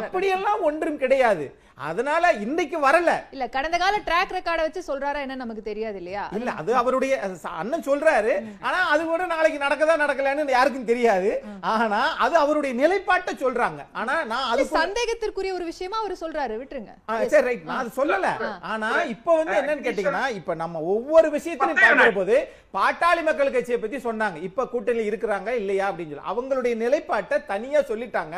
அப்படியெல்லாம் 0.02 0.62
ஒன்றும் 0.70 1.02
கிடையாது. 1.06 1.48
அதனால 1.90 2.32
இன்னைக்கு 2.46 2.78
வரல. 2.86 3.10
இல்ல 3.34 3.46
கடந்த 3.54 3.76
கால 3.82 4.00
ட்ராக் 4.08 4.34
ரெக்கார்டை 4.38 4.64
வச்சு 4.66 4.82
சொல்றாரா 4.88 5.20
என்ன 5.26 5.36
நமக்கு 5.42 5.62
தெரியாது 5.68 5.98
இல்லையா? 6.02 6.24
இல்ல 6.38 6.50
அது 6.62 6.72
அவருடைய 6.80 7.14
அண்ணன் 7.62 7.86
சொல்றாரு. 7.88 8.34
ஆனா 8.68 8.80
அது 8.94 9.04
கூட 9.12 9.26
நாளைக்கு 9.34 9.60
நடக்கதா 9.66 9.96
நடக்கலன்னு 10.04 10.56
யாருக்கும் 10.56 10.90
தெரியாது. 10.92 11.30
ஆனா 11.74 12.02
அது 12.26 12.36
அவருடைய 12.44 12.74
நிலைப்பாட்டை 12.82 13.34
சொல்றாங்க. 13.44 13.82
ஆனா 14.02 14.16
நான் 14.32 14.50
அது 14.54 14.66
சந்தேகத்திற்குரிய 14.80 15.54
ஒரு 15.60 15.68
விஷயமா 15.72 16.00
அவர் 16.02 16.22
சொல்றாரு. 16.24 16.58
விட்டுருங்க 16.80 17.28
சரி 17.34 17.46
ரைட் 17.48 17.68
நான் 17.70 17.82
அது 17.84 17.92
சொல்லல. 18.00 18.30
ஆனா 18.72 18.90
இப்ப 19.14 19.36
வந்து 19.40 19.56
என்னன்னு 19.62 19.86
கேட்டீங்கன்னா 19.88 20.24
இப்ப 20.40 20.56
நம்ம 20.64 20.82
ஒவ்வொரு 20.96 21.28
விஷயத்திலும் 21.38 21.80
பார்க்கிற 21.84 22.12
போது 22.20 22.38
பாட்டாளி 22.78 23.22
மக்கள் 23.28 23.54
கட்சியை 23.56 23.78
பத்தி 23.84 23.98
சொன்னாங்க. 24.08 24.38
இப்ப 24.48 24.68
கூட்டணி 24.74 25.04
இருக்கிறாங்க 25.10 25.50
இல்லையா 25.62 25.86
அப்படின்னு 25.90 26.14
சொல்லி. 26.14 26.30
அவங்களுடைய 26.32 26.74
நிலைப்பாட்டை 26.84 27.38
தனியா 27.54 27.80
சொல்லிட்டாங்க. 27.92 28.36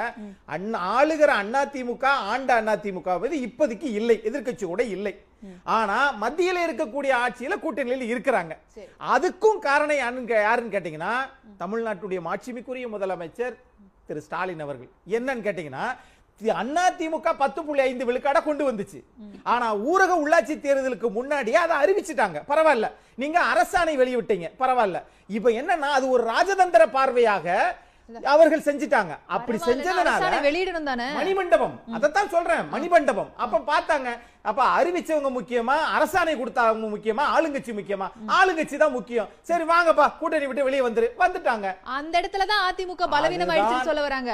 அண்ணா 0.56 0.80
ஆளுகிற 0.97 1.32
அண்ணா 1.41 1.63
திமுக 1.73 2.06
ஆண்ட 2.34 2.51
அண்ணா 2.60 2.75
திமுக 2.86 3.17
வந்து 3.23 3.41
இப்போதைக்கு 3.47 3.89
இல்லை. 3.99 4.17
எதிர்க்கட்சி 4.30 4.65
கூட 4.65 4.84
இல்லை. 4.95 5.13
ஆனா 5.75 5.97
மத்தியில 6.23 6.63
இருக்கக்கூடிய 6.67 7.12
ஆட்சியில 7.23 7.54
கூட்டணியில் 7.62 8.12
இருக்கிறாங்க. 8.13 8.54
அதுக்கும் 9.13 9.60
காரணம் 9.67 10.01
யாருன்னு 10.01 10.73
கேட்டீங்கன்னா 10.75 11.13
தமிழ்நாட்டுடைய 11.63 12.19
மாட்சிமிக்குரிய 12.30 12.88
முதலமைச்சர் 12.95 13.56
திரு 14.08 14.21
ஸ்டாலின் 14.25 14.63
அவர்கள். 14.65 14.89
என்னன்னு 15.17 15.45
கேட்டீங்கன்னா 15.47 15.86
அண்ணா 16.54 16.89
திமுக 16.89 17.34
பத்து 17.38 17.63
புள்ளி 17.63 17.82
ஐந்து 17.82 18.13
விழுக்காட 18.13 18.44
கொண்டு 18.44 18.72
வந்துச்சு. 18.72 19.04
ஆனா 19.44 19.76
ஊரக 19.76 20.15
உள்ளாட்சி 20.26 20.54
தேர்தலுக்கு 20.54 21.10
முன்னாடியே 21.10 21.56
அதை 21.56 21.78
அறிவிச்சிட்டாங்க. 21.78 22.41
பரவாயில்ல. 22.48 22.91
நீங்க 23.15 23.41
அரசாணை 23.41 23.88
வெளியிட்டீங்க. 23.88 24.52
பரவாயில்ல. 24.60 25.04
இப்ப 25.28 25.50
என்னன்னா 25.50 25.89
அது 25.96 26.10
ஒரு 26.10 26.24
ராஜதந்திர 26.24 26.86
பார்வையாக 26.94 27.62
அவர்கள் 28.34 28.65
செஞ்சிட்டாங்க. 28.67 29.13
அப்படி 29.36 29.58
செஞ்சதுனால 29.67 30.41
வெளியிடணும் 30.47 30.89
தானே? 30.91 31.08
மணிமண்டபம். 31.19 31.76
அதத்தான் 31.97 32.34
சொல்றேன். 32.36 32.65
மணிமண்டபம். 32.76 33.32
அப்ப 33.45 33.63
பார்த்தாங்க. 33.71 34.10
அப்ப 34.50 34.62
அறிவிச்சவங்க 34.78 35.30
முக்கியமா 35.36 35.74
அரசாணை 35.95 36.34
கொடுத்தவங்க 36.38 36.88
முக்கியமா 36.93 37.24
ஆளுங்கட்சி 37.36 37.71
முக்கியமா? 37.80 38.08
ஆளுங்கட்சி 38.38 38.78
தான் 38.84 38.95
முக்கியம். 38.95 39.28
சரி 39.50 39.65
வாங்கப்பா. 39.71 40.06
கூட்டணி 40.21 40.47
விட்டு 40.50 40.65
வெளியே 40.67 40.84
வந்துரு. 40.88 41.08
வந்துட்டாங்க. 41.24 41.67
அந்த 41.97 42.13
இடத்துல 42.21 42.47
தான் 42.52 42.63
அதிமுக 42.69 43.08
பலவீனம் 43.15 43.52
ஆயிடுச்சுன்னு 43.54 43.78
அதுதான். 43.78 43.89
சொல்ல 43.91 44.08
வராங்க 44.08 44.32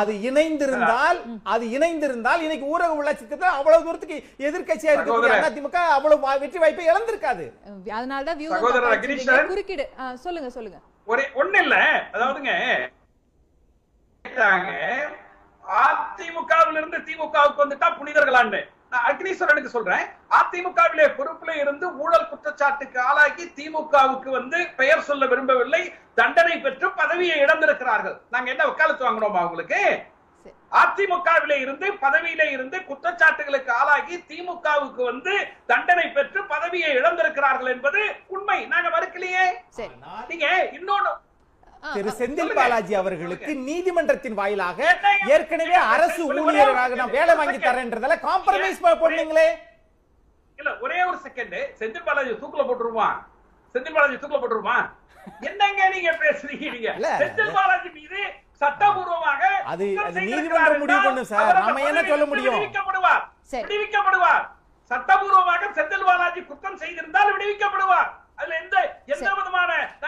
அது 0.00 0.12
இணைந்திருந்தால் 0.30 1.20
அது 1.54 1.64
இணைந்திருந்தால் 1.78 2.44
இன்னைக்கு 2.46 2.68
ஊரக 2.74 2.98
உள்ளாட்சி 3.00 3.24
திட்டம் 3.32 3.56
அவ்வளவு 3.60 3.84
தூரத்துக்கு 3.88 4.18
எதிர்க்கட்சியா 4.48 4.94
இருக்கக்கூடிய. 4.94 5.40
அதிமுக 5.50 5.78
அவ்வளவு 5.96 6.38
வெற்றி 6.44 6.58
வாய்ப்பை 6.64 6.86
இழந்திருக்காது. 6.92 7.46
வச்சிருக்கீங்க. 7.88 8.94
அக்னீஸ்வரன். 8.94 9.50
குறுக்கிடு. 9.52 9.86
சொல்லுங்க 10.26 10.50
சொல்லுங்க. 10.58 10.80
ஒரே 11.08 11.24
ஒண்ணு 11.42 11.60
இல்ல. 11.64 11.76
அதாவதுங்க 12.14 12.52
கேட்டாங்க 14.30 14.72
அதிமுகவில் 15.80 16.78
இருந்து 16.80 16.98
திமுகவுக்கு 17.08 17.62
வந்துட்டா 17.62 17.88
புனிதர்களான்னு. 17.98 18.60
நான் 18.92 19.04
அக்னீஸ்வரனுக்கு 19.08 19.70
சொல்றேன். 19.74 20.04
அதிமுகவிலே 20.38 21.06
பொறுப்புல 21.18 21.52
இருந்து 21.62 21.86
ஊழல் 22.02 22.28
குற்றச்சாட்டுக்கு 22.28 22.98
ஆளாகி 23.00 23.44
திமுகவுக்கு 23.58 24.30
வந்து 24.38 24.58
பெயர் 24.80 25.06
சொல்ல 25.08 25.26
விரும்பவில்லை. 25.26 25.82
தண்டனை 26.14 26.56
பெற்று 26.58 26.88
பதவியை 27.00 27.36
இழந்திருக்கிறார்கள். 27.44 28.16
நாங்க 28.30 28.50
என்ன 28.50 28.66
வக்காலத்து 28.66 29.06
வாங்கினோமா 29.06 29.42
உங்களுக்கு? 29.48 29.80
சரி. 30.44 30.54
அதிமுகவிலே 30.82 31.58
இருந்து 31.64 31.86
பதவியிலே 32.04 32.50
இருந்து 32.56 32.78
குற்றச்சாட்டுகளுக்கு 32.90 33.70
ஆளாகி 33.80 34.16
திமுகவுக்கு 34.30 35.04
வந்து 35.12 35.34
தண்டனை 35.66 36.06
பெற்று 36.18 36.42
பதவியை 36.54 36.92
இழந்திருக்கிறார்கள் 37.00 37.72
என்பது 37.76 38.02
உண்மை. 38.26 38.60
நாங்க 38.66 38.88
மறுக்கலையே. 38.98 39.46
நீங்க 40.28 40.46
இன்னொன்னு 40.78 41.12
திரு 41.82 42.10
செந்தில். 42.12 42.52
பாலாஜி 42.54 42.94
அவர்களுக்கு 42.94 43.52
நீதிமன்றத்தின் 43.62 44.34
வாயிலாக? 44.34 44.78
ஏற்கனவே 45.28 45.76
அரசு 45.90 46.20
ஊழியராக 46.30 46.96
நான். 46.96 47.10
வேலை 47.10 47.34
வாங்கி. 47.36 47.58
தரேன்றதால 47.60 48.16
காம்ப்ரமைஸ் 48.22 48.80
ஒரே- 48.82 49.00
பண்ணீங்களே 49.02 49.46
இல்ல 50.58 50.70
ஒரே 50.80 50.98
ஒரு 51.04 51.18
செகண்ட் 51.24 51.56
செந்தில் 51.78 52.04
பாலாஜி 52.04 52.32
தூக்குல 52.40 52.64
போட்டுருவான் 52.68 53.16
செந்தில் 53.74 53.94
பாலாஜி 53.94 54.16
தூக்குல 54.16 54.40
போட்டுருவான் 54.40 54.86
என்னங்க 55.42 55.80
நீங்க 55.88 56.10
பேசுறீங்க. 56.20 56.88
செந்தில் 57.22 57.52
பாலாஜி 57.52 57.90
மீது 57.90 58.20
சட்டபூர்வமாக 58.60 59.42
அது- 59.66 59.86
குற்றம் 59.88 60.06
அது 60.06 60.16
செய்திருக்கிறார் 60.16 60.30
நீதிமன்றம் 60.30 60.80
முடிவு 60.80 60.96
என்றால் 60.96 61.06
பண்ணும் 61.06 61.24
சார். 61.24 61.54
நாம 61.60 61.80
என்ன 61.82 62.00
சொல்ல 62.02 62.02
பதவியிலிருந்து 62.02 62.30
முடியும்? 62.32 62.56
விடுவிக்கப்படுவார் 62.56 63.22
சரி. 63.52 63.62
விடுவிக்கப்படுவார் 63.64 64.44
சட்டபூர்வமாக 64.90 65.62
செந்தில் 65.76 66.04
பாலாஜி 66.04 66.40
குற்றம் 66.44 66.78
செய்திருந்தால் 66.78 67.30
விடுவிக்கப்படுவார் 67.32 68.08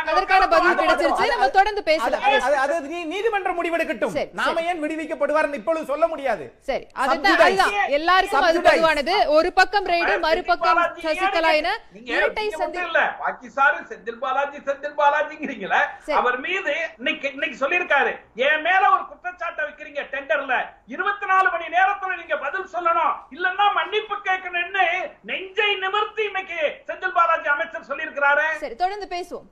அதற்கான 0.06 0.48
பதில் 0.48 0.76
கிடைச்சிருச்சு. 0.76 1.26
நம்ம 1.26 1.48
தொடர்ந்து 1.48 1.82
பேசலாம் 1.82 2.22
அது- 2.22 2.80
நீதிமன்றம் 3.04 3.64
முடிவெடுக்கட்டும். 3.64 4.28
நாம. 4.32 4.60
ஏன் 4.62 4.82
விடுவிக்கப்படுவார் 4.82 5.54
இப்பொழுது 5.54 5.84
சொல்ல 5.84 6.06
முடியாது. 6.06 6.52
சரி 6.60 6.86
அதுதான் 6.92 7.34
Subsidize. 7.34 7.40
அதுதான். 7.40 7.88
எல்லாருக்கும் 7.88 8.40
அது 8.40 8.60
Subsidize. 8.60 8.62
பொதுவானது. 8.62 9.30
ஒரு 9.30 9.52
பக்கம் 9.52 9.86
ரெய்டு 9.86 10.20
மறுபக்கம் 10.20 10.78
சசிகலா 10.78 11.52
என 11.52 11.80
இரட்டை 11.92 12.54
செந்தில் 12.58 14.18
பாலாஜி 14.18 14.58
செந்தில் 14.58 14.94
பாலாஜிங்கிறீங்களே. 14.96 16.10
அவர் 16.12 16.40
மீது 16.40 16.76
இன்னைக்கு 16.96 17.32
இன்னைக்கு 17.32 17.68
சொல்லியிருக்காரு. 17.68 18.16
என் 18.34 18.60
மேல 18.60 18.90
ஒரு 18.90 19.06
குற்றச்சாட்டை 19.06 19.64
வைக்கிறீங்க 19.64 20.00
டெண்டர்ல. 20.10 20.66
இருபத்தி 20.86 21.26
நாலு 21.26 21.50
மணி 21.50 21.64
நேரத்துல 21.64 22.16
நீங்க 22.16 22.36
பதில் 22.36 22.68
சொல்லணும். 22.72 23.12
இல்லன்னா 23.30 23.72
மன்னிப்பு 23.74 24.16
கேட்கணும்னு 24.24 25.12
நெஞ்சை 25.22 25.74
நிமிர்த்தி 25.74 26.24
இன்னைக்கு 26.24 26.82
செந்தில் 26.86 27.12
பாலாஜி 27.12 27.48
அமைச்சர் 27.48 27.86
சொல்லியிருக்கிறாரு. 27.88 28.20
சரி 28.56 28.74
தொடர்ந்து 28.74 29.06
பேசுவோம். 29.06 29.46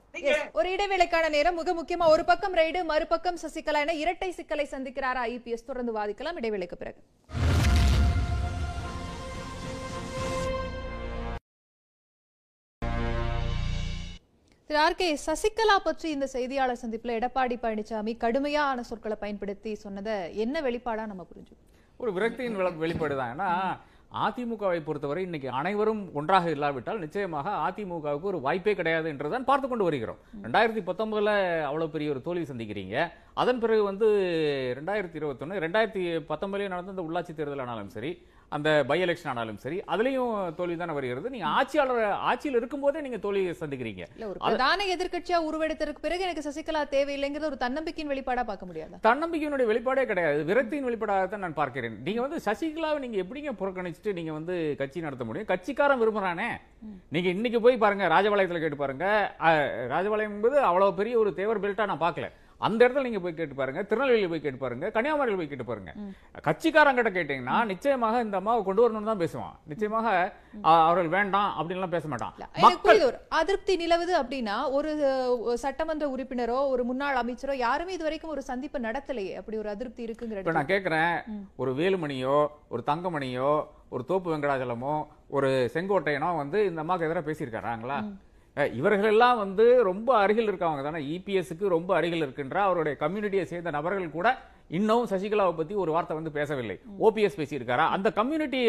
ஒரு 0.53 0.69
இடைவேளைக்கான 0.69 1.29
நேரம். 1.29 1.55
மிக 1.55 1.73
முக்கியமா 1.73 2.07
ஒரு 2.07 2.25
பக்கம் 2.25 2.55
ரைடு 2.55 2.83
மறுபக்கம் 2.83 3.37
சசிகலா 3.37 3.79
என 3.79 3.93
இரட்டை 3.93 4.31
சிக்கலை 4.31 4.67
சந்திக்கிறாரா 4.71 5.23
ஐபிஎஸ் 5.27 5.65
தொடர்ந்து 5.65 5.95
வாதிக்கலாம். 5.95 6.35
இடைவேளைக்கு 6.35 6.77
பிறகு. 6.77 6.99
திரு 14.69 14.79
ஆர் 14.79 14.95
கே 14.95 15.19
சசிகலா 15.25 15.77
பற்றி 15.83 16.09
இந்த 16.09 16.27
செய்தியாளர் 16.27 16.79
சந்திப்புல 16.81 17.15
எடப்பாடி 17.17 17.55
பழனிசாமி 17.57 18.17
கடுமையான 18.17 18.83
சொற்களை 18.83 19.17
பயன்படுத்தி 19.19 19.75
சொன்னதை 19.75 20.37
என்ன 20.37 20.61
வெளிப்பாடா 20.61 21.05
நம்ம 21.05 21.27
புரிஞ்சு 21.31 21.55
ஒரு 21.97 22.11
விரக்தியின் 22.11 22.55
வெளி- 22.55 22.75
வெளிப்பாடு 22.75 23.15
தான் 23.15 23.33
ஏன்னா 23.33 23.49
அதிமுகவை 24.19 24.79
பொறுத்தவரை 24.85 25.23
இன்னைக்கு 25.23 25.49
அனைவரும் 25.59 26.01
ஒன்றாக 26.19 26.49
இல்லாவிட்டால் 26.49 27.03
நிச்சயமாக 27.03 27.49
அதிமுகவுக்கு 27.67 28.29
ஒரு 28.31 28.39
வாய்ப்பே 28.45 28.73
கிடையாது 28.79 29.07
என்றுதான் 29.09 29.47
பார்த்து 29.49 29.67
கொண்டு 29.67 29.87
வருகிறோம். 29.87 30.19
ரெண்டாயிரத்தி 30.45 30.81
பத்தொன்பதுல 30.89 31.33
அவ்வளவு 31.69 31.93
பெரிய 31.93 32.09
ஒரு 32.13 32.21
தோல்வி 32.21 32.45
சந்திக்கிறீங்க. 32.51 32.95
அதன் 33.33 33.59
பிறகு 33.59 33.83
வந்து 33.83 34.07
ரெண்டாயிரத்தி 34.79 35.17
இருபத்தொன்னு 35.21 35.61
ரெண்டாயிரத்தி 35.65 36.03
பத்தொன்பதுலேயே 36.31 36.73
நடந்த 36.73 36.95
இந்த 36.95 37.05
உள்ளாட்சி 37.07 37.35
தேர்தல் 37.35 37.63
ஆனாலும் 37.65 37.93
சரி 37.95 38.11
அந்த 38.55 38.69
பை 38.89 38.97
எலெக்ஷன் 39.03 39.29
ஆனாலும் 39.31 39.59
சரி 39.63 39.77
அதுலயும் 39.93 40.31
தோல்வி 40.57 40.75
தானே 40.81 40.93
வருகிறது. 40.97 41.27
நீங்க 41.33 41.47
ஆட்சியாளர் 41.57 42.01
ஆட்சியில் 42.29 42.57
இருக்கும்போதே 42.59 43.01
நீங்க 43.05 43.19
தோல்வியை 43.25 43.53
சந்திக்கிறீங்க. 43.61 44.05
பிரதான 44.45 44.87
எதிர்க்கட்சியா 44.95 45.37
உருவெடுத்ததற்கு 45.49 46.05
பிறகு 46.05 46.25
எனக்கு 46.27 46.45
சசிகலா 46.47 46.81
தேவையில்லைங்கிறது 46.95 47.49
ஒரு 47.51 47.59
தன்னம்பிக்கையின் 47.65 48.11
வெளிப்பாடா 48.13 48.43
பார்க்க 48.49 48.69
முடியாதா? 48.71 48.99
தன்னம்பிக்கையினுடைய 49.09 49.67
வெளிப்பாடே 49.71 50.05
கிடையாது. 50.11 50.41
விரக்தியின் 50.51 50.87
வெளிப்பாடாகத்தான் 50.89 51.43
நான் 51.45 51.59
பார்க்கிறேன். 51.61 51.97
நீங்க 52.09 52.21
வந்து 52.25 52.39
சசிகலாவை 52.47 52.99
நீங்க 53.05 53.19
எப்படிங்க 53.23 53.53
புறக்கணிச்சுட்டு 53.63 54.17
நீங்க 54.19 54.33
வந்து 54.39 54.57
கட்சி 54.83 55.05
நடத்த 55.07 55.25
முடியும்? 55.29 55.49
கட்சிக்காரன் 55.53 56.03
விரும்புறானே. 56.03 56.49
நீங்க 57.15 57.29
இன்னைக்கு 57.37 57.61
போய் 57.65 57.83
பாருங்க 57.85 58.05
ராஜபாளையத்துல 58.15 58.63
கேட்டு 58.65 58.83
பாருங்க. 58.83 59.07
ராஜபாளையம் 59.95 60.35
என்பது 60.37 60.59
அவ்வளவு 60.69 60.97
பெரிய 61.01 61.17
ஒரு 61.23 61.33
தேவர் 61.41 61.63
பெல்ட்டா 61.65 61.89
நான் 61.91 62.05
பார்க்கல. 62.05 62.29
அந்த 62.67 62.79
இடத்துல 62.85 63.05
நீங்க 63.07 63.19
போய் 63.23 63.35
கேட்டு 63.39 63.55
பாருங்க 63.59 63.81
திருநெல்வேலி 63.89 64.27
போய் 64.31 64.43
கேட்டு 64.43 64.59
பாருங்க 64.63 64.85
கன்னியாகுமரியில் 64.95 65.39
போய் 65.41 65.49
கேட்டு 65.51 65.67
பாருங்க. 65.69 65.91
கட்சிக்காரங்கிட்ட 66.47 67.11
கேட்டீங்கன்னா 67.17 67.57
நிச்சயமாக 67.71 68.21
இந்த 68.25 68.35
அம்மாவை 68.41 68.61
கொண்டு 68.67 68.83
வரணும்னு 68.83 69.11
தான் 69.11 69.21
பேசுவான். 69.23 69.55
நிச்சயமாக 69.71 70.07
அவர்கள் 70.87 71.11
வேண்டாம் 71.17 71.51
அப்படின்லாம் 71.57 71.95
பேச 71.95 72.07
மாட்டான். 72.13 72.35
மக்கள் 72.67 73.01
அதிருப்தி 73.39 73.75
நிலவுது 73.83 74.15
அப்படின்னா 74.21 74.57
ஒரு 74.77 74.91
சட்டமன்ற 75.65 76.07
உறுப்பினரோ 76.15 76.59
ஒரு 76.73 76.85
முன்னாள் 76.91 77.21
அமைச்சரோ 77.23 77.55
யாருமே 77.65 77.95
இது 77.97 78.07
வரைக்கும் 78.07 78.33
ஒரு 78.35 78.43
சந்திப்பு 78.51 78.79
நடத்தலையே. 78.87 79.33
அப்படி 79.41 79.57
ஒரு 79.63 79.71
அதிருப்தி 79.75 80.07
இருக்குங்கிற 80.07 80.41
இப்ப. 80.41 80.57
நான் 80.59 80.73
கேக்குறேன் 80.73 81.13
ஒரு 81.63 81.73
வேலுமணியோ 81.81 82.37
ஒரு 82.73 82.83
தங்கமணியோ 82.91 83.51
ஒரு 83.95 84.03
தோப்பு 84.09 84.29
வெங்கடாச்சலமோ 84.31 84.95
ஒரு 85.37 85.49
செங்கோட்டையனோ 85.73 86.29
வந்து 86.41 86.59
இந்த 86.69 86.83
அம்மாக்கு 86.83 87.07
எதிராக 87.07 87.25
பேசியிருக்காங்களா 87.29 87.97
இவர்கள் 88.55 89.09
எல்லாம் 89.09 89.37
வந்து 89.37 89.83
ரொம்ப 89.83 90.17
அருகில் 90.17 90.51
இருக்கவங்க 90.51 90.83
தானே. 90.83 91.21
இபிஎஸ்க்கு 91.21 91.67
ரொம்ப 91.67 91.95
அருகில் 91.95 92.17
இருக்கின்ற 92.17 92.61
அவருடைய 92.61 92.97
கம்யூனிட்டியை 93.01 93.43
சேர்ந்த 93.43 93.69
நபர்கள் 93.69 94.09
கூட 94.09 94.37
இன்னும் 94.67 95.05
சசிகலாவை 95.05 95.55
பத்தி 95.57 95.73
ஒரு 95.73 95.91
வார்த்தை 95.91 96.15
வந்து 96.15 96.31
பேசவில்லை. 96.31 96.79
ஓபிஎஸ் 96.99 97.37
பேசியிருக்காரா? 97.37 97.87
அந்த 97.87 98.11
கம்யூனிட்டி 98.11 98.61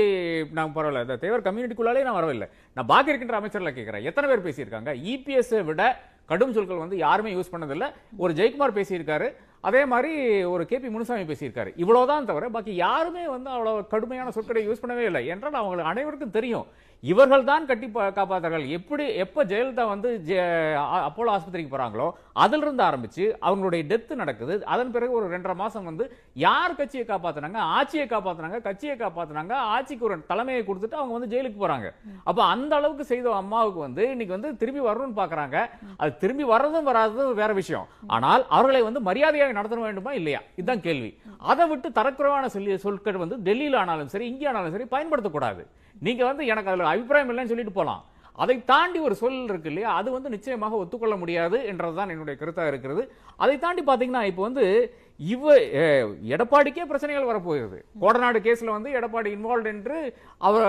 நான் 0.45 0.73
பரவாயில்ல 0.75 1.01
இந்த 1.01 1.17
தேவர் 1.17 1.43
கம்யூனிட்டிக்குள்ளாலே 1.43 2.03
நான் 2.03 2.15
வரவில்லை. 2.15 2.49
நான் 2.75 2.87
பாக்கி 2.87 3.13
இருக்கின்ற 3.13 3.41
அமைச்சர்ல 3.41 3.73
கேட்கிறேன் 3.73 4.05
எத்தனை 4.05 4.37
பேர் 4.37 4.47
பேசியிருக்காங்க? 4.47 4.91
இபிஎஸ் 5.13 5.65
விட 5.65 6.01
கடும் 6.27 6.53
சொற்கள் 6.53 6.77
வந்து 6.77 6.97
யாருமே 6.97 7.35
யூஸ் 7.35 7.53
பண்ணதில்லை. 7.53 7.93
ஒரு 8.17 8.33
ஜெயக்குமார் 8.33 8.77
பேசியிருக்காரு. 8.79 9.35
அதே 9.61 9.85
மாதிரி 9.85 10.45
ஒரு 10.45 10.67
கேபி 10.69 10.91
முனுசாமி 10.91 11.23
பேசியிருக்காரு. 11.23 11.73
இவ்வளவுதான் 11.77 12.27
தவிர 12.27 12.49
பாக்கி 12.49 12.75
யாருமே 12.75 13.29
வந்து 13.29 13.51
அவ்வளவு 13.51 13.87
கடுமையான 13.87 14.31
சொற்களை 14.31 14.69
யூஸ் 14.69 14.83
பண்ணவே 14.83 14.97
இல்லை. 14.97 15.27
என்றால் 15.27 15.53
அவங்களுக்கு 15.53 15.91
அனைவருக்கும் 15.91 16.31
தெரியும். 16.31 16.67
இவர்கள் 17.05 17.45
தான் 17.45 17.67
கட்டி 17.67 17.87
பா- 17.87 18.11
எப்படி 18.73 19.05
எப்போ 19.17 19.45
ஜெயலலிதா 19.45 19.89
வந்து 19.89 20.23
ஜெ- 20.27 20.37
அப்போலோ 21.07 21.31
ஆஸ்பத்திரிக்கு 21.33 21.73
போகிறாங்களோ 21.73 22.07
அதிலிருந்து 22.33 22.83
ஆரம்பித்து 22.83 23.39
அவங்களுடைய 23.43 23.83
டெத்து 23.87 24.15
நடக்குது. 24.15 24.65
அதன் 24.65 24.91
பிறகு 24.91 25.13
ஒரு 25.13 25.37
ரெண்டரை 25.37 25.55
மாதம் 25.55 25.85
வந்து 25.85 26.05
யார் 26.37 26.77
கட்சியை 26.77 27.07
காப்பாற்றினாங்க 27.07 27.57
ஆட்சியை 27.73 28.07
காப்பாற்றினாங்க 28.07 28.61
கட்சியை 28.61 28.97
காப்பாற்றினாங்க 28.97 29.53
ஆட்சிக்கு 29.73 30.05
ஒரு 30.05 30.27
தலைமையை 30.27 30.65
கொடுத்துட்டு 30.65 30.93
அவங்க 30.93 31.13
வந்து 31.13 31.37
ஜெயிலுக்கு 31.37 31.59
போகிறாங்க 31.59 31.89
அப்போ 32.25 32.45
அந்த 32.45 32.75
அளவுக்கு 32.75 33.05
செய்த 33.05 33.35
அம்மாவுக்கு 33.35 33.81
வந்து 33.81 34.11
இன்னைக்கு 34.11 34.33
வந்து 34.33 34.57
திரும்பி 34.57 34.81
வரணும்னு 34.81 35.17
பார்க்குறாங்க 35.17 35.57
அது 35.97 36.17
திரும்பி 36.17 36.45
வர்றதும் 36.45 36.89
வராததும் 36.89 37.35
வேற 37.35 37.53
விஷயம். 37.53 37.87
ஆனால் 38.09 38.47
அவர்களை 38.49 38.83
வந்து 38.83 39.01
மரியாதையாக 39.01 39.53
நடத்த 39.53 39.77
வேண்டுமா 39.81 40.13
இல்லையா? 40.13 40.43
இதுதான் 40.57 40.81
கேள்வி. 40.81 41.11
அதை 41.45 41.69
விட்டு 41.69 41.89
தரக்குறைவான 41.91 42.47
சொல்லி 42.47 42.79
சொற்கள் 42.79 43.17
வந்து 43.17 43.37
டெல்லியில் 43.41 43.75
ஆனாலும் 43.75 44.09
சரி 44.09 44.27
இங்கே 44.27 44.47
ஆனாலும் 44.47 44.71
சரி 44.71 44.85
பயன்படுத்தக்கூடாது. 44.91 45.63
நீங்கள் 46.07 46.29
வந்து 46.31 46.45
எனக்கு 46.53 46.71
அதில் 46.71 46.91
அபிப்பிராயம் 46.93 47.31
இல்லைன்னு 47.33 47.53
சொல்லிட்டு 47.53 47.79
போகலாம் 47.79 48.03
அதை 48.43 48.55
தாண்டி 48.71 48.99
ஒரு 49.07 49.15
சொல் 49.15 49.39
இருக்கு 49.51 49.71
இல்லையா? 49.71 49.91
அது 50.01 50.09
வந்து 50.17 50.29
நிச்சயமாக 50.35 50.79
ஒத்துக்கொள்ள 50.83 51.15
முடியாது 51.23 51.57
என்றதுதான் 51.71 52.13
என்னுடைய 52.15 52.35
கருத்தாக 52.41 52.71
இருக்கிறது. 52.73 53.03
அதை 53.43 53.57
தாண்டி 53.65 53.83
பார்த்தீங்கன்னா 53.89 54.23
இப்போ 54.31 54.43
வந்து 54.43 54.65
இவ 55.31 55.55
எடப்பாடிக்கே 56.35 56.85
பிரச்சனைகள் 56.91 57.29
வரப்போகிறது 57.31 57.79
கோடநாடு 58.03 58.39
கேஸில் 58.47 58.73
வந்து 58.75 58.91
எடப்பாடி 58.99 59.29
இன்வால்வ் 59.37 59.69
என்று 59.73 59.99
அவர் 60.49 60.67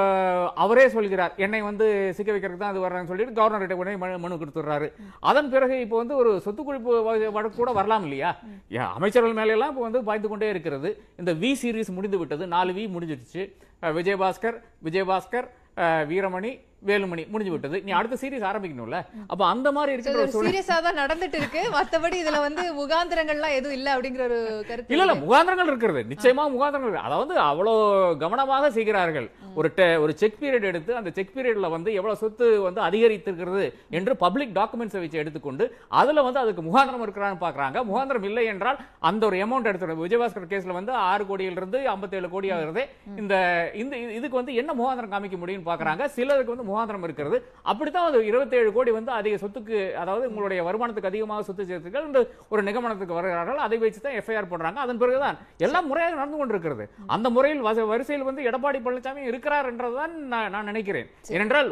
அவரே 0.64 0.86
சொல்கிறார். 0.96 1.34
என்னை 1.46 1.62
வந்து 1.70 1.86
சிக்க 2.18 2.30
வைக்கிறதுக்கு 2.34 2.64
தான் 2.64 2.74
அது 2.74 2.84
வர்றேன்னு 2.86 3.10
சொல்லிட்டு 3.12 3.38
கவர்னர்கிட்ட 3.40 3.78
உடனே 3.82 3.96
மனு 4.04 4.20
மனு 4.26 4.40
கொடுத்துட்றாரு. 4.42 4.90
அதன் 5.32 5.52
பிறகு 5.54 5.78
இப்போ 5.86 5.98
வந்து 6.02 6.18
ஒரு 6.22 6.34
சொத்து 6.46 6.64
குழிப்பு 6.68 7.00
வழக்கு 7.38 7.58
கூட 7.62 7.74
வரலாம் 7.80 8.06
இல்லையா? 8.10 8.32
அமைச்சர்கள் 8.98 9.38
மேலெல்லாம் 9.40 9.74
இப்போ 9.74 9.86
வந்து 9.88 10.02
பாய்ந்து 10.10 10.32
கொண்டே 10.34 10.50
இருக்கிறது. 10.56 10.92
இந்த 11.24 11.34
வி 11.44 11.52
சீரிஸ் 11.64 11.96
முடிந்து 11.98 12.22
விட்டது. 12.24 12.46
நாலு 12.56 12.74
வி 12.80 12.86
முடிஞ்சிடுச்சு. 12.98 13.44
விஜயபாஸ்கர் 14.00 14.60
விஜயபாஸ்கர் 14.88 15.50
வீரமணி 16.12 16.52
வேலுமணி 16.86 17.24
முடிஞ்சு 17.28 17.52
விட்டது. 17.52 17.82
நீ 17.82 17.92
அடுத்த 17.92 18.18
சீரிஸ் 18.22 18.48
ஆரம்பிக்கணும்ல. 18.50 18.98
அப்ப 19.28 19.46
அந்த 19.46 19.72
மாதிரி 19.72 19.92
இருக்கிற 19.94 20.18
ஒரு 20.34 20.50
சீரியஸா 20.50 20.78
தான் 20.82 20.98
நடந்துட்டு 20.98 21.36
இருக்கு 21.36 21.62
மத்தபடி 21.72 22.18
இதுல 22.20 22.40
வந்து 22.40 22.64
முகாந்திரங்கள்லாம் 22.74 23.52
எதுவும் 23.52 23.78
இல்ல 23.78 23.96
அப்படிங்கிற 23.96 24.24
ஒரு 24.24 24.40
கருத்து 24.68 24.94
இல்ல 24.94 25.06
இல்ல. 25.06 25.16
முகாந்திரங்கள் 25.24 25.68
இருக்கிறது. 25.68 26.02
நிச்சயமா 26.10 26.44
முகாந்திரங்கள். 26.50 26.98
அதாவது 27.02 27.34
அவ்வளோ 27.44 27.74
கவனமாக 28.18 28.72
செய்கிறார்கள். 28.72 29.28
ஒரு 29.56 29.70
ஒரு 30.00 30.18
செக் 30.18 30.38
பீரியட் 30.42 30.64
எடுத்து 30.64 30.96
அந்த 30.96 31.10
செக் 31.12 31.34
பீரியட்ல 31.36 31.70
வந்து 31.70 31.94
எவ்வளவு 31.94 32.20
சொத்து 32.20 32.62
வந்து 32.62 32.82
அதிகரித்திருக்கிறது 32.82 33.66
என்று 33.92 34.16
பப்ளிக் 34.16 34.56
டாக்குமெண்ட்ஸை 34.56 35.00
வச்சு 35.00 35.18
எடுத்துக்கொண்டு 35.18 35.66
அதுல 35.94 36.22
வந்து 36.22 36.40
அதுக்கு 36.40 36.62
முகாந்திரம் 36.64 37.04
இருக்கிறான்னு 37.04 37.42
பாக்குறாங்க. 37.42 37.78
முகாந்திரம் 37.86 38.24
இல்லை 38.24 38.46
என்றால் 38.46 38.78
அந்த 39.02 39.26
ஒரு 39.26 39.38
அமௌண்ட் 39.38 39.70
எடுத்துறது 39.72 40.02
விஜயபாஸ்கர் 40.04 40.50
கேஸ்ல 40.50 40.72
வந்து 40.72 40.92
ஆறு 41.06 41.24
கோடியில 41.24 41.52
இருந்து 41.54 41.80
57 41.88 42.30
கோடி 42.30 42.52
ஆகிறது 42.52 42.84
இந்த 43.18 43.34
இந்த 43.76 43.96
இது- 43.98 44.12
இதுக்கு 44.12 44.36
வந்து 44.36 44.54
என்ன 44.56 44.74
முகாந்திரம் 44.74 45.14
காமிக்க 45.14 45.38
முடியும்னு 45.38 45.68
பாக்குறாங்க. 45.68 46.06
சிலருக்கு 46.12 46.56
வந்து 46.56 46.72
முகாந்திரம் 46.74 47.08
இருக்கிறது. 47.10 47.40
அப்படித்தான் 47.72 48.10
அது 48.10 48.20
27 48.32 48.76
கோடி 48.78 48.92
வந்து 49.00 49.12
அதிக 49.20 49.38
சொத்துக்கு 49.46 49.78
அதாவது 50.04 50.26
உங்களுடைய 50.32 50.62
வருமானத்துக்கு 50.70 51.12
அதிகமாக 51.14 51.48
சொத்து 51.50 51.70
சேர்த்துக்கள் 51.72 52.08
இந்த 52.10 52.20
ஒரு 52.54 52.62
நிகமனத்துக்கு 52.70 53.20
வருகிறார்கள். 53.20 53.60
அதை 53.68 53.80
வச்சு 53.84 54.06
தான் 54.06 54.18
எஃப்ஐஆர் 54.20 54.52
போடுறாங்க. 54.52 54.80
அதன் 54.86 55.02
பிறகுதான் 55.04 55.38
எல்லாம் 55.68 55.90
முறையாக 55.92 56.20
நடந்து 56.20 56.40
கொண்டிருக்கிறது. 56.42 56.86
அந்த 57.16 57.28
முறையில் 57.38 57.62
வரிசையில் 57.94 58.28
வந்து 58.30 58.48
எடப்பாடி 58.50 58.80
பழனிசாமி 58.86 59.30
இருக்கிறார் 59.32 59.70
என்றதுதான் 59.72 60.14
நான் 60.34 60.52
நான் 60.56 60.70
நினைக்கிறேன். 60.72 61.08
ஏனென்றால் 61.36 61.70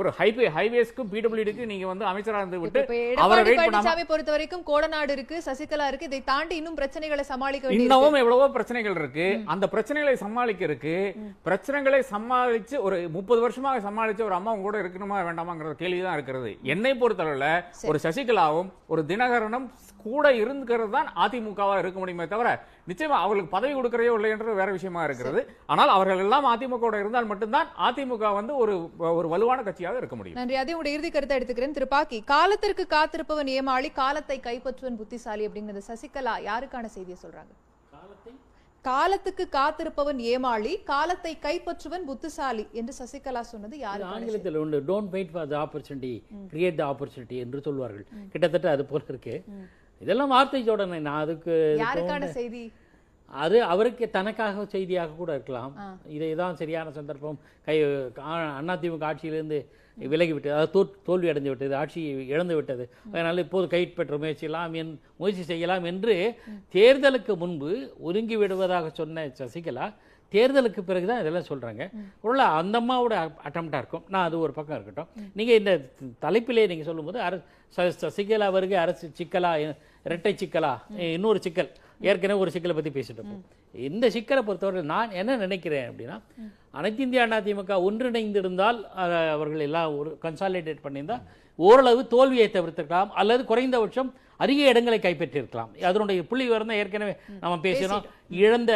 ஒரு 0.00 0.10
ஹைவே 0.18 0.46
ஹைவேஸ்க்கும் 0.56 1.10
பிடபிள்யூடிக்கு 1.14 1.70
நீங்க 1.72 1.86
வந்து 1.92 2.04
அமைச்சராக 2.10 2.42
இருந்து 2.44 2.62
விட்டு 2.62 2.82
அவரை 3.24 3.42
வெயிட் 3.48 3.62
பண்ணாம 3.64 4.06
பொறுத்த 4.12 4.30
வரைக்கும் 4.34 4.64
கோடநாடு 4.70 5.12
இருக்கு 5.16 5.36
சசிகலா 5.48 5.88
இருக்கு. 5.90 6.10
இதை 6.10 6.20
தாண்டி 6.32 6.54
இன்னும் 6.60 6.78
பிரச்சனைகளை 6.80 7.24
சமாளிக்க 7.32 7.74
இன்னமும் 7.76 8.20
எவ்வளவோ 8.22 8.48
பிரச்சனைகள் 8.56 8.98
இருக்கு. 9.00 9.26
அந்த 9.54 9.64
பிரச்சனைகளை 9.74 10.14
சமாளிக்க 10.24 10.64
இருக்கு 10.68 10.94
பிரச்சனைகளை 11.48 12.00
சமாளிச்சு 12.12 12.76
ஒரு 12.86 12.96
முப்பது 13.16 13.40
வருஷமாக 13.44 13.80
சமாளிச்ச 14.06 14.28
ஒரு 14.28 14.36
அம்மா 14.38 14.50
உங்க 14.54 14.66
கூட 14.66 14.78
இருக்கணுமா 14.82 15.16
வேண்டாமாங்கிற 15.28 15.70
கேள்விதான் 15.80 16.16
இருக்கிறது. 16.16 16.50
என்னை 16.72 16.92
பொறுத்தளவுல 17.00 17.46
ஒரு 17.90 17.98
சசிகலாவும் 18.04 18.68
ஒரு 18.92 19.02
தினகரனும் 19.10 19.66
கூட 20.04 20.26
இருக்கிறது 20.42 20.90
தான் 20.96 21.08
அதிமுகவா 21.24 21.74
இருக்க 21.82 21.98
முடியுமே 22.02 22.26
தவிர 22.32 22.48
நிச்சயமா 22.90 23.16
அவர்களுக்கு 23.22 23.54
பதவி 23.54 23.72
கொடுக்கறையோ 23.76 24.12
இல்லைன்றது 24.18 24.54
வேற 24.60 24.70
விஷயமா 24.76 25.00
இருக்கிறது. 25.08 25.40
ஆனால் 25.72 25.92
அவர்கள் 25.96 26.22
எல்லாம் 26.26 26.46
அதிமுக 26.52 26.92
இருந்தால் 27.02 27.30
மட்டும்தான் 27.32 27.68
அதிமுக 27.88 28.32
வந்து 28.38 28.54
ஒரு 28.62 28.76
ஒரு 29.18 29.28
வலுவான 29.34 29.64
கட்சியாக 29.68 30.02
இருக்க 30.02 30.16
முடியும். 30.20 30.40
நன்றி. 30.40 30.58
அதே 30.62 30.78
உடைய 30.80 30.96
இறுதி 30.96 31.10
கருத்தை 31.16 31.38
எடுத்துக்கிறேன். 31.38 31.76
திரு 31.78 31.88
பாக்கி 31.96 32.20
காலத்திற்கு 32.34 32.86
காத்திருப்பவன் 32.96 33.52
ஏமாளி 33.58 33.90
காலத்தை 34.02 34.38
கைப்பற்றுவன் 34.48 35.00
புத்திசாலி 35.02 35.46
அப்படிங்கிறது 35.48 35.90
சசிகலா. 35.92 36.36
யாருக்கான 36.50 36.92
செய்தியை 36.96 37.18
சொல்றாங்க? 37.24 37.54
காலத்துக்கு 38.88 39.44
காத்திருப்பவன் 39.56 40.20
ஏமாளி 40.32 40.72
காலத்தை 40.90 41.32
கைப்பற்றுவன் 41.46 42.04
புத்திசாலி 42.10 42.64
என்று 42.80 42.92
சசிகலா 43.00 43.42
சொன்னது 43.52 43.76
செய்தி? 43.84 44.10
ஆங்கிலத்தில் 44.14 44.58
உண்டு. 44.62 44.78
Don't 44.90 45.12
wait 45.14 45.32
for 45.34 45.48
the 45.52 45.56
opportunity 45.64 46.12
create 46.52 46.78
the 46.80 46.84
opportunity 46.92 47.38
என்று 47.44 47.60
சொல்வார்கள். 47.68 48.06
கிட்டத்தட்ட 48.32 48.70
அது 48.74 48.84
போல 48.90 49.02
இருக்கு. 49.12 49.36
இதெல்லாம் 50.00 50.32
வார்த்தை 50.34 50.60
ஜோடனை 50.68 50.98
நான் 51.08 51.22
அதுக்கு 51.24 51.54
யாருக்கான 51.84 52.28
செய்தி? 52.38 52.64
அது 53.44 53.56
அவருக்கு 53.72 54.04
தனக்காக 54.16 54.64
செய்தியாக 54.74 55.16
கூட 55.20 55.30
இருக்கலாம். 55.38 55.72
இதை 56.16 56.28
தான் 56.42 56.58
சரியான 56.60 56.92
சந்தர்ப்பம். 56.98 57.38
கை 57.66 57.76
அதிமுக 58.74 59.08
ஆட்சியிலிருந்து 59.10 59.58
விலகி 59.96 60.32
விட்டது 60.32 60.54
அதாவது 60.54 60.72
தோ- 60.74 60.98
தோல்வி 61.04 61.28
அடைந்து 61.28 61.50
விட்டது 61.50 61.74
ஆட்சி 61.76 62.00
இழந்து 62.28 62.54
விட்டது 62.54 62.84
அதனால் 63.06 63.42
இப்போது 63.42 63.66
கைப்பற்ற 63.68 64.18
முயற்சியெல்லாம் 64.18 64.74
என் 64.74 64.90
முயற்சி 65.16 65.44
செய்யலாம் 65.44 65.84
என்று 65.86 66.14
தேர்தலுக்கு 66.74 67.34
முன்பு 67.38 67.70
ஒதுங்கி 68.02 68.36
விடுவதாக 68.36 68.90
சொன்ன 68.94 69.26
சசிகலா 69.38 69.86
தேர்தலுக்கு 70.32 70.80
பிறகு 70.80 71.06
தான் 71.06 71.20
இதெல்லாம் 71.20 71.48
சொல்கிறாங்க 71.48 71.82
உள்ள 72.20 72.44
அந்த 72.60 72.80
அம்மாவோட 72.80 73.14
அட்டம்ப்டாக 73.48 73.80
இருக்கும். 73.82 74.04
நான் 74.08 74.24
அது 74.24 74.38
ஒரு 74.38 74.52
பக்கம் 74.52 74.76
இருக்கட்டும். 74.76 75.08
நீங்கள் 75.34 75.58
இந்த 75.58 75.72
தலைப்பிலே 76.22 76.66
நீங்கள் 76.66 76.84
சொல்லும்போது 76.84 77.20
அர 77.20 77.34
ச- 77.76 77.96
சசிகலா 78.02 78.50
வருகை 78.50 78.78
அரசு 78.78 79.10
சிக்கலா 79.18 79.52
இரட்டை 80.04 80.34
சிக்கலா 80.34 80.72
இன்னொரு 81.12 81.40
சிக்கல். 81.40 81.70
ஏற்கனவே 82.00 82.40
ஒரு 82.40 82.50
சிக்கலை 82.50 82.74
பற்றி 82.74 82.90
பேசிட்டோம் 82.90 83.30
இந்த 83.74 84.10
சிக்கலை 84.10 84.42
பொறுத்தவரை 84.42 84.82
நான் 84.84 85.10
என்ன 85.12 85.36
நினைக்கிறேன் 85.36 85.90
அப்படின்னா 85.90 86.16
அனைத்து 86.70 87.02
இந்திய 87.02 87.22
அண்ணா 87.22 87.36
திமுக 87.38 87.76
ஒன்றிணைந்திருந்தால் 87.86 88.78
அவர்கள் 89.34 89.60
எல்லாம் 89.60 89.98
ஒரு 89.98 90.18
கன்சாலிடேட் 90.22 90.84
பண்ணியிருந்தால் 90.84 91.24
ஓரளவு 91.58 92.00
தோல்வியை 92.14 92.48
தவிர்த்திருக்கலாம் 92.54 93.12
அல்லது 93.20 93.42
குறைந்தபட்சம் 93.50 94.12
அதிக 94.44 94.60
இடங்களை 94.70 94.96
கைப்பற்றியிருக்கலாம். 95.02 95.70
அதனுடைய 95.88 96.20
புள்ளி 96.30 96.44
விவரம் 96.46 96.70
தான் 96.70 96.80
ஏற்கனவே 96.80 97.12
நம்ம 97.42 97.54
பேசினோம். 97.66 98.02
இழந்த 98.42 98.72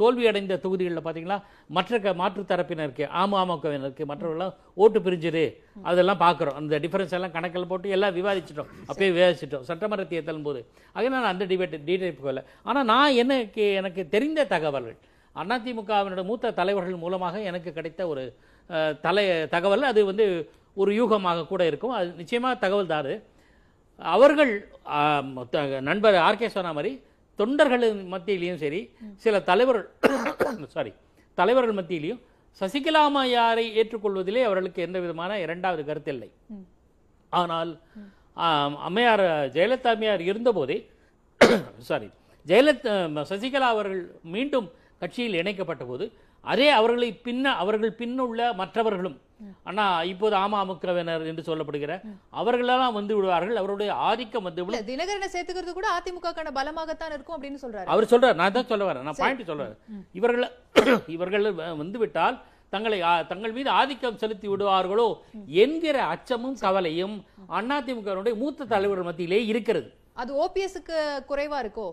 தோல்வி 0.00 0.24
அடைந்த 0.30 0.58
தொகுதிகளில் 0.64 1.04
பார்த்தீங்களா 1.06 1.38
மற்ற 1.76 2.12
மாற்று 2.20 2.42
தரப்பினருக்கு 2.50 3.04
அமமுகவினருக்கு 3.22 4.04
மற்றவர்கள்லாம் 4.10 4.54
ஓட்டு 4.82 5.00
பிரிஞ்சுது. 5.06 5.44
அதெல்லாம் 5.90 6.20
பார்க்குறோம் 6.24 6.58
அந்த 6.60 6.78
டிஃபரன்ஸ் 6.84 7.16
எல்லாம் 7.18 7.34
கணக்கில் 7.36 7.70
போட்டு 7.72 7.94
எல்லாம் 7.96 8.14
விவாதிச்சிட்டோம். 8.18 8.70
அப்பயே 8.90 9.10
விவாதிச்சிட்டோம். 9.16 9.64
சட்டமன்ற 9.70 10.04
தேர்தல் 10.12 10.46
போது. 10.48 10.62
ஆக 10.96 11.04
நான் 11.16 11.30
அந்த 11.32 11.46
டிபேட் 11.52 11.76
டீடைல் 11.88 12.20
போகல 12.20 12.44
ஆனால் 12.68 12.88
நான் 12.92 13.18
எனக்கு 13.24 13.64
எனக்கு 13.82 14.04
தெரிந்த 14.14 14.46
தகவல்கள் 14.54 14.98
அதிமுகவினோட 15.36 16.22
மூத்த 16.30 16.54
தலைவர்கள் 16.60 17.02
மூலமாக 17.02 17.42
எனக்கு 17.50 17.70
கிடைத்த 17.80 18.00
ஒரு 18.12 18.22
தலை 19.04 19.26
தகவல். 19.52 19.84
அது 19.90 20.00
வந்து 20.08 20.24
ஒரு 20.76 20.90
யூகமாக 20.96 21.46
கூட 21.46 21.62
இருக்கும். 21.70 21.94
அது 21.96 22.08
நிச்சயமாக 22.18 22.54
தகவல் 22.62 22.90
தாரு 22.90 23.14
அவர்கள் 24.00 24.52
நண்பர் 25.88 26.16
ஆர்கே 26.26 26.48
சொன்ன 26.50 26.72
மாதிரி 26.72 26.92
தொண்டர்களின் 27.38 28.00
மத்தியிலையும் 28.12 28.60
சரி 28.62 28.80
சில 29.24 29.34
தலைவர்கள் 29.42 29.86
சாரி 30.74 30.92
தலைவர்கள் 31.38 31.78
மத்தியிலையும் 31.78 32.20
சசிகலா 32.60 33.02
அம்மையாரை 33.08 33.64
ஏற்றுக்கொள்வதிலே 33.76 34.42
அவர்களுக்கு 34.46 34.80
எந்த 34.86 34.98
விதமான 35.00 35.38
இரண்டாவது 35.44 35.82
கருத்தில்லை 35.88 36.28
ஆனால் 37.32 37.70
ஆம், 38.36 38.76
அம்மையார் 38.86 39.24
ஜெயலலிதா 39.54 39.92
அம்மையார் 39.94 40.22
இருந்தபோதே 40.30 40.78
சாரி 41.90 42.08
ஜெயலலிதா 42.46 42.94
சசிகலா 43.30 43.68
அவர்கள் 43.74 44.02
மீண்டும் 44.34 44.68
கட்சியில் 45.02 45.38
இணைக்கப்பட்ட 45.40 45.84
போது 45.84 46.04
அதே 46.52 46.68
அவர்களை 46.78 47.08
பின்ன 47.26 47.56
அவர்கள் 47.62 47.98
பின்னுள்ள 48.00 48.40
மற்றவர்களும் 48.60 49.18
அண்ணா 49.68 49.84
இப்போது 50.10 50.34
அமமுகவினர் 50.44 51.24
என்று 51.30 51.42
சொல்லப்படுகிற 51.48 51.92
அவர்களெல்லாம் 52.40 52.96
வந்து 52.98 53.12
விடுவார்கள். 53.16 53.60
அவருடைய 53.60 53.90
ஆதிக்கம் 54.08 54.46
வந்து 54.48 54.64
தினகரனை 54.90 55.28
சேர்த்துக்கிறது 55.34 55.72
கூட 55.78 55.88
அதிமுகக்கான 55.98 56.52
பலமாகத்தான் 56.58 57.14
இருக்கும் 57.16 57.36
அப்படின்னு 57.36 57.62
சொல்றாரு. 57.64 57.88
அவர் 57.94 58.10
சொல்றார் 58.12 58.38
நான் 58.40 58.56
தான் 58.56 58.70
சொல்ல 58.72 58.88
வரேன் 58.90 59.06
நான் 59.08 59.20
பாயிண்ட் 59.22 59.50
சொல்றேன். 59.50 59.74
இவர்கள் 60.20 60.46
இவர்கள் 61.16 61.46
வந்து 61.82 62.00
விட்டால் 62.02 62.38
தங்களை 62.74 62.98
தங்கள் 63.30 63.56
மீது 63.56 63.70
ஆதிக்கம் 63.78 64.20
செலுத்தி 64.22 64.48
விடுவார்களோ 64.50 65.08
என்கிற 65.64 65.96
அச்சமும் 66.14 66.60
கவலையும் 66.64 67.16
அதிமுகவினுடைய 67.56 68.34
மூத்த 68.42 68.68
தலைவர்கள் 68.74 69.08
மத்தியிலே 69.08 69.40
இருக்கிறது. 69.52 69.88
அது 70.22 70.30
ஓபிஎஸ்க்கு 70.44 70.98
குறைவா 71.30 71.58
இருக்கோ? 71.64 71.88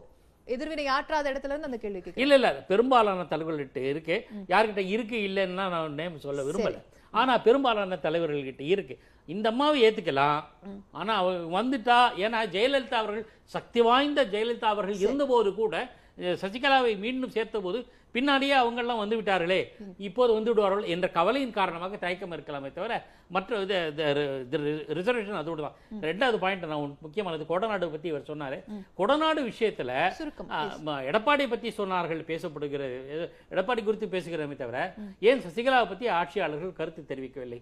எதிர்வினை 0.55 0.85
ஆற்றாத 0.95 1.25
இடத்துல 1.31 1.53
இருந்து 1.53 1.69
அந்த 1.69 1.79
கேள்வி 1.83 1.99
கேட்கிறேன். 1.99 2.23
இல்ல 2.25 2.35
இல்ல 2.39 2.49
பெரும்பாலான 2.71 3.25
தலைவர்கள்ட்ட 3.33 3.81
இருக்கு. 3.91 4.15
யார்கிட்ட 4.53 4.83
இருக்கு 4.95 5.19
இல்லைன்னா 5.29 5.65
நான் 5.75 5.97
நேம் 6.01 6.23
சொல்ல 6.25 6.43
விரும்பல. 6.49 6.79
ஆனா 7.13 7.33
பெரும்பாலான 7.47 7.99
தலைவர்கள்கிட்ட 8.05 8.63
இருக்கு. 8.73 8.95
இந்த 9.35 9.47
அம்மாவை 9.53 9.77
ஏத்துக்கலாம். 9.85 10.41
ஆனா 10.99 11.13
அவ 11.21 11.29
வந்துட்டா 11.57 11.99
ஏன்னா 12.25 12.39
ஜெயலலிதா 12.55 12.97
அவர்கள் 13.03 13.25
சக்தி 13.55 13.81
வாய்ந்த 13.89 14.23
ஜெயலலிதா 14.33 14.69
அவர்கள் 14.75 15.03
இருந்தபோது 15.05 15.51
கூட 15.61 15.75
சசிகலாவை 16.41 16.91
மீண்டும் 17.05 17.33
சேர்த்த 17.35 17.57
போது 17.65 17.79
பின்னாடியே 18.17 18.55
அவங்கெல்லாம் 18.61 19.03
வந்து 19.03 19.19
விட்டார்களே 19.19 19.61
இப்போது 20.09 20.31
வந்து 20.37 20.51
விடுவார்கள் 20.53 20.91
என்ற 20.95 21.09
கவலையின் 21.19 21.57
காரணமாக 21.59 21.97
தயக்கம் 22.05 22.35
இருக்கலாமே 22.37 22.71
தவிர 22.79 22.95
மற்ற 23.35 23.59
இது 23.63 24.57
ரிசர்வேஷன் 24.97 25.39
அதோடு 25.39 25.61
தான் 25.65 25.77
ரெண்டாவது 26.09 26.37
பாயிண்ட் 26.43 26.65
நான் 26.71 26.93
முக்கியமானது 27.05 27.45
கொடநாடு 27.51 27.91
பத்தி 27.95 28.07
இவர் 28.11 28.29
சொன்னாரு. 28.29 28.57
கொடநாடு 28.99 29.41
விஷயத்துல 29.49 29.91
எடப்பாடி 31.09 31.45
பத்தி 31.53 31.69
சொன்னார்கள் 31.79 32.21
பேசப்படுகிறது 32.31 33.25
எடப்பாடி 33.53 33.81
குறித்து 33.87 34.07
பேசுகிறோமே 34.15 34.57
தவிர 34.61 34.77
ஏன் 35.29 35.43
சசிகலாவை 35.45 35.87
பத்தி 35.91 36.07
ஆட்சியாளர்கள் 36.19 36.77
கருத்து 36.79 37.03
தெரிவிக்கவில்லை? 37.11 37.59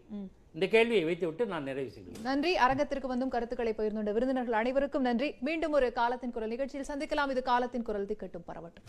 இந்த 0.55 0.67
கேள்வியை 0.75 1.03
வைத்துவிட்டு 1.07 1.45
நான் 1.53 1.67
நிறைவு 1.69 1.89
செய்கிறேன். 1.95 2.21
நன்றி. 2.29 2.51
அரங்கத்திற்கு 2.65 3.11
வந்தும் 3.13 3.33
கருத்துக்களை 3.35 3.73
பகிர்ந்துள்ள 3.79 4.13
விருந்தினர்கள் 4.17 4.59
அனைவருக்கும் 4.61 5.07
நன்றி. 5.09 5.29
மீண்டும் 5.49 5.75
ஒரு 5.79 5.89
காலத்தின் 6.01 6.35
குரல் 6.37 6.53
நிகழ்ச்சியில் 6.55 6.89
சந்திக்கலாம். 6.91 7.33
இது 7.35 7.43
காலத்தின் 7.51 7.87
குரல் 7.89 8.09
திக்கட்டும் 8.11 8.47
பரவட்டும். 8.51 8.87